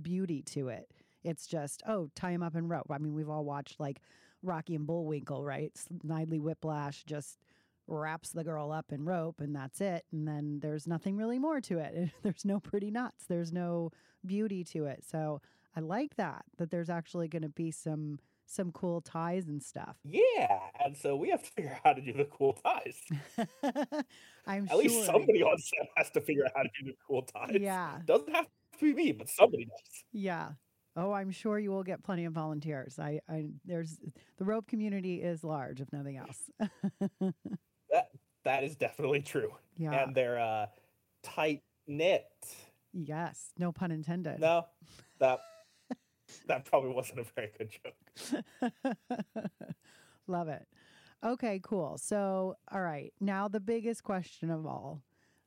beauty 0.00 0.42
to 0.42 0.68
it. 0.68 0.90
It's 1.24 1.46
just, 1.46 1.82
oh, 1.86 2.10
tie 2.14 2.30
him 2.30 2.42
up 2.42 2.56
in 2.56 2.68
rope. 2.68 2.86
I 2.90 2.98
mean, 2.98 3.14
we've 3.14 3.28
all 3.28 3.44
watched 3.44 3.78
like 3.78 4.00
Rocky 4.42 4.74
and 4.74 4.86
Bullwinkle, 4.86 5.44
right? 5.44 5.72
Snidely 5.74 6.40
Whiplash 6.40 7.04
just 7.04 7.38
wraps 7.86 8.30
the 8.30 8.44
girl 8.44 8.72
up 8.72 8.92
in 8.92 9.04
rope 9.04 9.40
and 9.40 9.54
that's 9.54 9.80
it. 9.80 10.04
And 10.12 10.26
then 10.26 10.60
there's 10.60 10.86
nothing 10.86 11.16
really 11.16 11.38
more 11.38 11.60
to 11.62 11.78
it. 11.78 12.10
There's 12.22 12.44
no 12.44 12.60
pretty 12.60 12.90
knots, 12.90 13.24
There's 13.28 13.52
no 13.52 13.90
beauty 14.24 14.64
to 14.64 14.86
it. 14.86 15.04
So 15.08 15.40
I 15.76 15.80
like 15.80 16.16
that, 16.16 16.44
that 16.58 16.70
there's 16.70 16.90
actually 16.90 17.28
going 17.28 17.42
to 17.42 17.48
be 17.48 17.70
some 17.70 18.18
some 18.44 18.70
cool 18.72 19.00
ties 19.00 19.48
and 19.48 19.62
stuff. 19.62 19.96
Yeah, 20.04 20.58
and 20.84 20.94
so 20.96 21.16
we 21.16 21.30
have 21.30 21.42
to 21.42 21.50
figure 21.56 21.72
out 21.72 21.80
how 21.84 21.92
to 21.94 22.00
do 22.02 22.12
the 22.12 22.26
cool 22.26 22.52
ties. 22.54 23.00
I'm 24.46 24.64
At 24.64 24.70
sure. 24.70 24.78
least 24.78 25.04
somebody 25.06 25.42
on 25.42 25.56
set 25.58 25.88
has 25.96 26.10
to 26.10 26.20
figure 26.20 26.44
out 26.44 26.52
how 26.54 26.62
to 26.62 26.68
do 26.80 26.90
the 26.90 26.96
cool 27.06 27.22
ties. 27.22 27.56
Yeah. 27.58 27.98
Doesn't 28.04 28.30
have 28.34 28.46
to 28.46 28.50
be 28.80 28.92
me, 28.92 29.12
but 29.12 29.28
somebody 29.30 29.64
does. 29.64 30.04
Yeah. 30.12 30.50
Oh, 30.96 31.12
I'm 31.12 31.30
sure 31.30 31.58
you 31.58 31.70
will 31.70 31.84
get 31.84 32.02
plenty 32.02 32.26
of 32.26 32.34
volunteers. 32.34 32.98
I, 32.98 33.20
I 33.26 33.46
there's 33.64 33.98
the 34.36 34.44
rope 34.44 34.66
community 34.66 35.22
is 35.22 35.42
large, 35.42 35.80
if 35.80 35.90
nothing 35.92 36.18
else. 36.18 36.50
That 37.90 38.08
that 38.44 38.64
is 38.64 38.74
definitely 38.76 39.20
true. 39.20 39.52
yeah. 39.76 40.02
And 40.04 40.14
they're 40.14 40.38
uh 40.40 40.66
tight 41.22 41.62
knit. 41.86 42.24
Yes, 42.92 43.52
no 43.58 43.70
pun 43.72 43.90
intended. 43.90 44.40
No, 44.40 44.66
that 45.18 45.40
that 46.46 46.64
probably 46.64 46.90
wasn't 46.90 47.20
a 47.20 47.24
very 47.34 47.50
good 47.56 47.70
joke. 47.70 48.94
Love 50.26 50.48
it. 50.48 50.66
Okay, 51.24 51.60
cool. 51.62 51.98
So, 51.98 52.56
all 52.72 52.80
right. 52.80 53.12
Now, 53.20 53.48
the 53.48 53.60
biggest 53.60 54.02
question 54.02 54.50
of 54.50 54.66
all 54.66 55.02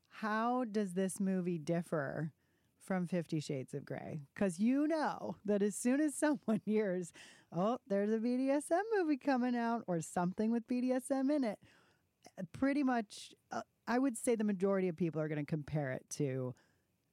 how 0.10 0.64
does 0.64 0.94
this 0.94 1.20
movie 1.20 1.58
differ 1.58 2.32
from 2.80 3.06
Fifty 3.08 3.42
Shades 3.42 3.74
of 3.74 3.86
Grey? 3.86 4.22
Because 4.34 4.60
you 4.60 4.88
know 4.88 5.36
that 5.44 5.62
as 5.62 5.76
soon 5.76 6.00
as 6.00 6.16
someone 6.16 6.62
hears, 6.66 7.12
oh, 7.56 7.80
there's 7.88 8.14
a 8.14 8.20
BDSM 8.20 8.82
movie 8.98 9.18
coming 9.18 9.56
out 9.58 9.84
or 9.88 10.00
something 10.00 10.52
with 10.52 10.68
BDSM 10.68 11.30
in 11.30 11.44
it, 11.44 11.60
pretty 12.54 12.84
much, 12.84 13.32
uh, 13.52 13.62
I 13.88 14.00
would 14.00 14.18
say 14.18 14.36
the 14.36 14.44
majority 14.46 14.88
of 14.88 14.96
people 14.96 15.20
are 15.22 15.28
going 15.28 15.44
to 15.44 15.46
compare 15.46 15.92
it 15.92 16.06
to 16.12 16.56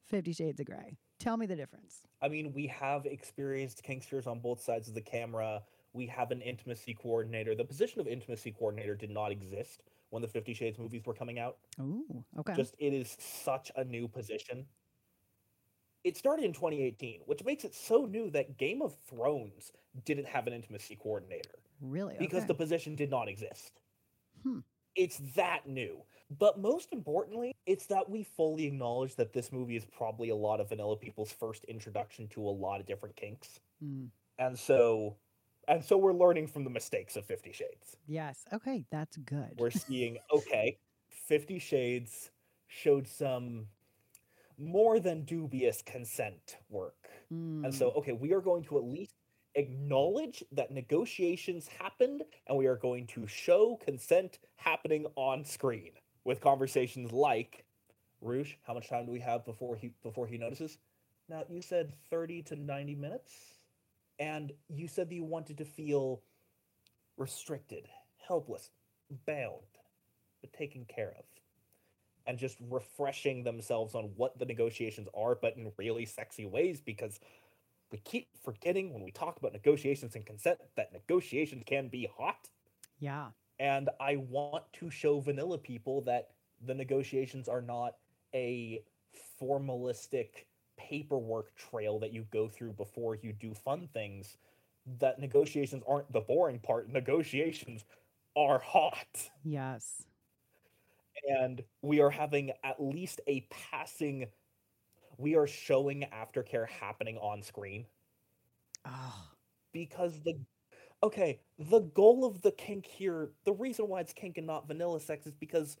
Fifty 0.05 0.31
Shades 0.31 0.61
of 0.61 0.67
Grey. 0.67 0.97
Tell 1.23 1.37
me 1.37 1.45
the 1.45 1.55
difference. 1.55 2.05
I 2.21 2.27
mean, 2.27 2.51
we 2.53 2.67
have 2.67 3.05
experienced 3.05 3.81
kinksters 3.81 4.27
on 4.27 4.39
both 4.39 4.61
sides 4.61 4.89
of 4.89 4.93
the 4.93 5.01
camera. 5.01 5.61
We 5.93 6.05
have 6.07 6.31
an 6.31 6.41
intimacy 6.41 6.93
coordinator. 6.93 7.55
The 7.55 7.63
position 7.63 8.01
of 8.01 8.07
intimacy 8.07 8.51
coordinator 8.51 8.93
did 8.93 9.09
not 9.09 9.31
exist 9.31 9.83
when 10.09 10.21
the 10.21 10.27
Fifty 10.27 10.53
Shades 10.53 10.77
movies 10.77 11.03
were 11.05 11.13
coming 11.13 11.39
out. 11.39 11.59
Ooh, 11.79 12.25
okay. 12.39 12.53
Just 12.55 12.75
it 12.77 12.93
is 12.93 13.15
such 13.19 13.71
a 13.77 13.85
new 13.85 14.09
position. 14.09 14.65
It 16.03 16.17
started 16.17 16.43
in 16.43 16.51
2018, 16.51 17.21
which 17.25 17.45
makes 17.45 17.63
it 17.63 17.73
so 17.73 18.05
new 18.05 18.29
that 18.31 18.57
Game 18.57 18.81
of 18.81 18.93
Thrones 19.07 19.71
didn't 20.03 20.27
have 20.27 20.45
an 20.47 20.51
intimacy 20.51 20.97
coordinator 21.01 21.59
really? 21.79 22.17
because 22.19 22.39
okay. 22.39 22.47
the 22.47 22.55
position 22.55 22.95
did 22.95 23.09
not 23.09 23.29
exist. 23.29 23.79
Hmm. 24.43 24.59
It's 24.95 25.17
that 25.35 25.67
new. 25.67 25.97
But 26.39 26.59
most 26.59 26.93
importantly, 26.93 27.55
it's 27.65 27.85
that 27.87 28.09
we 28.09 28.23
fully 28.23 28.65
acknowledge 28.65 29.15
that 29.15 29.33
this 29.33 29.51
movie 29.51 29.75
is 29.75 29.85
probably 29.85 30.29
a 30.29 30.35
lot 30.35 30.59
of 30.59 30.69
vanilla 30.69 30.95
people's 30.97 31.31
first 31.31 31.63
introduction 31.65 32.27
to 32.29 32.41
a 32.41 32.49
lot 32.49 32.79
of 32.79 32.85
different 32.85 33.15
kinks. 33.15 33.59
Mm. 33.83 34.07
And 34.39 34.57
so 34.57 35.15
and 35.67 35.83
so 35.83 35.97
we're 35.97 36.13
learning 36.13 36.47
from 36.47 36.63
the 36.63 36.69
mistakes 36.69 37.15
of 37.15 37.25
50 37.25 37.51
Shades. 37.53 37.97
Yes. 38.07 38.43
Okay, 38.51 38.85
that's 38.91 39.15
good. 39.17 39.53
We're 39.57 39.71
seeing 39.71 40.17
okay, 40.35 40.77
50 41.09 41.59
Shades 41.59 42.31
showed 42.67 43.07
some 43.07 43.67
more 44.57 44.99
than 44.99 45.23
dubious 45.23 45.81
consent 45.81 46.57
work. 46.69 47.09
And 47.29 47.73
so 47.73 47.89
Mm. 47.89 47.97
okay, 47.97 48.11
we 48.11 48.33
are 48.33 48.41
going 48.41 48.63
to 48.65 48.77
at 48.77 48.83
least 48.83 49.12
acknowledge 49.55 50.43
that 50.51 50.71
negotiations 50.71 51.67
happened 51.67 52.23
and 52.47 52.57
we 52.57 52.65
are 52.67 52.75
going 52.75 53.07
to 53.07 53.27
show 53.27 53.77
consent 53.83 54.39
happening 54.55 55.05
on 55.15 55.45
screen 55.45 55.91
with 56.25 56.41
conversations 56.41 57.11
like 57.11 57.65
Rouge, 58.21 58.53
how 58.65 58.73
much 58.73 58.89
time 58.89 59.05
do 59.05 59.11
we 59.11 59.19
have 59.19 59.45
before 59.45 59.75
he 59.75 59.91
before 60.01 60.25
he 60.27 60.37
notices? 60.37 60.77
Now, 61.29 61.43
you 61.49 61.61
said 61.61 61.93
30 62.09 62.41
to 62.43 62.55
90 62.55 62.95
minutes 62.95 63.33
and 64.19 64.51
you 64.69 64.87
said 64.87 65.09
that 65.09 65.15
you 65.15 65.23
wanted 65.23 65.57
to 65.57 65.65
feel 65.65 66.21
restricted, 67.17 67.87
helpless, 68.27 68.71
bound, 69.25 69.61
but 70.41 70.53
taken 70.53 70.85
care 70.85 71.13
of. 71.17 71.25
And 72.25 72.37
just 72.37 72.57
refreshing 72.69 73.43
themselves 73.43 73.95
on 73.95 74.11
what 74.15 74.39
the 74.39 74.45
negotiations 74.45 75.09
are, 75.13 75.35
but 75.35 75.57
in 75.57 75.71
really 75.77 76.05
sexy 76.05 76.45
ways 76.45 76.79
because 76.79 77.19
we 77.93 77.99
keep 77.99 78.27
forgetting 78.43 78.91
when 78.91 79.03
we 79.03 79.11
talk 79.11 79.37
about 79.37 79.53
negotiations 79.53 80.15
and 80.15 80.25
consent 80.25 80.57
that 80.75 80.91
negotiations 80.91 81.63
can 81.65 81.87
be 81.87 82.09
hot. 82.17 82.49
yeah. 82.99 83.27
And 83.59 83.89
I 84.01 84.15
want 84.15 84.63
to 84.73 84.89
show 84.89 85.19
vanilla 85.19 85.59
people 85.59 86.01
that 86.01 86.31
the 86.65 86.73
negotiations 86.73 87.47
are 87.47 87.61
not 87.61 87.93
a 88.33 88.81
formalistic 89.39 90.45
paperwork 90.75 91.55
trail 91.55 91.99
that 91.99 92.11
you 92.11 92.25
go 92.31 92.47
through 92.47 92.73
before 92.73 93.15
you 93.21 93.31
do 93.31 93.53
fun 93.53 93.87
things. 93.93 94.37
That 94.99 95.19
negotiations 95.19 95.83
aren't 95.87 96.11
the 96.11 96.21
boring 96.21 96.59
part, 96.59 96.89
negotiations 96.89 97.85
are 98.35 98.57
hot. 98.59 99.29
Yes. 99.43 100.07
And 101.29 101.63
we 101.83 102.01
are 102.01 102.09
having 102.09 102.51
at 102.63 102.81
least 102.81 103.21
a 103.27 103.47
passing, 103.51 104.25
we 105.23 105.35
are 105.35 105.47
showing 105.47 106.05
aftercare 106.13 106.67
happening 106.69 107.17
on 107.17 107.41
screen. 107.41 107.85
Oh, 108.85 109.29
because 109.73 110.19
the 110.25 110.35
okay 111.03 111.39
the 111.59 111.81
goal 111.81 112.25
of 112.25 112.41
the 112.41 112.51
kink 112.51 112.85
here 112.85 113.31
the 113.45 113.53
reason 113.53 113.87
why 113.87 114.01
it's 114.01 114.13
kink 114.13 114.37
and 114.37 114.47
not 114.47 114.67
vanilla 114.67 114.99
sex 114.99 115.27
is 115.27 115.35
because 115.35 115.77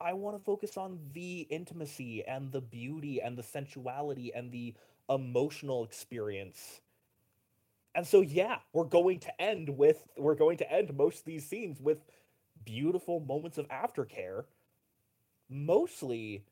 i 0.00 0.12
want 0.12 0.36
to 0.36 0.44
focus 0.44 0.76
on 0.76 0.98
the 1.14 1.42
intimacy 1.50 2.24
and 2.26 2.52
the 2.52 2.60
beauty 2.60 3.20
and 3.22 3.38
the 3.38 3.42
sensuality 3.42 4.32
and 4.34 4.52
the 4.52 4.74
emotional 5.10 5.84
experience. 5.84 6.80
And 7.94 8.06
so 8.06 8.20
yeah 8.20 8.58
we're 8.72 8.84
going 8.84 9.20
to 9.20 9.42
end 9.42 9.70
with 9.70 10.06
we're 10.18 10.34
going 10.34 10.58
to 10.58 10.72
end 10.72 10.94
most 10.96 11.20
of 11.20 11.24
these 11.24 11.46
scenes 11.46 11.80
with 11.80 11.98
beautiful 12.64 13.20
moments 13.20 13.58
of 13.58 13.68
aftercare 13.68 14.44
mostly 15.48 16.44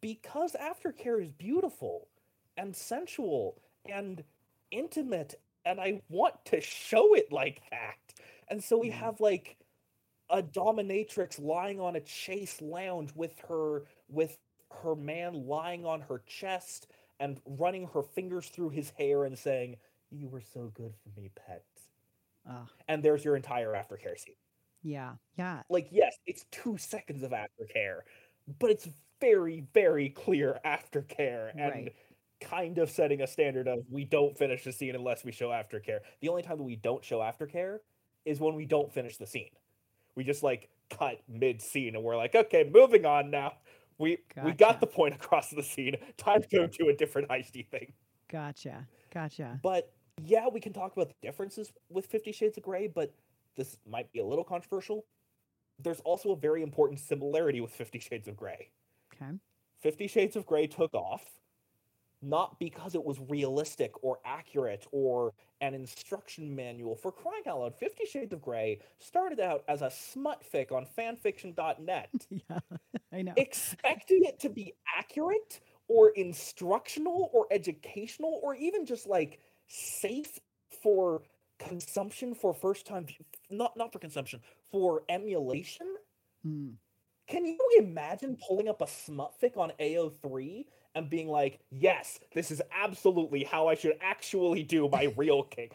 because 0.00 0.54
aftercare 0.54 1.22
is 1.22 1.32
beautiful 1.32 2.08
and 2.56 2.74
sensual 2.76 3.62
and 3.84 4.24
intimate 4.70 5.34
and 5.64 5.80
I 5.80 6.02
want 6.08 6.44
to 6.46 6.60
show 6.60 7.14
it 7.14 7.32
like 7.32 7.62
that. 7.70 8.14
And 8.48 8.62
so 8.62 8.78
we 8.78 8.90
Mhm. 8.90 8.92
have 8.92 9.20
like 9.20 9.58
a 10.30 10.42
dominatrix 10.42 11.40
lying 11.40 11.80
on 11.80 11.96
a 11.96 12.00
chase 12.00 12.60
lounge 12.62 13.14
with 13.14 13.38
her 13.48 13.86
with 14.08 14.38
her 14.82 14.96
man 14.96 15.34
lying 15.34 15.84
on 15.86 16.02
her 16.02 16.20
chest 16.20 16.88
and 17.20 17.40
running 17.46 17.88
her 17.88 18.02
fingers 18.02 18.48
through 18.50 18.70
his 18.70 18.90
hair 18.90 19.24
and 19.24 19.38
saying, 19.38 19.78
"You 20.10 20.28
were 20.28 20.40
so 20.42 20.68
good 20.68 20.94
for 20.96 21.08
me, 21.10 21.30
pet." 21.30 21.64
oh, 22.46 22.70
And 22.88 23.02
there's 23.04 23.24
your 23.24 23.36
entire 23.36 23.72
aftercare 23.74 24.18
scene. 24.18 24.36
yeah. 24.82 25.16
Yeah. 25.36 25.64
Like 25.68 25.88
yes, 25.90 26.16
it's 26.26 26.44
2 26.50 26.78
seconds 26.78 27.22
of 27.22 27.32
aftercare, 27.32 28.00
but 28.46 28.70
it's 28.70 28.88
very 29.20 29.64
very 29.72 30.10
clear 30.10 30.58
aftercare 30.64 31.50
and 31.52 31.72
Right. 31.72 31.94
kind 32.40 32.78
of 32.78 32.90
setting 32.90 33.22
a 33.22 33.26
standard 33.26 33.66
of 33.68 33.78
we 33.90 34.04
don't 34.04 34.36
finish 34.36 34.64
the 34.64 34.72
scene 34.72 34.94
unless 34.94 35.24
we 35.24 35.32
show 35.32 35.48
aftercare. 35.48 36.00
The 36.20 36.28
only 36.28 36.42
time 36.42 36.58
that 36.58 36.64
we 36.64 36.76
don't 36.76 37.04
show 37.04 37.20
aftercare 37.20 37.78
is 38.24 38.40
when 38.40 38.54
we 38.54 38.66
don't 38.66 38.92
finish 38.92 39.16
the 39.16 39.26
scene. 39.26 39.50
We 40.16 40.24
just 40.24 40.42
like 40.42 40.68
cut 40.90 41.20
mid 41.28 41.60
scene 41.62 41.94
and 41.94 42.04
we're 42.04 42.16
like, 42.16 42.34
okay, 42.34 42.68
moving 42.72 43.06
on 43.06 43.30
now. 43.30 43.54
We 43.98 44.18
we 44.44 44.52
got 44.52 44.80
the 44.80 44.86
point 44.86 45.14
across 45.14 45.48
the 45.50 45.62
scene. 45.62 45.96
Time 46.18 46.42
to 46.42 46.48
go 46.52 46.66
to 46.66 46.88
a 46.88 46.92
different 46.94 47.28
heisty 47.28 47.66
thing. 47.66 47.92
Gotcha. 48.30 48.86
Gotcha. 49.12 49.58
But 49.62 49.92
yeah, 50.22 50.48
we 50.48 50.60
can 50.60 50.72
talk 50.72 50.92
about 50.92 51.08
the 51.08 51.14
differences 51.22 51.72
with 51.88 52.04
Fifty 52.06 52.32
Shades 52.32 52.58
of 52.58 52.64
Grey, 52.64 52.86
but 52.88 53.14
this 53.56 53.78
might 53.88 54.12
be 54.12 54.18
a 54.18 54.24
little 54.26 54.44
controversial. 54.44 55.06
There's 55.78 56.00
also 56.00 56.32
a 56.32 56.36
very 56.36 56.62
important 56.62 57.00
similarity 57.00 57.60
with 57.62 57.70
Fifty 57.70 57.98
Shades 57.98 58.28
of 58.28 58.36
Grey. 58.36 58.68
Okay. 59.20 59.32
Fifty 59.80 60.06
Shades 60.06 60.36
of 60.36 60.46
Grey 60.46 60.66
took 60.66 60.94
off 60.94 61.22
not 62.22 62.58
because 62.58 62.94
it 62.94 63.04
was 63.04 63.18
realistic 63.28 63.92
or 64.02 64.18
accurate 64.24 64.86
or 64.90 65.34
an 65.60 65.74
instruction 65.74 66.54
manual. 66.56 66.96
For 66.96 67.12
crying 67.12 67.42
out 67.46 67.60
loud, 67.60 67.74
Fifty 67.74 68.04
Shades 68.06 68.32
of 68.32 68.40
Grey 68.42 68.80
started 68.98 69.38
out 69.38 69.64
as 69.68 69.82
a 69.82 69.90
smut 69.90 70.42
fic 70.52 70.72
on 70.72 70.86
fanfiction.net, 70.86 72.10
Yeah. 72.30 72.58
I 73.12 73.22
know. 73.22 73.34
expecting 73.36 74.24
it 74.24 74.40
to 74.40 74.48
be 74.48 74.74
accurate 74.98 75.60
or 75.88 76.10
instructional 76.10 77.30
or 77.32 77.46
educational 77.50 78.40
or 78.42 78.54
even 78.56 78.84
just 78.86 79.06
like 79.06 79.38
safe 79.68 80.40
for 80.82 81.22
consumption 81.58 82.34
for 82.34 82.52
first 82.52 82.86
time 82.86 83.06
not 83.50 83.76
not 83.76 83.92
for 83.92 83.98
consumption 83.98 84.40
for 84.70 85.02
emulation 85.08 85.86
Mm. 86.46 86.74
Can 87.26 87.44
you 87.44 87.58
imagine 87.78 88.36
pulling 88.46 88.68
up 88.68 88.82
a 88.82 88.86
smut 88.86 89.34
fic 89.40 89.56
on 89.56 89.72
AO3 89.80 90.64
and 90.94 91.10
being 91.10 91.28
like, 91.28 91.60
yes, 91.70 92.20
this 92.34 92.50
is 92.50 92.62
absolutely 92.72 93.44
how 93.44 93.68
I 93.68 93.74
should 93.74 93.96
actually 94.00 94.62
do 94.62 94.88
my 94.88 95.12
real 95.16 95.42
kink? 95.42 95.72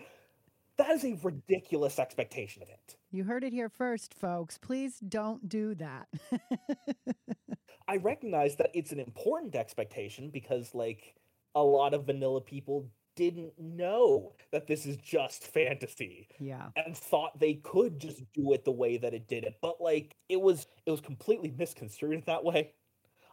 That 0.78 0.92
is 0.92 1.04
a 1.04 1.20
ridiculous 1.22 2.00
expectation 2.00 2.64
of 2.64 2.70
it. 2.70 2.96
You 3.12 3.26
heard 3.26 3.44
it 3.44 3.54
here 3.54 3.70
first, 3.70 4.14
folks. 4.14 4.58
Please 4.58 5.00
don't 5.00 5.48
do 5.48 5.76
that. 5.76 6.08
I 7.88 7.98
recognize 7.98 8.56
that 8.56 8.72
it's 8.74 8.92
an 8.92 9.00
important 9.00 9.56
expectation 9.56 10.30
because, 10.30 10.74
like, 10.74 11.16
a 11.54 11.62
lot 11.62 11.94
of 11.94 12.06
vanilla 12.06 12.42
people 12.42 12.90
didn't 13.16 13.54
know 13.60 14.34
that 14.52 14.68
this 14.68 14.86
is 14.86 14.98
just 14.98 15.46
fantasy 15.48 16.28
yeah. 16.40 16.68
and 16.76 16.96
thought 16.96 17.38
they 17.40 17.56
could 17.56 18.00
just 18.00 18.24
do 18.34 18.54
it 18.54 18.64
the 18.66 18.72
way 18.72 18.98
that 18.98 19.14
it 19.14 19.28
did 19.28 19.44
it 19.44 19.56
but 19.62 19.82
like 19.82 20.16
it 20.30 20.40
was 20.40 20.68
it 20.86 20.92
was 20.92 21.02
completely 21.02 21.54
misconstrued 21.58 22.24
that 22.26 22.44
way 22.44 22.72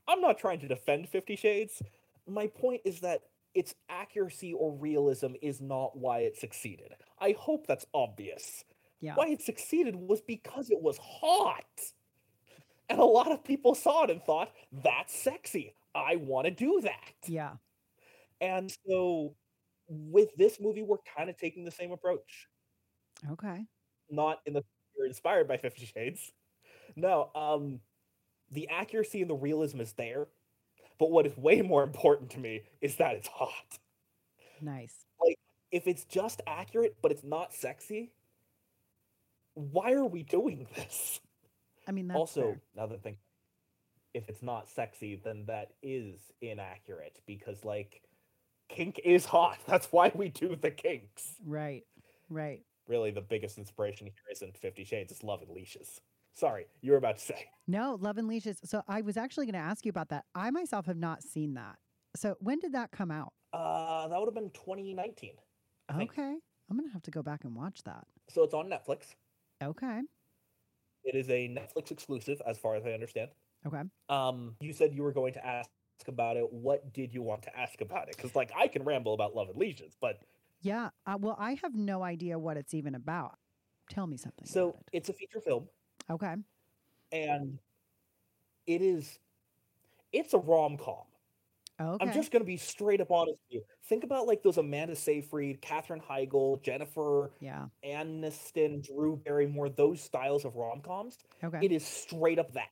i'm 0.08 0.20
not 0.20 0.38
trying 0.38 0.58
to 0.60 0.68
defend 0.68 1.08
50 1.08 1.36
shades 1.36 1.82
my 2.26 2.46
point 2.46 2.80
is 2.84 3.00
that 3.00 3.22
its 3.54 3.74
accuracy 3.88 4.52
or 4.52 4.72
realism 4.72 5.32
is 5.42 5.60
not 5.60 5.96
why 5.96 6.20
it 6.20 6.36
succeeded 6.36 6.94
i 7.20 7.34
hope 7.38 7.66
that's 7.66 7.86
obvious 7.94 8.64
Yeah. 9.00 9.14
why 9.14 9.28
it 9.28 9.42
succeeded 9.42 9.94
was 9.96 10.20
because 10.20 10.70
it 10.70 10.80
was 10.80 10.98
hot 10.98 11.64
and 12.88 12.98
a 12.98 13.04
lot 13.04 13.30
of 13.30 13.44
people 13.44 13.74
saw 13.74 14.04
it 14.04 14.10
and 14.10 14.22
thought 14.22 14.52
that's 14.72 15.14
sexy 15.14 15.74
I 15.94 16.16
want 16.16 16.44
to 16.46 16.50
do 16.50 16.80
that. 16.82 17.14
Yeah. 17.26 17.52
And 18.40 18.70
so 18.86 19.34
with 19.88 20.34
this 20.36 20.58
movie, 20.60 20.82
we're 20.82 20.96
kind 21.16 21.30
of 21.30 21.36
taking 21.36 21.64
the 21.64 21.70
same 21.70 21.92
approach. 21.92 22.48
Okay. 23.30 23.64
Not 24.10 24.40
in 24.46 24.52
the 24.52 24.62
you're 24.96 25.06
inspired 25.06 25.48
by 25.48 25.56
Fifty 25.56 25.86
Shades. 25.86 26.32
No, 26.96 27.30
um, 27.34 27.80
the 28.50 28.68
accuracy 28.68 29.20
and 29.20 29.30
the 29.30 29.34
realism 29.34 29.80
is 29.80 29.92
there. 29.92 30.26
But 30.98 31.10
what 31.12 31.26
is 31.26 31.36
way 31.36 31.62
more 31.62 31.84
important 31.84 32.30
to 32.30 32.40
me 32.40 32.62
is 32.80 32.96
that 32.96 33.14
it's 33.14 33.28
hot. 33.28 33.78
Nice. 34.60 35.06
Like 35.24 35.38
If 35.70 35.86
it's 35.86 36.04
just 36.04 36.42
accurate, 36.46 36.96
but 37.00 37.12
it's 37.12 37.22
not 37.22 37.54
sexy, 37.54 38.10
why 39.54 39.92
are 39.92 40.04
we 40.04 40.24
doing 40.24 40.66
this? 40.74 41.20
I 41.86 41.92
mean, 41.92 42.08
that's 42.08 42.18
also, 42.18 42.42
fair. 42.42 42.60
now 42.76 42.86
that 42.86 43.04
if 44.14 44.28
it's 44.28 44.42
not 44.42 44.68
sexy, 44.68 45.20
then 45.22 45.44
that 45.46 45.72
is 45.82 46.32
inaccurate 46.40 47.20
because, 47.26 47.64
like, 47.64 48.02
kink 48.68 49.00
is 49.04 49.24
hot. 49.24 49.58
That's 49.66 49.88
why 49.90 50.12
we 50.14 50.28
do 50.28 50.56
the 50.56 50.70
kinks. 50.70 51.34
right. 51.44 51.84
Right. 52.30 52.62
Really, 52.86 53.10
the 53.10 53.20
biggest 53.22 53.58
inspiration 53.58 54.06
here 54.06 54.14
isn't 54.32 54.56
Fifty 54.56 54.84
Shades, 54.84 55.12
it's 55.12 55.22
Love 55.22 55.42
and 55.42 55.50
Leashes. 55.50 56.00
Sorry, 56.34 56.66
you 56.80 56.92
were 56.92 56.98
about 56.98 57.16
to 57.18 57.24
say. 57.24 57.46
No, 57.66 57.98
Love 58.00 58.16
and 58.16 58.28
Leashes. 58.28 58.60
So 58.64 58.82
I 58.86 59.00
was 59.02 59.16
actually 59.16 59.46
going 59.46 59.54
to 59.54 59.58
ask 59.58 59.84
you 59.84 59.90
about 59.90 60.08
that. 60.10 60.24
I 60.34 60.50
myself 60.50 60.86
have 60.86 60.96
not 60.96 61.22
seen 61.22 61.54
that. 61.54 61.76
So 62.16 62.36
when 62.40 62.58
did 62.58 62.72
that 62.72 62.90
come 62.92 63.10
out? 63.10 63.32
Uh, 63.52 64.08
that 64.08 64.18
would 64.18 64.26
have 64.26 64.34
been 64.34 64.50
2019. 64.50 65.32
I 65.88 65.92
think. 65.94 66.12
Okay. 66.12 66.34
I'm 66.70 66.76
going 66.76 66.88
to 66.88 66.92
have 66.92 67.02
to 67.02 67.10
go 67.10 67.22
back 67.22 67.44
and 67.44 67.54
watch 67.54 67.82
that. 67.84 68.04
So 68.28 68.42
it's 68.42 68.54
on 68.54 68.70
Netflix. 68.70 69.14
Okay. 69.62 70.00
It 71.04 71.14
is 71.14 71.28
a 71.30 71.48
Netflix 71.48 71.90
exclusive, 71.90 72.40
as 72.46 72.58
far 72.58 72.74
as 72.76 72.84
I 72.84 72.90
understand. 72.90 73.30
Okay. 73.66 73.82
Um, 74.08 74.54
you 74.60 74.72
said 74.72 74.94
you 74.94 75.02
were 75.02 75.12
going 75.12 75.32
to 75.34 75.46
ask 75.46 75.68
about 76.06 76.36
it. 76.36 76.52
What 76.52 76.92
did 76.92 77.12
you 77.12 77.22
want 77.22 77.42
to 77.42 77.58
ask 77.58 77.80
about 77.80 78.08
it? 78.08 78.16
Because, 78.16 78.36
like, 78.36 78.52
I 78.56 78.68
can 78.68 78.84
ramble 78.84 79.14
about 79.14 79.34
Love 79.34 79.48
and 79.48 79.58
Leashes, 79.58 79.96
but 80.00 80.20
Yeah. 80.62 80.90
Uh, 81.06 81.18
well, 81.18 81.34
I 81.40 81.54
have 81.62 81.74
no 81.74 82.04
idea 82.04 82.38
what 82.38 82.56
it's 82.56 82.74
even 82.74 82.94
about. 82.94 83.38
Tell 83.90 84.06
me 84.06 84.16
something. 84.16 84.46
so 84.46 84.68
about 84.68 84.84
it's 84.92 85.08
a 85.08 85.12
feature 85.14 85.40
film. 85.40 85.66
Okay. 86.10 86.34
and 87.10 87.58
it 88.66 88.82
is, 88.82 89.18
it's 90.12 90.34
a 90.34 90.38
rom 90.38 90.76
com. 90.76 91.02
Okay. 91.80 92.04
I'm 92.04 92.12
just 92.12 92.32
gonna 92.32 92.44
be 92.44 92.56
straight 92.56 93.00
up 93.00 93.10
honest 93.10 93.38
with 93.48 93.54
you. 93.54 93.62
Think 93.84 94.02
about 94.04 94.26
like 94.26 94.42
those 94.42 94.58
Amanda 94.58 94.96
Seyfried, 94.96 95.62
Katherine 95.62 96.00
Heigl, 96.00 96.60
Jennifer 96.62 97.30
yeah. 97.40 97.66
Aniston, 97.84 98.84
Drew 98.84 99.16
Barrymore, 99.24 99.68
those 99.68 100.02
styles 100.02 100.44
of 100.44 100.56
rom 100.56 100.80
coms. 100.80 101.18
Okay. 101.42 101.60
It 101.62 101.72
is 101.72 101.86
straight 101.86 102.38
up 102.38 102.52
that. 102.54 102.68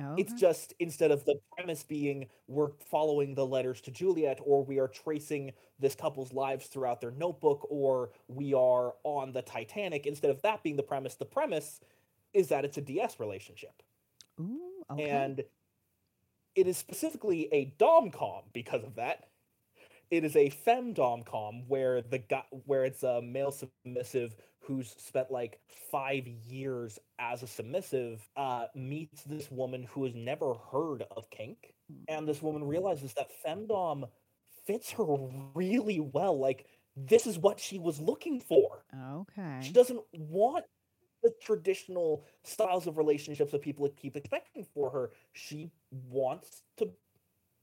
Oh, 0.00 0.14
it's 0.16 0.32
just 0.32 0.74
instead 0.78 1.10
of 1.10 1.24
the 1.24 1.40
premise 1.56 1.82
being 1.82 2.26
we're 2.48 2.70
following 2.90 3.34
the 3.34 3.46
letters 3.46 3.80
to 3.82 3.90
Juliet, 3.90 4.38
or 4.44 4.64
we 4.64 4.78
are 4.78 4.88
tracing 4.88 5.52
this 5.78 5.94
couple's 5.94 6.32
lives 6.32 6.66
throughout 6.66 7.00
their 7.00 7.10
notebook, 7.10 7.66
or 7.70 8.10
we 8.28 8.54
are 8.54 8.94
on 9.04 9.32
the 9.32 9.42
Titanic. 9.42 10.06
Instead 10.06 10.30
of 10.30 10.42
that 10.42 10.62
being 10.62 10.76
the 10.76 10.82
premise, 10.82 11.14
the 11.14 11.24
premise 11.24 11.80
is 12.32 12.48
that 12.48 12.64
it's 12.64 12.78
a 12.78 12.82
DS 12.82 13.20
relationship, 13.20 13.82
Ooh. 14.40 14.84
Okay. 14.90 15.08
and 15.08 15.42
it 16.54 16.66
is 16.66 16.76
specifically 16.76 17.48
a 17.52 17.66
dom 17.78 18.10
com 18.10 18.42
because 18.52 18.84
of 18.84 18.96
that. 18.96 19.29
It 20.10 20.24
is 20.24 20.36
a 20.36 20.50
femdom 20.50 21.24
com 21.24 21.62
where 21.68 22.02
the 22.02 22.18
guy 22.18 22.42
where 22.66 22.84
it's 22.84 23.02
a 23.02 23.22
male 23.22 23.52
submissive 23.52 24.34
who's 24.60 24.94
spent 24.98 25.30
like 25.30 25.60
five 25.90 26.26
years 26.26 26.98
as 27.18 27.42
a 27.42 27.46
submissive 27.46 28.28
uh, 28.36 28.66
meets 28.74 29.22
this 29.24 29.50
woman 29.50 29.84
who 29.84 30.04
has 30.04 30.14
never 30.14 30.54
heard 30.72 31.04
of 31.16 31.30
kink, 31.30 31.74
and 32.08 32.26
this 32.28 32.42
woman 32.42 32.64
realizes 32.64 33.12
that 33.14 33.28
femdom 33.44 34.08
fits 34.66 34.90
her 34.92 35.06
really 35.54 36.00
well. 36.00 36.38
Like 36.38 36.66
this 36.96 37.26
is 37.26 37.38
what 37.38 37.60
she 37.60 37.78
was 37.78 38.00
looking 38.00 38.40
for. 38.40 38.84
okay. 39.12 39.58
She 39.60 39.72
doesn't 39.72 40.00
want 40.12 40.64
the 41.22 41.32
traditional 41.42 42.24
styles 42.44 42.86
of 42.86 42.96
relationships 42.96 43.52
that 43.52 43.62
people 43.62 43.88
keep 43.96 44.16
expecting 44.16 44.66
for 44.74 44.90
her. 44.90 45.10
She 45.32 45.70
wants 45.90 46.62
to. 46.78 46.90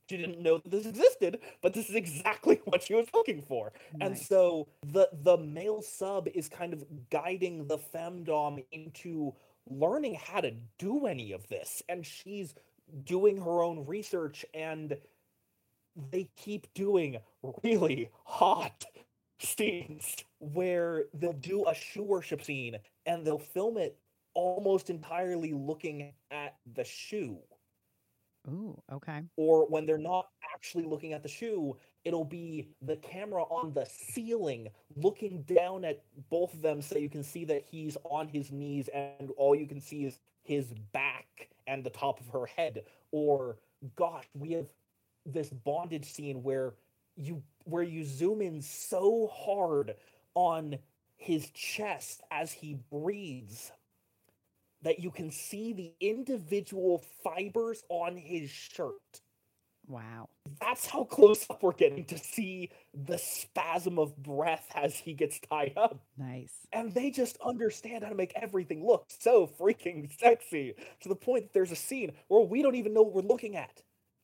She 0.10 0.18
didn't 0.18 0.40
know 0.40 0.60
that 0.60 0.72
this 0.72 0.86
existed, 0.86 1.40
but 1.62 1.74
this 1.74 1.90
is 1.90 1.96
exactly 1.96 2.62
what 2.66 2.84
she 2.84 2.94
was 2.94 3.08
looking 3.14 3.42
for. 3.42 3.74
And 4.00 4.18
so 4.18 4.68
the 4.86 5.10
the 5.12 5.38
male 5.38 5.82
sub 5.82 6.28
is 6.34 6.48
kind 6.48 6.74
of 6.74 6.86
guiding 7.10 7.68
the 7.68 7.78
femdom 7.78 8.64
into 8.72 9.34
learning 9.70 10.16
how 10.16 10.42
to 10.42 10.54
do 10.78 11.08
any 11.08 11.34
of 11.34 11.48
this, 11.48 11.84
and 11.90 12.06
she's 12.06 12.56
doing 13.04 13.38
her 13.38 13.62
own 13.62 13.86
research, 13.86 14.46
and 14.54 14.98
they 16.12 16.30
keep 16.38 16.74
doing 16.74 17.18
really 17.64 18.10
hot 18.24 18.86
scenes 19.40 20.16
where 20.40 21.06
they'll 21.14 21.34
do 21.34 21.66
a 21.68 21.76
shoe 21.76 22.04
worship 22.04 22.44
scene 22.44 22.78
and 23.06 23.26
they'll 23.26 23.40
film 23.40 23.78
it 23.78 23.98
almost 24.34 24.90
entirely 24.90 25.54
looking 25.54 26.14
at 26.32 26.56
the 26.76 26.84
shoe 26.84 27.40
Ooh. 28.50 28.82
Okay. 28.92 29.24
or 29.36 29.68
when 29.68 29.86
they're 29.86 29.98
not 29.98 30.30
actually 30.54 30.86
looking 30.86 31.14
at 31.14 31.22
the 31.22 31.30
shoe 31.30 31.76
it'll 32.06 32.24
be 32.26 32.70
the 32.82 32.96
camera 32.98 33.44
on 33.44 33.74
the 33.74 33.86
ceiling 33.86 34.70
looking 34.96 35.42
down 35.44 35.84
at 35.84 36.04
both 36.30 36.54
of 36.54 36.62
them 36.62 36.82
so 36.82 36.98
you 36.98 37.10
can 37.10 37.24
see 37.24 37.44
that 37.46 37.64
he's 37.70 37.98
on 38.06 38.28
his 38.28 38.52
knees 38.52 38.90
and 38.94 39.32
all 39.38 39.54
you 39.56 39.68
can 39.68 39.82
see 39.82 40.06
is 40.06 40.20
his 40.44 40.74
back 40.94 41.50
and 41.68 41.84
the 41.84 41.90
top 41.90 42.20
of 42.22 42.28
her 42.30 42.46
head 42.46 42.84
or 43.12 43.58
gosh 43.96 44.24
we 44.34 44.52
have 44.54 44.68
this 45.26 45.50
bondage 45.50 46.06
scene 46.06 46.42
where 46.42 46.74
you 47.18 47.44
where 47.66 47.84
you 47.84 48.06
zoom 48.06 48.42
in 48.42 48.62
so 48.62 49.28
hard 49.34 49.96
on 50.36 50.78
his 51.18 51.50
chest 51.50 52.22
as 52.32 52.52
he 52.52 52.78
breathes 52.92 53.72
that 54.84 55.00
you 55.00 55.12
can 55.12 55.32
see 55.32 55.74
the 55.74 55.94
individual 56.00 57.04
fibers 57.24 57.84
on 57.90 58.16
his 58.16 58.50
shirt. 58.50 59.22
Wow. 59.88 60.28
That's 60.60 60.86
how 60.86 61.06
close 61.06 61.46
up 61.50 61.64
we're 61.64 61.72
getting 61.72 62.04
to 62.06 62.18
see 62.18 62.72
the 62.94 63.18
spasm 63.18 63.98
of 63.98 64.16
breath 64.18 64.70
as 64.76 64.96
he 64.96 65.14
gets 65.14 65.40
tied 65.40 65.74
up. 65.78 66.00
Nice. 66.18 66.54
And 66.74 66.94
they 66.94 67.10
just 67.10 67.38
understand 67.44 68.04
how 68.04 68.10
to 68.10 68.16
make 68.16 68.34
everything 68.36 68.86
look 68.86 69.06
so 69.08 69.48
freaking 69.48 70.12
sexy 70.20 70.74
to 71.02 71.10
the 71.10 71.16
point 71.16 71.46
that 71.46 71.54
there's 71.54 71.72
a 71.72 71.76
scene 71.76 72.12
where 72.28 72.42
we 72.42 72.62
don't 72.62 72.76
even 72.76 72.94
know 72.94 73.02
what 73.02 73.14
we're 73.14 73.30
looking 73.30 73.56
at. 73.56 73.82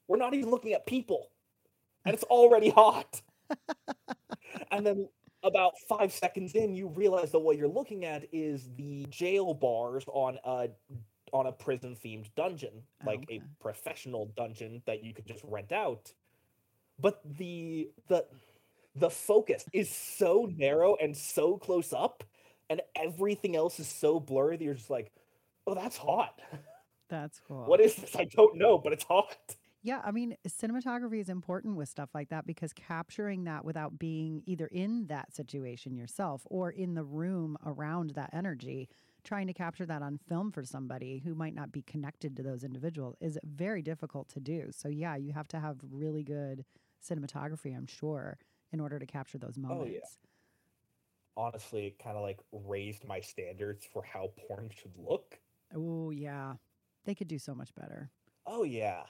We're 0.08 0.18
not 0.18 0.34
even 0.34 0.50
looking 0.50 0.74
at 0.74 0.86
people. 0.86 1.30
And 2.06 2.14
it's 2.14 2.24
already 2.26 2.70
hot. 2.70 3.22
and 4.72 4.86
then 4.86 5.08
about 5.44 5.74
five 5.88 6.12
seconds 6.12 6.54
in, 6.56 6.74
you 6.76 6.88
realize 6.88 7.32
that 7.32 7.40
what 7.40 7.58
you're 7.58 7.68
looking 7.68 8.06
at 8.06 8.26
is 8.32 8.70
the 8.78 9.06
jail 9.10 9.54
bars 9.54 10.04
on 10.08 10.38
a 10.46 10.70
on 11.34 11.48
a 11.48 11.52
prison 11.52 11.96
themed 12.04 12.28
dungeon, 12.36 12.84
Oh, 13.08 13.08
like 13.08 13.24
okay. 13.24 13.38
a 13.38 13.42
professional 13.62 14.28
dungeon 14.38 14.82
that 14.86 15.04
you 15.04 15.14
could 15.14 15.26
just 15.26 15.44
rent 15.44 15.72
out. 15.72 16.12
But 17.00 17.22
the 17.38 17.90
the 18.08 18.26
the 18.96 19.10
focus 19.10 19.66
is 19.74 19.90
so 19.90 20.50
narrow 20.56 20.96
and 21.02 21.16
so 21.18 21.58
close 21.58 21.94
up, 21.94 22.24
and 22.70 22.82
everything 22.96 23.56
else 23.56 23.80
is 23.80 23.88
so 23.88 24.20
blurry 24.20 24.58
that 24.58 24.64
you're 24.64 24.76
just 24.76 24.90
like, 24.90 25.12
oh, 25.68 25.74
that's 25.76 25.98
hot. 25.98 26.40
That's 27.10 27.40
cool. 27.48 27.66
What 27.66 27.80
is 27.80 27.96
this? 27.96 28.16
I 28.16 28.24
don't 28.26 28.58
know, 28.58 28.80
but 28.80 28.92
it's 28.92 29.04
hot. 29.04 29.38
Yeah, 29.86 30.02
I 30.04 30.12
mean, 30.12 30.38
cinematography 30.48 31.20
is 31.20 31.28
important 31.28 31.76
with 31.76 31.90
stuff 31.90 32.10
like 32.14 32.30
that 32.30 32.48
because 32.48 32.72
capturing 32.72 33.44
that 33.44 33.66
without 33.66 34.00
being 34.00 34.42
either 34.46 34.68
in 34.68 35.08
that 35.08 35.34
situation 35.34 35.98
yourself 35.98 36.48
or 36.50 36.72
in 36.72 36.96
the 36.96 37.04
room 37.04 37.58
around 37.66 38.12
that 38.12 38.30
energy, 38.32 38.88
trying 39.26 39.48
to 39.48 39.54
capture 39.54 39.86
that 39.86 40.02
on 40.02 40.18
film 40.30 40.52
for 40.52 40.64
somebody 40.64 41.22
who 41.26 41.36
might 41.36 41.54
not 41.54 41.74
be 41.74 41.82
connected 41.82 42.38
to 42.38 42.44
those 42.44 42.64
individuals 42.64 43.16
is 43.20 43.38
very 43.44 43.82
difficult 43.82 44.30
to 44.30 44.40
do. 44.40 44.70
So, 44.72 44.88
yeah, 44.88 45.18
you 45.18 45.34
have 45.34 45.50
to 45.50 45.60
have 45.60 45.78
really 45.92 46.24
good 46.24 46.64
cinematography, 47.06 47.76
I'm 47.76 47.88
sure, 47.88 48.38
in 48.72 48.80
order 48.80 49.00
to 49.00 49.06
capture 49.06 49.38
those 49.38 49.58
oh, 49.58 49.62
yeah. 49.62 49.68
moments. 49.68 50.18
Honestly, 51.36 51.88
it 51.88 52.00
kind 52.00 52.16
of 52.16 52.24
like 52.24 52.40
raised 52.54 53.06
my 53.06 53.20
standards 53.20 53.86
for 53.92 54.02
how 54.02 54.32
porn 54.48 54.70
should 54.74 54.94
look. 54.98 55.40
Oh, 55.76 56.12
yeah. 56.12 56.54
They 57.04 57.16
could 57.16 57.28
do 57.28 57.38
so 57.38 57.54
much 57.54 57.76
better. 57.76 58.10
Oh 58.46 58.64
yeah, 58.64 59.04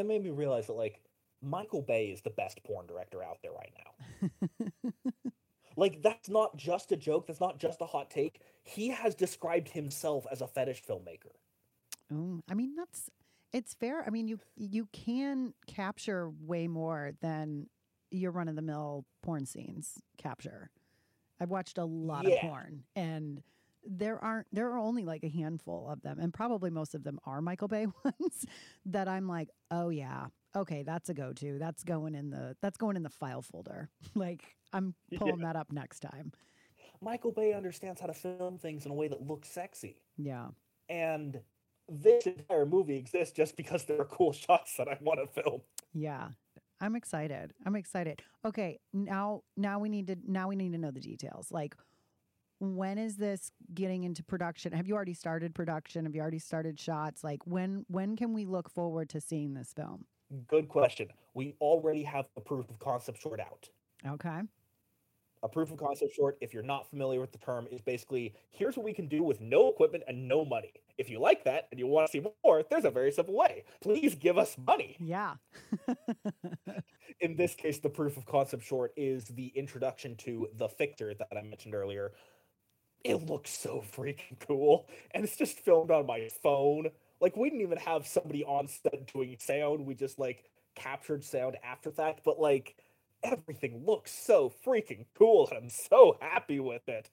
and 0.00 0.02
it 0.02 0.06
made 0.12 0.22
me 0.22 0.30
realize 0.30 0.66
that 0.66 0.74
like 0.74 1.00
Michael 1.42 1.82
Bay 1.82 2.06
is 2.06 2.20
the 2.22 2.30
best 2.30 2.62
porn 2.64 2.86
director 2.86 3.22
out 3.22 3.38
there 3.42 3.52
right 3.52 3.72
now. 3.78 4.90
Like 5.78 6.00
that's 6.00 6.30
not 6.30 6.56
just 6.56 6.90
a 6.92 6.96
joke. 6.96 7.26
That's 7.26 7.38
not 7.40 7.58
just 7.58 7.82
a 7.82 7.84
hot 7.84 8.10
take. 8.10 8.40
He 8.62 8.88
has 8.88 9.14
described 9.14 9.68
himself 9.68 10.26
as 10.32 10.40
a 10.40 10.46
fetish 10.46 10.82
filmmaker. 10.82 11.32
Oh, 12.10 12.40
I 12.50 12.54
mean 12.54 12.74
that's 12.76 13.10
it's 13.52 13.74
fair. 13.74 14.02
I 14.06 14.08
mean 14.08 14.26
you 14.26 14.40
you 14.56 14.88
can 14.92 15.52
capture 15.66 16.30
way 16.40 16.66
more 16.66 17.12
than 17.20 17.66
your 18.10 18.30
run 18.30 18.48
of 18.48 18.56
the 18.56 18.62
mill 18.62 19.04
porn 19.22 19.44
scenes 19.44 19.98
capture. 20.16 20.70
I've 21.38 21.50
watched 21.50 21.76
a 21.76 21.84
lot 21.84 22.26
Yeah. 22.26 22.36
of 22.36 22.40
porn 22.40 22.84
and 22.94 23.42
there 23.88 24.22
aren't 24.22 24.46
there 24.52 24.70
are 24.70 24.78
only 24.78 25.04
like 25.04 25.24
a 25.24 25.28
handful 25.28 25.88
of 25.90 26.02
them 26.02 26.18
and 26.18 26.32
probably 26.32 26.70
most 26.70 26.94
of 26.94 27.04
them 27.04 27.18
are 27.24 27.40
Michael 27.40 27.68
Bay 27.68 27.86
ones 28.04 28.46
that 28.86 29.08
I'm 29.08 29.28
like, 29.28 29.50
"Oh 29.70 29.88
yeah. 29.88 30.26
Okay, 30.54 30.82
that's 30.82 31.10
a 31.10 31.14
go-to. 31.14 31.58
That's 31.58 31.84
going 31.84 32.14
in 32.14 32.30
the 32.30 32.56
that's 32.62 32.76
going 32.76 32.96
in 32.96 33.02
the 33.02 33.10
file 33.10 33.42
folder." 33.42 33.90
like 34.14 34.56
I'm 34.72 34.94
pulling 35.16 35.40
yeah. 35.40 35.46
that 35.46 35.56
up 35.56 35.72
next 35.72 36.00
time. 36.00 36.32
Michael 37.00 37.32
Bay 37.32 37.52
understands 37.52 38.00
how 38.00 38.06
to 38.06 38.14
film 38.14 38.58
things 38.58 38.86
in 38.86 38.92
a 38.92 38.94
way 38.94 39.08
that 39.08 39.20
looks 39.26 39.50
sexy. 39.50 39.96
Yeah. 40.16 40.48
And 40.88 41.40
this 41.88 42.26
entire 42.26 42.64
movie 42.64 42.96
exists 42.96 43.36
just 43.36 43.56
because 43.56 43.84
there 43.84 44.00
are 44.00 44.06
cool 44.06 44.32
shots 44.32 44.76
that 44.76 44.88
I 44.88 44.96
want 45.00 45.20
to 45.20 45.42
film. 45.42 45.60
Yeah. 45.92 46.28
I'm 46.80 46.96
excited. 46.96 47.52
I'm 47.64 47.76
excited. 47.76 48.22
Okay, 48.44 48.78
now 48.92 49.42
now 49.56 49.78
we 49.78 49.88
need 49.88 50.08
to 50.08 50.16
now 50.26 50.48
we 50.48 50.56
need 50.56 50.72
to 50.72 50.78
know 50.78 50.90
the 50.90 51.00
details. 51.00 51.50
Like 51.50 51.74
when 52.58 52.98
is 52.98 53.16
this 53.16 53.50
getting 53.74 54.04
into 54.04 54.22
production? 54.22 54.72
Have 54.72 54.86
you 54.86 54.94
already 54.94 55.14
started 55.14 55.54
production? 55.54 56.04
Have 56.04 56.14
you 56.14 56.20
already 56.20 56.38
started 56.38 56.78
shots? 56.78 57.22
Like 57.22 57.40
when 57.46 57.84
when 57.88 58.16
can 58.16 58.32
we 58.32 58.44
look 58.44 58.70
forward 58.70 59.08
to 59.10 59.20
seeing 59.20 59.54
this 59.54 59.72
film? 59.72 60.04
Good 60.48 60.68
question. 60.68 61.08
We 61.34 61.54
already 61.60 62.02
have 62.02 62.26
a 62.36 62.40
proof 62.40 62.68
of 62.70 62.78
concept 62.78 63.20
short 63.20 63.40
out. 63.40 63.68
Okay. 64.06 64.40
A 65.42 65.48
proof 65.48 65.70
of 65.70 65.78
concept 65.78 66.14
short, 66.14 66.38
if 66.40 66.54
you're 66.54 66.62
not 66.62 66.88
familiar 66.88 67.20
with 67.20 67.30
the 67.30 67.38
term, 67.38 67.68
is 67.70 67.80
basically 67.80 68.34
here's 68.50 68.76
what 68.76 68.84
we 68.84 68.92
can 68.92 69.06
do 69.06 69.22
with 69.22 69.40
no 69.40 69.68
equipment 69.68 70.02
and 70.08 70.26
no 70.26 70.44
money. 70.44 70.72
If 70.98 71.10
you 71.10 71.20
like 71.20 71.44
that 71.44 71.68
and 71.70 71.78
you 71.78 71.86
want 71.86 72.08
to 72.08 72.10
see 72.10 72.26
more, 72.42 72.64
there's 72.68 72.86
a 72.86 72.90
very 72.90 73.12
simple 73.12 73.34
way. 73.34 73.64
Please 73.82 74.14
give 74.14 74.38
us 74.38 74.56
money. 74.66 74.96
Yeah. 74.98 75.34
In 77.20 77.36
this 77.36 77.54
case, 77.54 77.78
the 77.78 77.90
proof 77.90 78.16
of 78.16 78.26
concept 78.26 78.64
short 78.64 78.92
is 78.96 79.26
the 79.26 79.48
introduction 79.54 80.16
to 80.16 80.48
the 80.56 80.68
Fictor 80.68 81.14
that 81.14 81.28
I 81.30 81.42
mentioned 81.42 81.74
earlier. 81.74 82.12
It 83.06 83.26
looks 83.26 83.56
so 83.56 83.84
freaking 83.96 84.38
cool. 84.40 84.88
And 85.12 85.22
it's 85.22 85.36
just 85.36 85.60
filmed 85.60 85.92
on 85.92 86.06
my 86.06 86.28
phone. 86.42 86.88
Like, 87.20 87.36
we 87.36 87.48
didn't 87.48 87.62
even 87.62 87.78
have 87.78 88.06
somebody 88.06 88.44
on 88.44 88.66
set 88.66 89.12
doing 89.12 89.36
sound. 89.38 89.86
We 89.86 89.94
just, 89.94 90.18
like, 90.18 90.44
captured 90.74 91.22
sound 91.22 91.56
after 91.62 91.90
that. 91.92 92.20
But, 92.24 92.40
like, 92.40 92.74
everything 93.22 93.84
looks 93.86 94.12
so 94.12 94.52
freaking 94.66 95.06
cool 95.16 95.48
and 95.48 95.58
I'm 95.58 95.70
so 95.70 96.16
happy 96.20 96.60
with 96.60 96.88
it. 96.88 97.08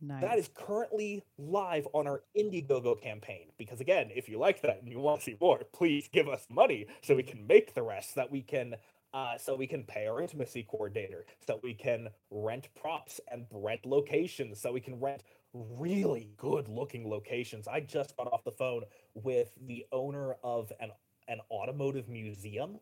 Nice. 0.00 0.22
That 0.22 0.38
is 0.38 0.48
currently 0.54 1.24
live 1.38 1.88
on 1.92 2.06
our 2.06 2.22
Indiegogo 2.38 3.00
campaign. 3.00 3.46
Because 3.58 3.80
again, 3.80 4.10
if 4.14 4.28
you 4.28 4.38
like 4.38 4.62
that 4.62 4.80
and 4.80 4.88
you 4.88 5.00
want 5.00 5.20
to 5.20 5.24
see 5.24 5.36
more, 5.40 5.60
please 5.72 6.08
give 6.12 6.28
us 6.28 6.46
money 6.50 6.86
so 7.02 7.16
we 7.16 7.22
can 7.22 7.46
make 7.46 7.74
the 7.74 7.82
rest, 7.82 8.14
so 8.14 8.20
that 8.20 8.30
we 8.30 8.42
can 8.42 8.76
uh, 9.16 9.38
so 9.38 9.56
we 9.56 9.66
can 9.66 9.82
pay 9.82 10.06
our 10.06 10.20
intimacy 10.20 10.62
coordinator, 10.62 11.24
so 11.46 11.58
we 11.62 11.72
can 11.72 12.06
rent 12.30 12.68
props 12.78 13.18
and 13.32 13.46
rent 13.50 13.86
locations, 13.86 14.60
so 14.60 14.70
we 14.70 14.80
can 14.80 15.00
rent 15.00 15.22
really 15.54 16.28
good 16.36 16.68
looking 16.68 17.08
locations. 17.08 17.66
I 17.66 17.80
just 17.80 18.14
got 18.18 18.26
off 18.26 18.44
the 18.44 18.50
phone 18.52 18.82
with 19.14 19.54
the 19.66 19.86
owner 19.90 20.36
of 20.44 20.70
an 20.80 20.90
an 21.28 21.38
automotive 21.50 22.10
museum. 22.10 22.78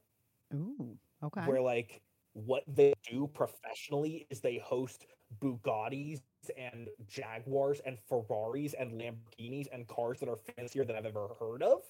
Ooh, 0.53 0.99
okay. 1.23 1.43
Where 1.43 1.61
like 1.61 2.03
what 2.33 2.65
they 2.67 2.95
do 3.09 3.31
professionally 3.33 4.27
is 4.29 4.41
they 4.41 4.59
host 4.59 5.07
Bugattis 5.41 6.21
and 6.59 6.89
Jaguars 7.07 7.81
and 7.87 7.97
Ferraris 8.09 8.75
and 8.75 9.01
Lamborghinis 9.01 9.69
and 9.73 9.87
cars 9.87 10.19
that 10.19 10.29
are 10.29 10.41
fancier 10.57 10.85
than 10.85 10.97
I've 10.97 11.07
ever 11.07 11.29
heard 11.39 11.63
of. 11.63 11.83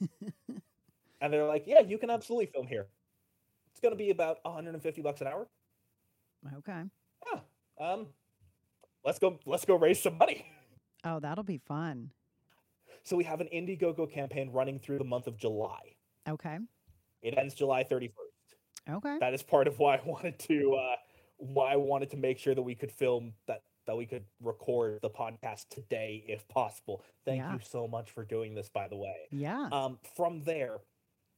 and 1.20 1.32
they're 1.32 1.46
like, 1.46 1.68
"Yeah, 1.68 1.82
you 1.82 1.98
can 1.98 2.10
absolutely 2.10 2.46
film 2.46 2.66
here. 2.66 2.88
It's 3.76 3.82
going 3.82 3.92
to 3.92 3.98
be 3.98 4.08
about 4.08 4.38
150 4.44 5.02
bucks 5.02 5.20
an 5.20 5.26
hour." 5.26 5.46
Okay. 6.56 6.82
Yeah. 7.30 7.40
Um 7.78 8.06
let's 9.04 9.18
go 9.18 9.38
let's 9.44 9.66
go 9.66 9.76
raise 9.76 10.02
some 10.02 10.16
money. 10.16 10.46
Oh, 11.04 11.20
that'll 11.20 11.44
be 11.44 11.58
fun. 11.58 12.10
So 13.02 13.16
we 13.16 13.24
have 13.24 13.42
an 13.42 13.48
Indiegogo 13.52 14.10
campaign 14.10 14.50
running 14.50 14.78
through 14.78 14.96
the 14.96 15.04
month 15.04 15.26
of 15.26 15.36
July. 15.36 15.94
Okay. 16.26 16.56
It 17.20 17.34
ends 17.36 17.52
July 17.52 17.84
31st. 17.84 18.94
Okay. 18.94 19.18
That 19.20 19.34
is 19.34 19.42
part 19.42 19.68
of 19.68 19.78
why 19.78 19.96
I 19.96 20.00
wanted 20.06 20.38
to 20.38 20.72
uh, 20.72 20.96
why 21.36 21.74
I 21.74 21.76
wanted 21.76 22.08
to 22.12 22.16
make 22.16 22.38
sure 22.38 22.54
that 22.54 22.62
we 22.62 22.74
could 22.74 22.90
film 22.90 23.34
that 23.46 23.60
that 23.86 23.94
we 23.94 24.06
could 24.06 24.24
record 24.40 25.00
the 25.02 25.10
podcast 25.10 25.68
today 25.68 26.24
if 26.26 26.48
possible. 26.48 27.04
Thank 27.26 27.42
yeah. 27.42 27.52
you 27.52 27.60
so 27.62 27.86
much 27.86 28.10
for 28.10 28.24
doing 28.24 28.54
this 28.54 28.70
by 28.70 28.88
the 28.88 28.96
way. 28.96 29.28
Yeah. 29.32 29.68
Um 29.70 29.98
from 30.16 30.40
there 30.44 30.78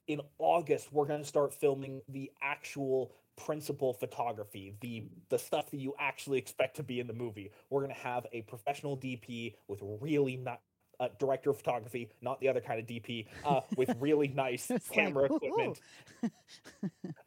in 0.09 0.21
August 0.39 0.93
we're 0.93 1.07
going 1.07 1.23
to 1.23 1.29
start 1.29 1.55
filming 1.55 2.03
the 2.09 2.31
actual 2.43 3.13
principal 3.37 3.93
photography, 3.93 4.75
the 4.81 5.05
the 5.29 5.39
stuff 5.39 5.71
that 5.71 5.79
you 5.79 5.95
actually 5.99 6.39
expect 6.39 6.77
to 6.77 6.83
be 6.83 6.99
in 6.99 7.07
the 7.07 7.13
movie. 7.13 7.53
We're 7.71 7.83
going 7.83 7.95
to 7.95 8.01
have 8.01 8.27
a 8.33 8.43
professional 8.43 8.97
DP 8.97 9.55
with 9.69 9.81
really 10.01 10.37
not 10.37 10.61
uh, 11.01 11.09
director 11.19 11.51
of 11.51 11.57
photography, 11.59 12.11
not 12.21 12.41
the 12.41 12.49
other 12.49 12.61
kind 12.61 12.81
of 12.81 12.87
DP, 12.87 13.27
uh, 13.45 13.61
with 13.77 13.95
really 14.01 14.29
nice 14.29 14.71
camera 14.91 15.23
like, 15.31 15.43
equipment. 15.43 15.81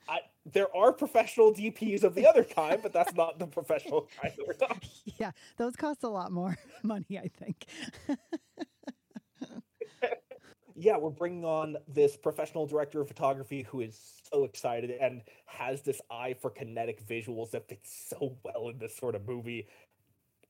I, 0.10 0.20
there 0.46 0.76
are 0.76 0.92
professional 0.92 1.54
DPs 1.54 2.04
of 2.04 2.14
the 2.14 2.28
other 2.28 2.44
kind, 2.44 2.80
but 2.84 2.92
that's 2.92 3.14
not 3.14 3.40
the 3.40 3.48
professional 3.48 4.10
kind 4.22 4.34
that 4.38 4.48
we're 4.48 4.54
talking. 4.54 4.90
Yeah, 5.18 5.32
those 5.58 5.76
cost 5.76 6.04
a 6.04 6.10
lot 6.10 6.32
more 6.32 6.58
money, 6.84 7.20
I 7.20 7.30
think. 7.40 7.66
Yeah, 10.82 10.98
we're 10.98 11.12
bringing 11.12 11.46
on 11.46 11.78
this 11.88 12.18
professional 12.18 12.66
director 12.66 13.02
of 13.02 13.08
photography 13.08 13.62
who 13.70 13.82
is 13.82 14.00
so 14.34 14.46
excited 14.46 14.90
and 14.90 15.22
has 15.46 15.84
this 15.84 16.02
eye 16.10 16.34
for 16.42 16.50
kinetic 16.50 17.06
visuals 17.06 17.52
that 17.52 17.68
fits 17.70 18.08
so 18.10 18.36
well 18.44 18.70
in 18.70 18.80
this 18.80 18.98
sort 18.98 19.14
of 19.14 19.28
movie. 19.28 19.68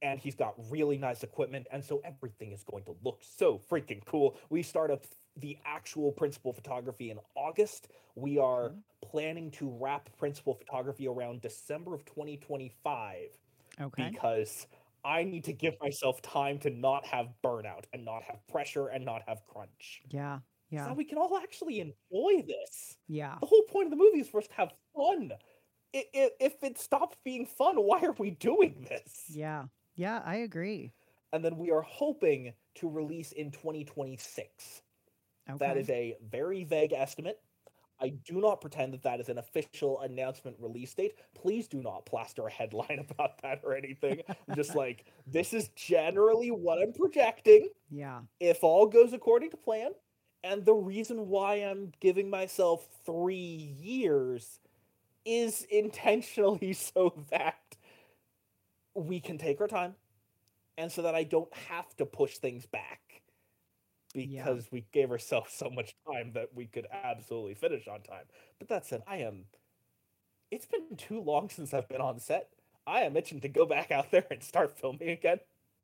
And 0.02 0.22
he's 0.22 0.36
got 0.36 0.56
really 0.70 0.98
nice 0.98 1.24
equipment 1.24 1.68
and 1.70 1.84
so 1.84 2.02
everything 2.06 2.54
is 2.54 2.64
going 2.64 2.86
to 2.86 2.96
look 3.04 3.20
so 3.22 3.60
freaking 3.70 4.04
cool. 4.06 4.38
We 4.50 4.64
start 4.64 4.90
up 4.90 5.04
the 5.36 5.58
actual 5.66 6.14
principal 6.14 6.54
photography 6.54 7.12
in 7.12 7.20
august. 7.36 7.90
We 8.16 8.38
are 8.38 8.70
mm-hmm. 8.70 8.80
planning 9.02 9.52
to 9.52 9.70
wrap 9.82 10.10
principal 10.18 10.54
photography 10.54 11.08
around 11.08 11.42
december 11.42 11.94
of 11.94 12.06
2025 12.06 13.18
okay. 13.80 14.10
because 14.12 14.68
i 15.04 15.24
need 15.24 15.44
to 15.44 15.54
give 15.54 15.76
myself 15.82 16.22
time 16.22 16.58
to 16.58 16.70
not 16.70 17.06
have 17.06 17.28
burnout 17.44 17.86
and 17.94 18.04
not 18.04 18.24
have 18.24 18.46
pressure 18.48 18.88
and 18.88 19.04
not 19.04 19.22
have 19.28 19.42
crunch 19.48 20.02
yeah 20.10 20.40
yeah 20.70 20.88
so 20.88 20.94
we 20.94 21.04
can 21.04 21.18
all 21.18 21.38
actually 21.38 21.80
enjoy 21.80 22.44
this 22.48 22.98
yeah 23.08 23.36
the 23.40 23.46
whole 23.46 23.64
point 23.64 23.86
of 23.86 23.92
the 23.92 23.98
movie 23.98 24.20
is 24.20 24.28
for 24.28 24.40
us 24.40 24.48
to 24.48 24.54
have 24.54 24.74
fun 24.96 25.32
if 25.94 26.64
it 26.64 26.80
stops 26.80 27.18
being 27.26 27.46
fun 27.46 27.76
why 27.76 28.00
are 28.02 28.16
we 28.18 28.32
doing 28.32 28.86
this 28.90 29.26
yeah 29.30 29.66
yeah, 29.96 30.22
I 30.26 30.38
agree. 30.38 30.94
And 31.34 31.44
then 31.44 31.58
we 31.58 31.72
are 31.72 31.82
hoping 31.82 32.54
to 32.76 32.90
release 32.90 33.32
in 33.32 33.52
2026. 33.52 34.82
Okay. 35.50 35.58
That 35.58 35.78
is 35.78 35.90
a 35.90 36.16
very 36.30 36.64
vague 36.64 36.94
estimate. 36.94 37.40
I 38.02 38.14
do 38.26 38.42
not 38.42 38.62
pretend 38.62 38.94
that 38.94 39.04
that 39.04 39.20
is 39.20 39.30
an 39.30 39.38
official 39.38 40.02
announcement 40.02 40.58
release 40.60 40.94
date. 40.94 41.14
Please 41.36 41.68
do 41.68 41.82
not 41.82 42.06
plaster 42.06 42.48
a 42.48 42.52
headline 42.52 43.06
about 43.12 43.42
that 43.44 43.62
or 43.64 43.76
anything. 43.76 44.22
I'm 44.28 44.56
just 44.56 44.76
like, 44.76 45.06
this 45.28 45.54
is 45.54 45.70
generally 45.76 46.50
what 46.50 46.82
I'm 46.82 46.94
projecting. 46.94 47.70
Yeah. 47.90 48.22
If 48.40 48.64
all 48.64 48.88
goes 48.88 49.14
according 49.14 49.52
to 49.52 49.58
plan. 49.58 49.92
And 50.44 50.66
the 50.66 50.74
reason 50.74 51.28
why 51.28 51.58
I'm 51.58 51.92
giving 52.00 52.28
myself 52.28 52.88
three 53.06 53.76
years 53.80 54.60
is 55.24 55.68
intentionally 55.70 56.74
so 56.94 57.14
that 57.30 57.60
we 58.96 59.20
can 59.20 59.38
take 59.38 59.62
our 59.62 59.68
time 59.68 59.94
and 60.78 60.92
so 60.92 61.04
that 61.04 61.14
I 61.14 61.24
don't 61.24 61.54
have 61.70 61.96
to 61.98 62.06
push 62.08 62.38
things 62.38 62.66
back 62.66 63.11
because 64.14 64.64
yeah. 64.66 64.70
we 64.72 64.86
gave 64.92 65.12
ourselves 65.12 65.54
so 65.54 65.70
much 65.70 65.96
time 66.06 66.32
that 66.34 66.50
we 66.54 66.66
could 66.68 66.88
absolutely 66.92 67.56
finish 67.56 67.88
on 67.88 68.02
time. 68.02 68.26
But 68.60 68.70
that 68.70 68.86
said, 68.86 69.04
I 69.08 69.18
am 69.18 69.46
it's 70.52 70.66
been 70.66 70.98
too 70.98 71.22
long 71.22 71.50
since 71.50 71.74
I've 71.74 71.88
been 71.88 72.02
on 72.02 72.20
set. 72.20 72.50
I 72.86 73.02
am 73.02 73.16
itching 73.16 73.40
to 73.42 73.48
go 73.48 73.66
back 73.66 73.90
out 73.90 74.12
there 74.12 74.26
and 74.32 74.44
start 74.44 74.78
filming 74.78 75.10
again. 75.10 75.40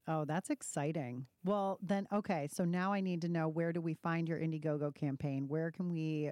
Oh, 0.07 0.25
that's 0.25 0.49
exciting. 0.49 1.25
Well, 1.43 1.79
then 1.81 2.07
okay, 2.13 2.47
so 2.51 2.63
now 2.63 2.93
I 2.93 3.01
need 3.01 3.21
to 3.21 3.29
know 3.29 3.47
where 3.47 3.73
do 3.73 3.81
we 3.81 3.93
find 3.93 4.27
your 4.27 4.39
Indiegogo 4.39 4.95
campaign? 4.95 5.47
Where 5.47 5.71
can 5.71 5.91
we 5.91 6.31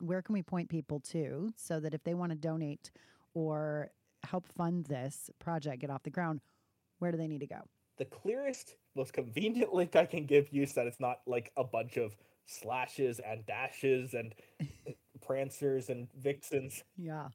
where 0.00 0.22
can 0.22 0.32
we 0.32 0.42
point 0.42 0.68
people 0.68 1.00
to 1.00 1.52
so 1.56 1.78
that 1.80 1.94
if 1.94 2.02
they 2.02 2.14
want 2.14 2.32
to 2.32 2.38
donate 2.38 2.90
or 3.34 3.90
help 4.24 4.46
fund 4.46 4.86
this 4.86 5.30
project 5.38 5.80
get 5.80 5.90
off 5.90 6.02
the 6.02 6.10
ground, 6.10 6.40
where 6.98 7.10
do 7.10 7.18
they 7.18 7.28
need 7.28 7.40
to 7.40 7.46
go? 7.46 7.62
The 8.00 8.06
clearest, 8.06 8.76
most 8.96 9.12
convenient 9.12 9.74
link 9.74 9.94
I 9.94 10.06
can 10.06 10.24
give 10.24 10.48
you 10.54 10.64
so 10.64 10.80
that 10.80 10.86
it's 10.86 11.00
not 11.00 11.18
like 11.26 11.52
a 11.58 11.62
bunch 11.62 11.98
of 11.98 12.16
slashes 12.46 13.20
and 13.20 13.44
dashes 13.44 14.14
and 14.14 14.34
prancers 15.20 15.90
and 15.90 16.08
vixens. 16.18 16.82
Yeah. 16.96 17.28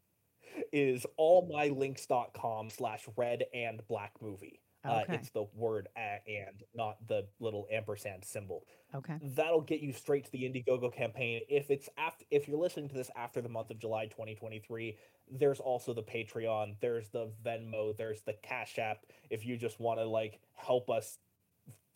Is 0.73 1.05
allmylinks.com 1.19 2.71
slash 2.71 3.07
red 3.15 3.43
and 3.53 3.87
black 3.87 4.13
movie. 4.19 4.59
Uh, 4.85 5.01
okay. 5.03 5.13
Uh, 5.13 5.15
it's 5.15 5.29
the 5.29 5.45
word 5.55 5.87
and, 5.95 6.63
not 6.75 6.97
the 7.07 7.25
little 7.39 7.67
ampersand 7.71 8.23
symbol. 8.23 8.65
Okay. 8.93 9.17
That'll 9.21 9.61
get 9.61 9.81
you 9.81 9.91
straight 9.91 10.25
to 10.25 10.31
the 10.31 10.43
Indiegogo 10.43 10.93
campaign. 10.93 11.41
If 11.49 11.71
it's 11.71 11.89
after, 11.97 12.25
if 12.31 12.47
you're 12.47 12.59
listening 12.59 12.89
to 12.89 12.95
this 12.95 13.09
after 13.15 13.41
the 13.41 13.49
month 13.49 13.71
of 13.71 13.79
July 13.79 14.05
2023, 14.05 14.97
there's 15.31 15.59
also 15.59 15.93
the 15.93 16.03
Patreon, 16.03 16.75
there's 16.81 17.09
the 17.09 17.29
Venmo, 17.43 17.95
there's 17.97 18.21
the 18.21 18.33
Cash 18.43 18.77
App. 18.77 19.05
If 19.29 19.45
you 19.45 19.57
just 19.57 19.79
want 19.79 19.99
to 19.99 20.05
like 20.05 20.39
help 20.55 20.89
us 20.89 21.17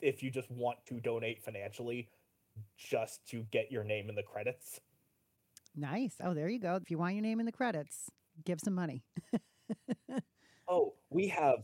if 0.02 0.24
you 0.24 0.32
just 0.32 0.50
want 0.50 0.78
to 0.88 1.00
donate 1.00 1.44
financially 1.44 2.10
just 2.78 3.26
to 3.30 3.46
get 3.52 3.72
your 3.72 3.84
name 3.84 4.10
in 4.10 4.16
the 4.16 4.24
credits. 4.24 4.82
Nice. 5.76 6.16
Oh, 6.24 6.34
there 6.34 6.50
you 6.50 6.60
go. 6.60 6.76
If 6.76 6.90
you 6.92 6.98
want 6.98 7.16
your 7.16 7.24
name 7.24 7.40
in 7.40 7.46
the 7.46 7.52
credits, 7.52 8.10
give 8.46 8.60
some 8.60 8.76
money. 8.76 9.04
oh, 10.68 10.94
we 11.10 11.28
have 11.28 11.60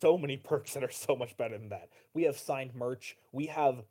so 0.00 0.18
many 0.18 0.36
perks 0.44 0.74
that 0.74 0.84
are 0.84 0.90
so 0.90 1.16
much 1.16 1.36
better 1.36 1.56
than 1.56 1.68
that. 1.70 1.88
We 2.14 2.24
have 2.24 2.36
signed 2.38 2.74
merch. 2.74 3.16
We 3.32 3.46
have 3.46 3.82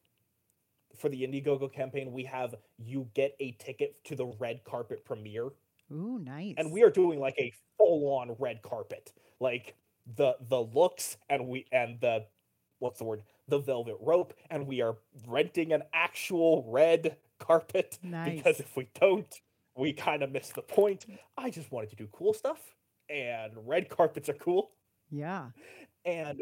for 0.98 1.10
the 1.10 1.22
Indiegogo 1.22 1.72
campaign, 1.72 2.12
we 2.12 2.24
have 2.26 2.56
you 2.78 3.10
get 3.14 3.36
a 3.40 3.52
ticket 3.54 4.04
to 4.06 4.16
the 4.16 4.26
red 4.40 4.64
carpet 4.64 5.06
premiere. 5.06 5.50
Ooh, 5.92 6.20
nice. 6.20 6.56
And 6.58 6.72
we 6.72 6.84
are 6.84 6.90
doing 6.90 7.20
like 7.20 7.36
a 7.38 7.54
full-on 7.78 8.36
red 8.40 8.62
carpet. 8.62 9.14
Like 9.40 9.76
the 10.16 10.36
the 10.50 10.62
looks 10.62 11.18
and 11.30 11.48
we 11.48 11.66
and 11.72 12.00
the 12.02 12.26
what's 12.80 13.00
the 13.00 13.06
word? 13.06 13.24
The 13.48 13.60
velvet 13.60 13.98
rope 14.02 14.34
and 14.50 14.68
we 14.68 14.82
are 14.82 14.98
renting 15.28 15.74
an 15.74 15.84
actual 15.94 16.66
red 16.68 17.18
carpet 17.40 17.98
nice. 18.04 18.36
because 18.36 18.60
if 18.60 18.76
we 18.76 18.90
don't, 19.00 19.42
we 19.76 19.94
kind 19.94 20.24
of 20.24 20.32
miss 20.32 20.50
the 20.50 20.62
point. 20.62 21.06
I 21.38 21.50
just 21.50 21.72
wanted 21.72 21.90
to 21.92 21.96
do 21.96 22.08
cool 22.12 22.34
stuff 22.34 22.76
and 23.10 23.54
red 23.66 23.90
carpets 23.90 24.30
are 24.30 24.34
cool. 24.34 24.72
Yeah. 25.12 25.48
And 26.06 26.42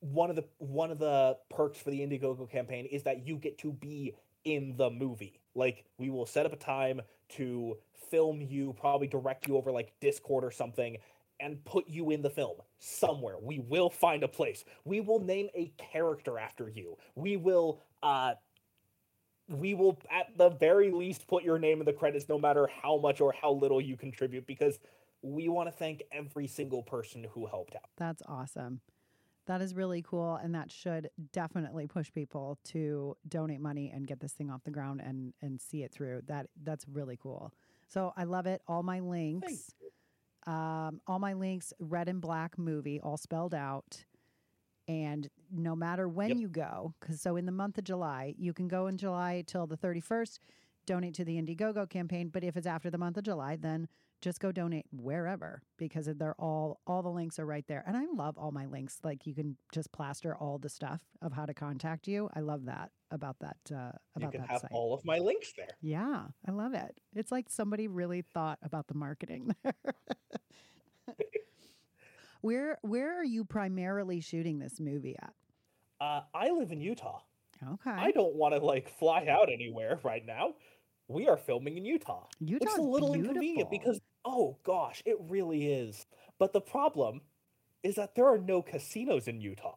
one 0.00 0.30
of 0.30 0.36
the 0.36 0.44
one 0.58 0.90
of 0.90 0.98
the 0.98 1.36
perks 1.50 1.78
for 1.78 1.90
the 1.90 2.00
Indiegogo 2.00 2.50
campaign 2.50 2.86
is 2.86 3.02
that 3.04 3.26
you 3.26 3.36
get 3.36 3.58
to 3.58 3.72
be 3.72 4.14
in 4.44 4.76
the 4.76 4.90
movie. 4.90 5.40
Like 5.54 5.84
we 5.98 6.10
will 6.10 6.26
set 6.26 6.46
up 6.46 6.52
a 6.52 6.56
time 6.56 7.00
to 7.30 7.76
film 8.10 8.40
you, 8.40 8.74
probably 8.78 9.06
direct 9.06 9.46
you 9.48 9.56
over 9.56 9.72
like 9.72 9.92
Discord 10.00 10.44
or 10.44 10.50
something 10.50 10.98
and 11.40 11.64
put 11.64 11.88
you 11.88 12.10
in 12.10 12.22
the 12.22 12.30
film 12.30 12.56
somewhere. 12.78 13.36
We 13.40 13.58
will 13.58 13.90
find 13.90 14.22
a 14.22 14.28
place. 14.28 14.64
We 14.84 15.00
will 15.00 15.20
name 15.20 15.48
a 15.54 15.72
character 15.78 16.38
after 16.38 16.68
you. 16.68 16.96
We 17.14 17.36
will 17.36 17.80
uh 18.02 18.34
we 19.48 19.74
will 19.74 19.98
at 20.10 20.36
the 20.38 20.50
very 20.50 20.90
least 20.90 21.26
put 21.26 21.44
your 21.44 21.58
name 21.58 21.80
in 21.80 21.86
the 21.86 21.92
credits 21.92 22.28
no 22.28 22.38
matter 22.38 22.68
how 22.82 22.96
much 22.98 23.20
or 23.20 23.32
how 23.32 23.52
little 23.52 23.80
you 23.80 23.96
contribute 23.96 24.46
because 24.46 24.78
we 25.24 25.48
want 25.48 25.68
to 25.68 25.72
thank 25.72 26.02
every 26.12 26.46
single 26.46 26.82
person 26.82 27.26
who 27.32 27.46
helped 27.46 27.74
out. 27.74 27.88
That's 27.96 28.22
awesome. 28.26 28.80
That 29.46 29.60
is 29.60 29.74
really 29.74 30.02
cool 30.02 30.36
and 30.36 30.54
that 30.54 30.70
should 30.70 31.10
definitely 31.32 31.86
push 31.86 32.12
people 32.12 32.58
to 32.64 33.16
donate 33.28 33.60
money 33.60 33.90
and 33.94 34.06
get 34.06 34.20
this 34.20 34.32
thing 34.32 34.50
off 34.50 34.64
the 34.64 34.70
ground 34.70 35.02
and 35.04 35.34
and 35.42 35.60
see 35.60 35.82
it 35.82 35.92
through. 35.92 36.22
That 36.26 36.46
that's 36.62 36.86
really 36.88 37.18
cool. 37.20 37.52
So 37.88 38.12
I 38.16 38.24
love 38.24 38.46
it. 38.46 38.62
All 38.66 38.82
my 38.82 39.00
links 39.00 39.74
um, 40.46 41.00
all 41.06 41.18
my 41.18 41.32
links 41.32 41.72
red 41.78 42.08
and 42.08 42.20
black 42.20 42.58
movie 42.58 43.00
all 43.00 43.16
spelled 43.16 43.54
out 43.54 44.04
and 44.86 45.28
no 45.50 45.74
matter 45.74 46.06
when 46.06 46.30
yep. 46.30 46.38
you 46.38 46.48
go 46.48 46.94
because 47.00 47.20
so 47.20 47.36
in 47.36 47.46
the 47.46 47.52
month 47.52 47.78
of 47.78 47.84
july 47.84 48.34
you 48.36 48.52
can 48.52 48.68
go 48.68 48.86
in 48.86 48.98
july 48.98 49.42
till 49.46 49.66
the 49.66 49.76
31st 49.76 50.38
donate 50.86 51.14
to 51.14 51.24
the 51.24 51.40
indiegogo 51.40 51.88
campaign 51.88 52.28
but 52.28 52.44
if 52.44 52.56
it's 52.56 52.66
after 52.66 52.90
the 52.90 52.98
month 52.98 53.16
of 53.16 53.24
july 53.24 53.56
then 53.56 53.88
just 54.24 54.40
go 54.40 54.50
donate 54.50 54.86
wherever 54.90 55.60
because 55.76 56.08
they're 56.16 56.34
all 56.38 56.80
all 56.86 57.02
the 57.02 57.10
links 57.10 57.38
are 57.38 57.44
right 57.44 57.66
there. 57.68 57.84
And 57.86 57.94
i 57.94 58.06
love 58.14 58.38
all 58.38 58.52
my 58.52 58.64
links. 58.64 58.98
Like 59.04 59.26
you 59.26 59.34
can 59.34 59.58
just 59.70 59.92
plaster 59.92 60.34
all 60.34 60.56
the 60.56 60.70
stuff 60.70 61.00
of 61.20 61.34
how 61.34 61.44
to 61.44 61.52
contact 61.52 62.08
you. 62.08 62.30
I 62.34 62.40
love 62.40 62.64
that 62.64 62.90
about 63.10 63.36
that 63.40 63.58
uh 63.70 63.92
about 64.16 64.32
you 64.32 64.40
can 64.40 64.48
have 64.48 64.62
site. 64.62 64.70
all 64.72 64.94
of 64.94 65.04
my 65.04 65.18
links 65.18 65.52
there. 65.56 65.76
Yeah 65.82 66.22
i 66.48 66.50
love 66.50 66.72
it. 66.72 66.98
It's 67.14 67.30
like 67.30 67.50
somebody 67.50 67.86
really 67.86 68.22
thought 68.22 68.58
about 68.62 68.86
the 68.86 68.94
marketing 68.94 69.54
there. 69.62 69.74
Where 72.40 72.78
where 72.80 73.18
are 73.18 73.24
you 73.24 73.44
primarily 73.44 74.20
shooting 74.20 74.58
this 74.58 74.80
movie 74.80 75.16
at? 75.20 75.34
Uh 76.00 76.20
i 76.32 76.48
live 76.48 76.72
in 76.72 76.80
utah. 76.80 77.20
Okay. 77.62 77.90
I 77.90 78.10
don't 78.10 78.34
want 78.34 78.54
to 78.54 78.60
like 78.64 78.88
fly 78.88 79.26
out 79.28 79.52
anywhere 79.52 80.00
right 80.02 80.24
now 80.24 80.54
we 81.08 81.28
are 81.28 81.36
filming 81.36 81.76
in 81.76 81.84
Utah. 81.84 82.24
Utah's 82.40 82.60
which 82.60 82.70
is 82.70 82.78
a 82.78 82.82
little 82.82 83.12
beautiful. 83.12 83.36
inconvenient 83.36 83.70
because 83.70 84.00
oh 84.24 84.56
gosh, 84.64 85.02
it 85.04 85.16
really 85.28 85.72
is. 85.72 86.06
But 86.38 86.52
the 86.52 86.60
problem 86.60 87.20
is 87.82 87.94
that 87.96 88.14
there 88.14 88.26
are 88.26 88.38
no 88.38 88.62
casinos 88.62 89.28
in 89.28 89.40
Utah. 89.40 89.76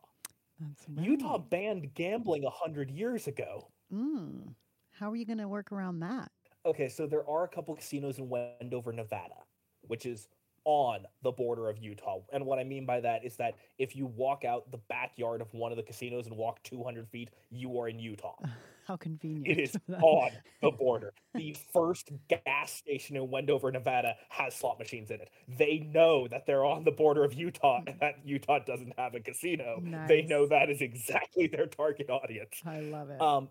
That's 0.59 0.85
right. 0.89 1.05
Utah 1.05 1.37
banned 1.37 1.93
gambling 1.93 2.45
a 2.45 2.49
hundred 2.49 2.89
years 2.89 3.27
ago. 3.27 3.67
Mm. 3.93 4.53
How 4.91 5.11
are 5.11 5.15
you 5.15 5.25
going 5.25 5.37
to 5.37 5.47
work 5.47 5.71
around 5.71 5.99
that? 5.99 6.31
Okay, 6.65 6.89
so 6.89 7.05
there 7.05 7.27
are 7.29 7.43
a 7.43 7.47
couple 7.47 7.75
casinos 7.75 8.17
in 8.17 8.27
Wendover, 8.27 8.91
Nevada, 8.91 9.35
which 9.81 10.05
is 10.05 10.27
on 10.65 11.05
the 11.23 11.31
border 11.31 11.69
of 11.69 11.77
Utah. 11.77 12.19
And 12.33 12.45
what 12.45 12.59
I 12.59 12.63
mean 12.63 12.85
by 12.85 12.99
that 12.99 13.23
is 13.23 13.37
that 13.37 13.55
if 13.77 13.95
you 13.95 14.05
walk 14.05 14.43
out 14.43 14.69
the 14.71 14.79
backyard 14.89 15.39
of 15.39 15.53
one 15.53 15.71
of 15.71 15.77
the 15.77 15.83
casinos 15.83 16.27
and 16.27 16.35
walk 16.35 16.61
200 16.63 17.07
feet, 17.07 17.29
you 17.49 17.79
are 17.79 17.87
in 17.87 17.99
Utah. 17.99 18.35
How 18.87 18.95
convenient. 18.95 19.59
It 19.59 19.61
is 19.61 19.75
on 20.01 20.31
the 20.61 20.71
border. 20.79 21.13
The 21.35 21.57
first 21.73 22.09
gas 22.29 22.71
station 22.71 23.17
in 23.17 23.29
Wendover, 23.29 23.69
Nevada 23.69 24.15
has 24.29 24.55
slot 24.55 24.79
machines 24.79 25.11
in 25.11 25.19
it. 25.19 25.29
They 25.57 25.79
know 25.79 26.29
that 26.29 26.45
they're 26.45 26.63
on 26.63 26.85
the 26.85 26.91
border 26.91 27.25
of 27.25 27.33
Utah 27.33 27.81
and 27.85 27.99
that 27.99 28.19
Utah 28.23 28.59
doesn't 28.59 28.93
have 28.97 29.13
a 29.13 29.19
casino. 29.19 29.81
Nice. 29.83 30.07
They 30.07 30.21
know 30.21 30.47
that 30.47 30.69
is 30.69 30.79
exactly 30.79 31.47
their 31.47 31.67
target 31.67 32.09
audience. 32.09 32.61
I 32.65 32.79
love 32.79 33.09
it. 33.09 33.21
Um, 33.21 33.49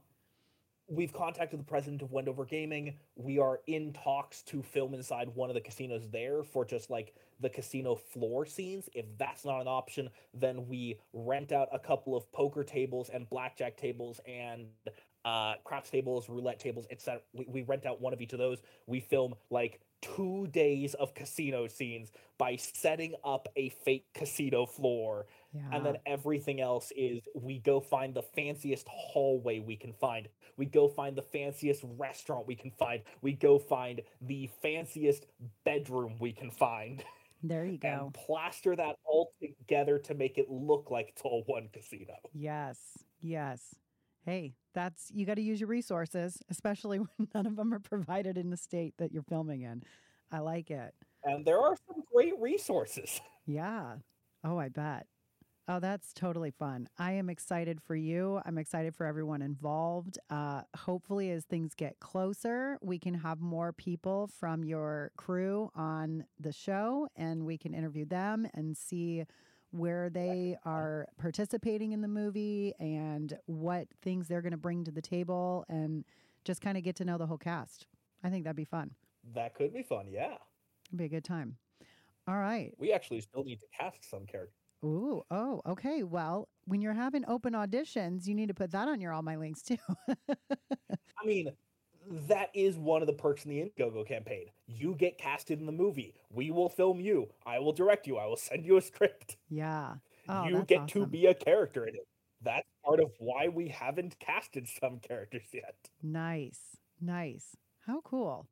we've 0.88 1.12
contacted 1.12 1.60
the 1.60 1.64
president 1.64 2.00
of 2.00 2.12
Wendover 2.12 2.46
Gaming. 2.46 2.94
We 3.16 3.38
are 3.38 3.60
in 3.66 3.92
talks 3.92 4.42
to 4.44 4.62
film 4.62 4.94
inside 4.94 5.28
one 5.34 5.50
of 5.50 5.54
the 5.54 5.60
casinos 5.60 6.08
there 6.10 6.44
for 6.44 6.64
just 6.64 6.88
like 6.88 7.14
the 7.40 7.50
casino 7.50 7.94
floor 7.94 8.46
scenes. 8.46 8.88
If 8.94 9.04
that's 9.18 9.44
not 9.44 9.60
an 9.60 9.68
option, 9.68 10.08
then 10.32 10.66
we 10.66 10.98
rent 11.12 11.52
out 11.52 11.68
a 11.72 11.78
couple 11.78 12.16
of 12.16 12.30
poker 12.32 12.64
tables 12.64 13.10
and 13.10 13.28
blackjack 13.28 13.76
tables 13.76 14.18
and 14.26 14.68
uh, 15.26 15.54
craps 15.64 15.90
tables, 15.90 16.28
roulette 16.28 16.60
tables, 16.60 16.86
etc. 16.90 17.20
We, 17.34 17.46
we 17.48 17.62
rent 17.62 17.84
out 17.84 18.00
one 18.00 18.12
of 18.12 18.22
each 18.22 18.32
of 18.32 18.38
those. 18.38 18.62
We 18.86 19.00
film 19.00 19.34
like 19.50 19.80
two 20.00 20.46
days 20.52 20.94
of 20.94 21.14
casino 21.14 21.66
scenes 21.66 22.12
by 22.38 22.54
setting 22.56 23.14
up 23.24 23.48
a 23.56 23.70
fake 23.70 24.06
casino 24.14 24.66
floor 24.66 25.26
yeah. 25.52 25.62
and 25.72 25.84
then 25.84 25.96
everything 26.04 26.60
else 26.60 26.92
is 26.94 27.22
we 27.34 27.58
go 27.58 27.80
find 27.80 28.14
the 28.14 28.22
fanciest 28.22 28.86
hallway 28.88 29.58
we 29.58 29.74
can 29.74 29.94
find 29.94 30.28
we 30.58 30.66
go 30.66 30.86
find 30.86 31.16
the 31.16 31.22
fanciest 31.22 31.82
restaurant 31.98 32.46
we 32.46 32.54
can 32.54 32.70
find 32.72 33.00
we 33.22 33.32
go 33.32 33.58
find 33.58 34.02
the 34.20 34.48
fanciest 34.60 35.24
bedroom 35.64 36.14
we 36.20 36.30
can 36.30 36.50
find 36.50 37.02
there 37.42 37.64
you 37.64 37.78
go. 37.82 37.88
and 37.88 38.14
plaster 38.14 38.76
that 38.76 38.96
all 39.06 39.32
together 39.40 39.98
to 39.98 40.14
make 40.14 40.36
it 40.36 40.50
look 40.50 40.90
like 40.90 41.08
it's 41.08 41.22
all 41.22 41.42
one 41.46 41.68
casino 41.72 42.14
Yes. 42.34 42.78
Yes. 43.22 43.74
Hey, 44.26 44.54
that's 44.74 45.10
you 45.14 45.24
got 45.24 45.34
to 45.36 45.42
use 45.42 45.60
your 45.60 45.68
resources, 45.68 46.42
especially 46.50 46.98
when 47.16 47.28
none 47.32 47.46
of 47.46 47.56
them 47.56 47.72
are 47.72 47.78
provided 47.78 48.36
in 48.36 48.50
the 48.50 48.56
state 48.56 48.94
that 48.98 49.12
you're 49.12 49.22
filming 49.22 49.62
in. 49.62 49.82
I 50.32 50.40
like 50.40 50.70
it. 50.70 50.92
and 51.24 51.46
there 51.46 51.60
are 51.60 51.76
some 51.86 52.02
great 52.12 52.34
resources 52.40 53.20
Yeah. 53.46 53.94
Oh, 54.42 54.58
I 54.58 54.68
bet. 54.68 55.06
Oh, 55.68 55.78
that's 55.80 56.12
totally 56.12 56.50
fun. 56.52 56.88
I 56.98 57.12
am 57.12 57.30
excited 57.30 57.80
for 57.80 57.94
you. 57.96 58.40
I'm 58.44 58.58
excited 58.58 58.94
for 58.96 59.06
everyone 59.06 59.40
involved. 59.42 60.18
Uh, 60.30 60.62
hopefully, 60.76 61.30
as 61.30 61.44
things 61.44 61.74
get 61.74 61.98
closer, 62.00 62.78
we 62.82 62.98
can 62.98 63.14
have 63.14 63.40
more 63.40 63.72
people 63.72 64.28
from 64.38 64.64
your 64.64 65.12
crew 65.16 65.70
on 65.76 66.24
the 66.40 66.52
show 66.52 67.08
and 67.16 67.44
we 67.46 67.56
can 67.58 67.72
interview 67.74 68.04
them 68.04 68.48
and 68.54 68.76
see 68.76 69.24
where 69.70 70.08
they 70.10 70.56
are 70.64 71.06
participating 71.18 71.92
in 71.92 72.00
the 72.00 72.08
movie 72.08 72.72
and 72.80 73.36
what 73.46 73.88
things 74.02 74.28
they're 74.28 74.42
going 74.42 74.52
to 74.52 74.56
bring 74.58 74.84
to 74.84 74.90
the 74.90 75.02
table 75.02 75.64
and 75.68 76.04
just 76.44 76.60
kind 76.60 76.76
of 76.78 76.84
get 76.84 76.96
to 76.96 77.04
know 77.04 77.18
the 77.18 77.26
whole 77.26 77.38
cast. 77.38 77.86
I 78.24 78.30
think 78.30 78.44
that'd 78.44 78.56
be 78.56 78.64
fun. 78.64 78.92
that 79.34 79.54
could 79.54 79.72
be 79.74 79.82
fun 79.82 80.06
yeah 80.08 80.36
It'd 80.88 80.98
be 80.98 81.04
a 81.04 81.08
good 81.08 81.24
time. 81.24 81.56
All 82.28 82.36
right. 82.38 82.72
we 82.78 82.92
actually 82.92 83.20
still 83.20 83.44
need 83.44 83.60
to 83.60 83.66
cast 83.78 84.08
some 84.08 84.24
characters 84.26 84.52
Ooh, 84.84 85.22
oh, 85.30 85.62
okay. 85.66 86.02
Well, 86.04 86.48
when 86.66 86.80
you're 86.82 86.92
having 86.92 87.24
open 87.26 87.54
auditions, 87.54 88.26
you 88.26 88.34
need 88.34 88.48
to 88.48 88.54
put 88.54 88.70
that 88.72 88.86
on 88.88 89.00
your 89.00 89.12
all 89.12 89.22
my 89.22 89.34
links 89.36 89.62
too. 89.62 89.78
I 90.28 91.26
mean, 91.26 91.50
that 92.28 92.50
is 92.54 92.76
one 92.76 93.02
of 93.02 93.06
the 93.06 93.12
perks 93.12 93.44
in 93.44 93.50
the 93.50 93.60
Indiegogo 93.60 94.06
campaign. 94.06 94.46
You 94.66 94.94
get 94.94 95.18
casted 95.18 95.60
in 95.60 95.66
the 95.66 95.72
movie. 95.72 96.14
We 96.30 96.50
will 96.50 96.68
film 96.68 97.00
you. 97.00 97.28
I 97.44 97.58
will 97.58 97.72
direct 97.72 98.06
you. 98.06 98.16
I 98.16 98.26
will 98.26 98.36
send 98.48 98.64
you 98.64 98.76
a 98.76 98.82
script. 98.82 99.36
yeah. 99.48 99.94
Oh, 100.28 100.44
you 100.48 100.64
get 100.64 100.88
to 100.88 101.06
be 101.06 101.26
a 101.26 101.34
character 101.34 101.86
in 101.86 101.94
it. 101.94 102.06
That's 102.42 102.66
part 102.84 102.98
of 102.98 103.12
why 103.18 103.46
we 103.48 103.68
haven't 103.68 104.18
casted 104.18 104.66
some 104.68 104.98
characters 104.98 105.46
yet. 105.52 105.76
nice. 106.02 106.60
Nice. 107.00 107.56
How 107.86 108.00
cool. 108.00 108.46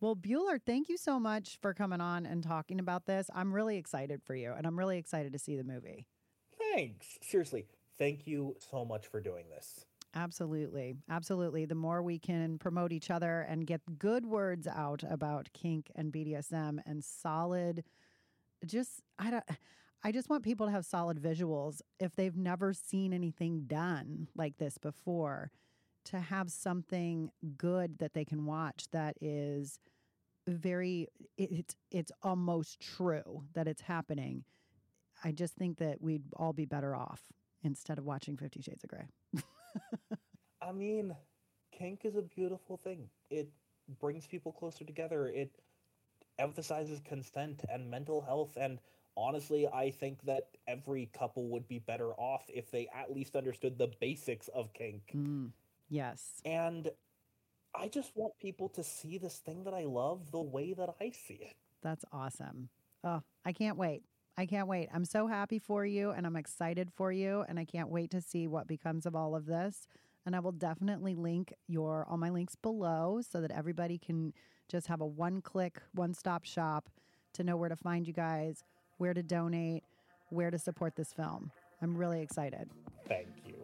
Well, 0.00 0.16
Bueller, 0.16 0.58
thank 0.64 0.88
you 0.88 0.96
so 0.96 1.20
much 1.20 1.58
for 1.60 1.72
coming 1.74 2.00
on 2.00 2.26
and 2.26 2.42
talking 2.42 2.80
about 2.80 3.06
this. 3.06 3.30
I'm 3.34 3.52
really 3.54 3.76
excited 3.76 4.20
for 4.24 4.34
you 4.34 4.52
and 4.52 4.66
I'm 4.66 4.78
really 4.78 4.98
excited 4.98 5.32
to 5.32 5.38
see 5.38 5.56
the 5.56 5.64
movie. 5.64 6.06
Thanks. 6.72 7.18
Seriously, 7.22 7.66
thank 7.98 8.26
you 8.26 8.56
so 8.70 8.84
much 8.84 9.06
for 9.06 9.20
doing 9.20 9.44
this. 9.48 9.84
Absolutely. 10.14 10.94
Absolutely. 11.10 11.66
The 11.66 11.74
more 11.74 12.02
we 12.02 12.18
can 12.18 12.58
promote 12.58 12.92
each 12.92 13.10
other 13.10 13.42
and 13.42 13.66
get 13.66 13.80
good 13.98 14.24
words 14.24 14.66
out 14.66 15.02
about 15.08 15.48
kink 15.52 15.90
and 15.94 16.10
BDSM 16.12 16.78
and 16.86 17.04
solid 17.04 17.84
just 18.66 19.02
I 19.18 19.30
don't 19.30 19.44
I 20.04 20.12
just 20.12 20.30
want 20.30 20.44
people 20.44 20.66
to 20.66 20.72
have 20.72 20.86
solid 20.86 21.20
visuals 21.20 21.80
if 22.00 22.16
they've 22.16 22.36
never 22.36 22.72
seen 22.74 23.12
anything 23.12 23.64
done 23.66 24.28
like 24.36 24.58
this 24.58 24.78
before, 24.78 25.50
to 26.06 26.20
have 26.20 26.50
something 26.50 27.30
good 27.58 27.98
that 27.98 28.14
they 28.14 28.24
can 28.24 28.46
watch 28.46 28.86
that 28.92 29.16
is 29.20 29.78
very 30.48 31.08
it's 31.38 31.76
it's 31.90 32.12
almost 32.22 32.80
true 32.80 33.44
that 33.54 33.68
it's 33.68 33.82
happening. 33.82 34.44
I 35.24 35.32
just 35.32 35.54
think 35.56 35.78
that 35.78 36.02
we'd 36.02 36.24
all 36.36 36.52
be 36.52 36.66
better 36.66 36.96
off 36.96 37.22
instead 37.62 37.98
of 37.98 38.04
watching 38.06 38.36
50 38.36 38.62
Shades 38.62 38.84
of 38.84 38.90
Grey. 38.90 39.06
I 40.62 40.72
mean, 40.72 41.14
kink 41.72 42.04
is 42.04 42.16
a 42.16 42.22
beautiful 42.22 42.76
thing. 42.76 43.08
It 43.30 43.50
brings 44.00 44.26
people 44.26 44.52
closer 44.52 44.84
together. 44.84 45.28
It 45.28 45.50
emphasizes 46.38 47.00
consent 47.00 47.64
and 47.70 47.90
mental 47.90 48.20
health 48.20 48.56
and 48.56 48.78
honestly, 49.16 49.66
I 49.66 49.90
think 49.90 50.22
that 50.24 50.48
every 50.68 51.10
couple 51.12 51.48
would 51.48 51.66
be 51.66 51.78
better 51.78 52.12
off 52.12 52.44
if 52.48 52.70
they 52.70 52.88
at 52.94 53.14
least 53.14 53.34
understood 53.34 53.78
the 53.78 53.90
basics 54.00 54.48
of 54.48 54.72
kink. 54.74 55.12
Mm, 55.16 55.52
yes. 55.88 56.40
And 56.44 56.90
I 57.74 57.88
just 57.88 58.12
want 58.14 58.34
people 58.38 58.68
to 58.70 58.84
see 58.84 59.18
this 59.18 59.36
thing 59.36 59.64
that 59.64 59.74
I 59.74 59.84
love 59.84 60.30
the 60.30 60.40
way 60.40 60.72
that 60.74 60.90
I 61.00 61.10
see 61.10 61.38
it. 61.40 61.56
That's 61.82 62.04
awesome. 62.12 62.68
Oh, 63.04 63.22
I 63.44 63.52
can't 63.52 63.76
wait. 63.76 64.02
I 64.38 64.44
can't 64.44 64.68
wait. 64.68 64.88
I'm 64.92 65.04
so 65.06 65.26
happy 65.26 65.58
for 65.58 65.86
you 65.86 66.10
and 66.10 66.26
I'm 66.26 66.36
excited 66.36 66.90
for 66.94 67.10
you 67.10 67.44
and 67.48 67.58
I 67.58 67.64
can't 67.64 67.88
wait 67.88 68.10
to 68.10 68.20
see 68.20 68.46
what 68.46 68.66
becomes 68.66 69.06
of 69.06 69.16
all 69.16 69.34
of 69.34 69.46
this. 69.46 69.88
And 70.26 70.36
I 70.36 70.40
will 70.40 70.52
definitely 70.52 71.14
link 71.14 71.54
your 71.68 72.04
all 72.08 72.18
my 72.18 72.30
links 72.30 72.54
below 72.54 73.20
so 73.26 73.40
that 73.40 73.50
everybody 73.50 73.96
can 73.96 74.34
just 74.68 74.88
have 74.88 75.00
a 75.00 75.06
one-click, 75.06 75.80
one-stop 75.94 76.44
shop 76.44 76.90
to 77.34 77.44
know 77.44 77.56
where 77.56 77.68
to 77.68 77.76
find 77.76 78.06
you 78.06 78.12
guys, 78.12 78.62
where 78.98 79.14
to 79.14 79.22
donate, 79.22 79.84
where 80.30 80.50
to 80.50 80.58
support 80.58 80.96
this 80.96 81.12
film. 81.12 81.50
I'm 81.80 81.96
really 81.96 82.20
excited. 82.20 82.68
Thank 83.08 83.28
you. 83.46 83.55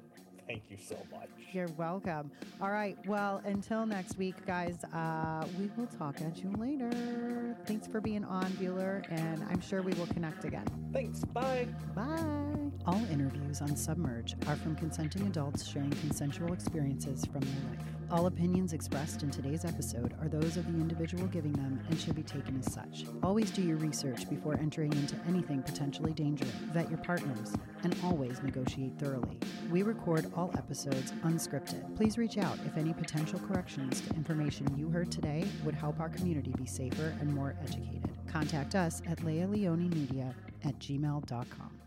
Thank 0.53 0.65
you 0.71 0.77
so 0.87 0.99
much. 1.11 1.31
You're 1.53 1.71
welcome. 1.79 2.31
All 2.61 2.71
right. 2.71 2.99
Well, 3.07 3.41
until 3.47 3.87
next 3.87 4.19
week, 4.19 4.35
guys, 4.47 4.85
uh, 4.93 5.47
we 5.59 5.71
will 5.79 5.87
talk 5.87 6.21
at 6.21 6.43
you 6.45 6.53
later. 6.59 7.57
Thanks 7.65 7.87
for 7.87 8.03
being 8.03 8.23
on, 8.23 8.51
Bueller, 8.53 9.03
and 9.11 9.43
I'm 9.49 9.63
sure 9.63 9.81
we 9.81 9.95
will 9.95 10.09
connect 10.09 10.45
again. 10.45 10.67
Thanks. 10.93 11.25
Bye. 11.25 11.69
Bye. 11.95 12.72
All 12.85 13.01
interviews 13.13 13.61
on 13.61 13.77
Submerge 13.77 14.35
are 14.49 14.57
from 14.57 14.75
consenting 14.75 15.23
adults 15.29 15.65
sharing 15.65 15.91
consensual 15.91 16.53
experiences 16.53 17.25
from 17.25 17.43
their 17.43 17.71
life. 17.71 17.87
All 18.11 18.27
opinions 18.27 18.73
expressed 18.73 19.23
in 19.23 19.31
today's 19.31 19.65
episode 19.65 20.15
are 20.21 20.29
those 20.29 20.57
of 20.57 20.67
the 20.67 20.81
individual 20.81 21.29
giving 21.29 21.53
them 21.53 21.81
and 21.89 21.99
should 21.99 22.17
be 22.17 22.25
taken 22.25 22.59
as 22.59 22.73
such. 22.73 23.05
Always 23.23 23.53
do 23.53 23.63
your 23.63 23.77
research 23.77 24.29
before 24.29 24.55
entering 24.55 24.93
into 24.95 25.15
anything 25.29 25.63
potentially 25.63 26.13
dangerous. 26.13 26.51
Vet 26.73 26.89
your 26.89 26.99
partners 26.99 27.55
and 27.85 27.95
always 28.03 28.43
negotiate 28.43 28.99
thoroughly. 28.99 29.39
We 29.71 29.85
record 29.85 30.33
all 30.37 30.51
episodes 30.59 31.13
unscripted. 31.23 31.95
Please 31.95 32.19
reach 32.19 32.37
out 32.37 32.59
if 32.67 32.77
any 32.77 32.93
potential 32.93 33.39
corrections 33.47 34.01
to 34.01 34.15
information 34.17 34.77
you 34.77 34.91
heard 34.91 35.13
today 35.13 35.47
would 35.65 35.77
help 35.77 36.01
our 36.01 36.09
community 36.09 36.53
be 36.59 36.67
safer 36.67 37.15
and 37.21 37.33
more 37.33 37.55
educated. 37.63 38.11
Contact 38.27 38.75
us 38.75 39.03
at 39.09 39.19
leialeonemedia 39.19 40.35
at 40.65 40.77
gmail.com. 40.81 41.82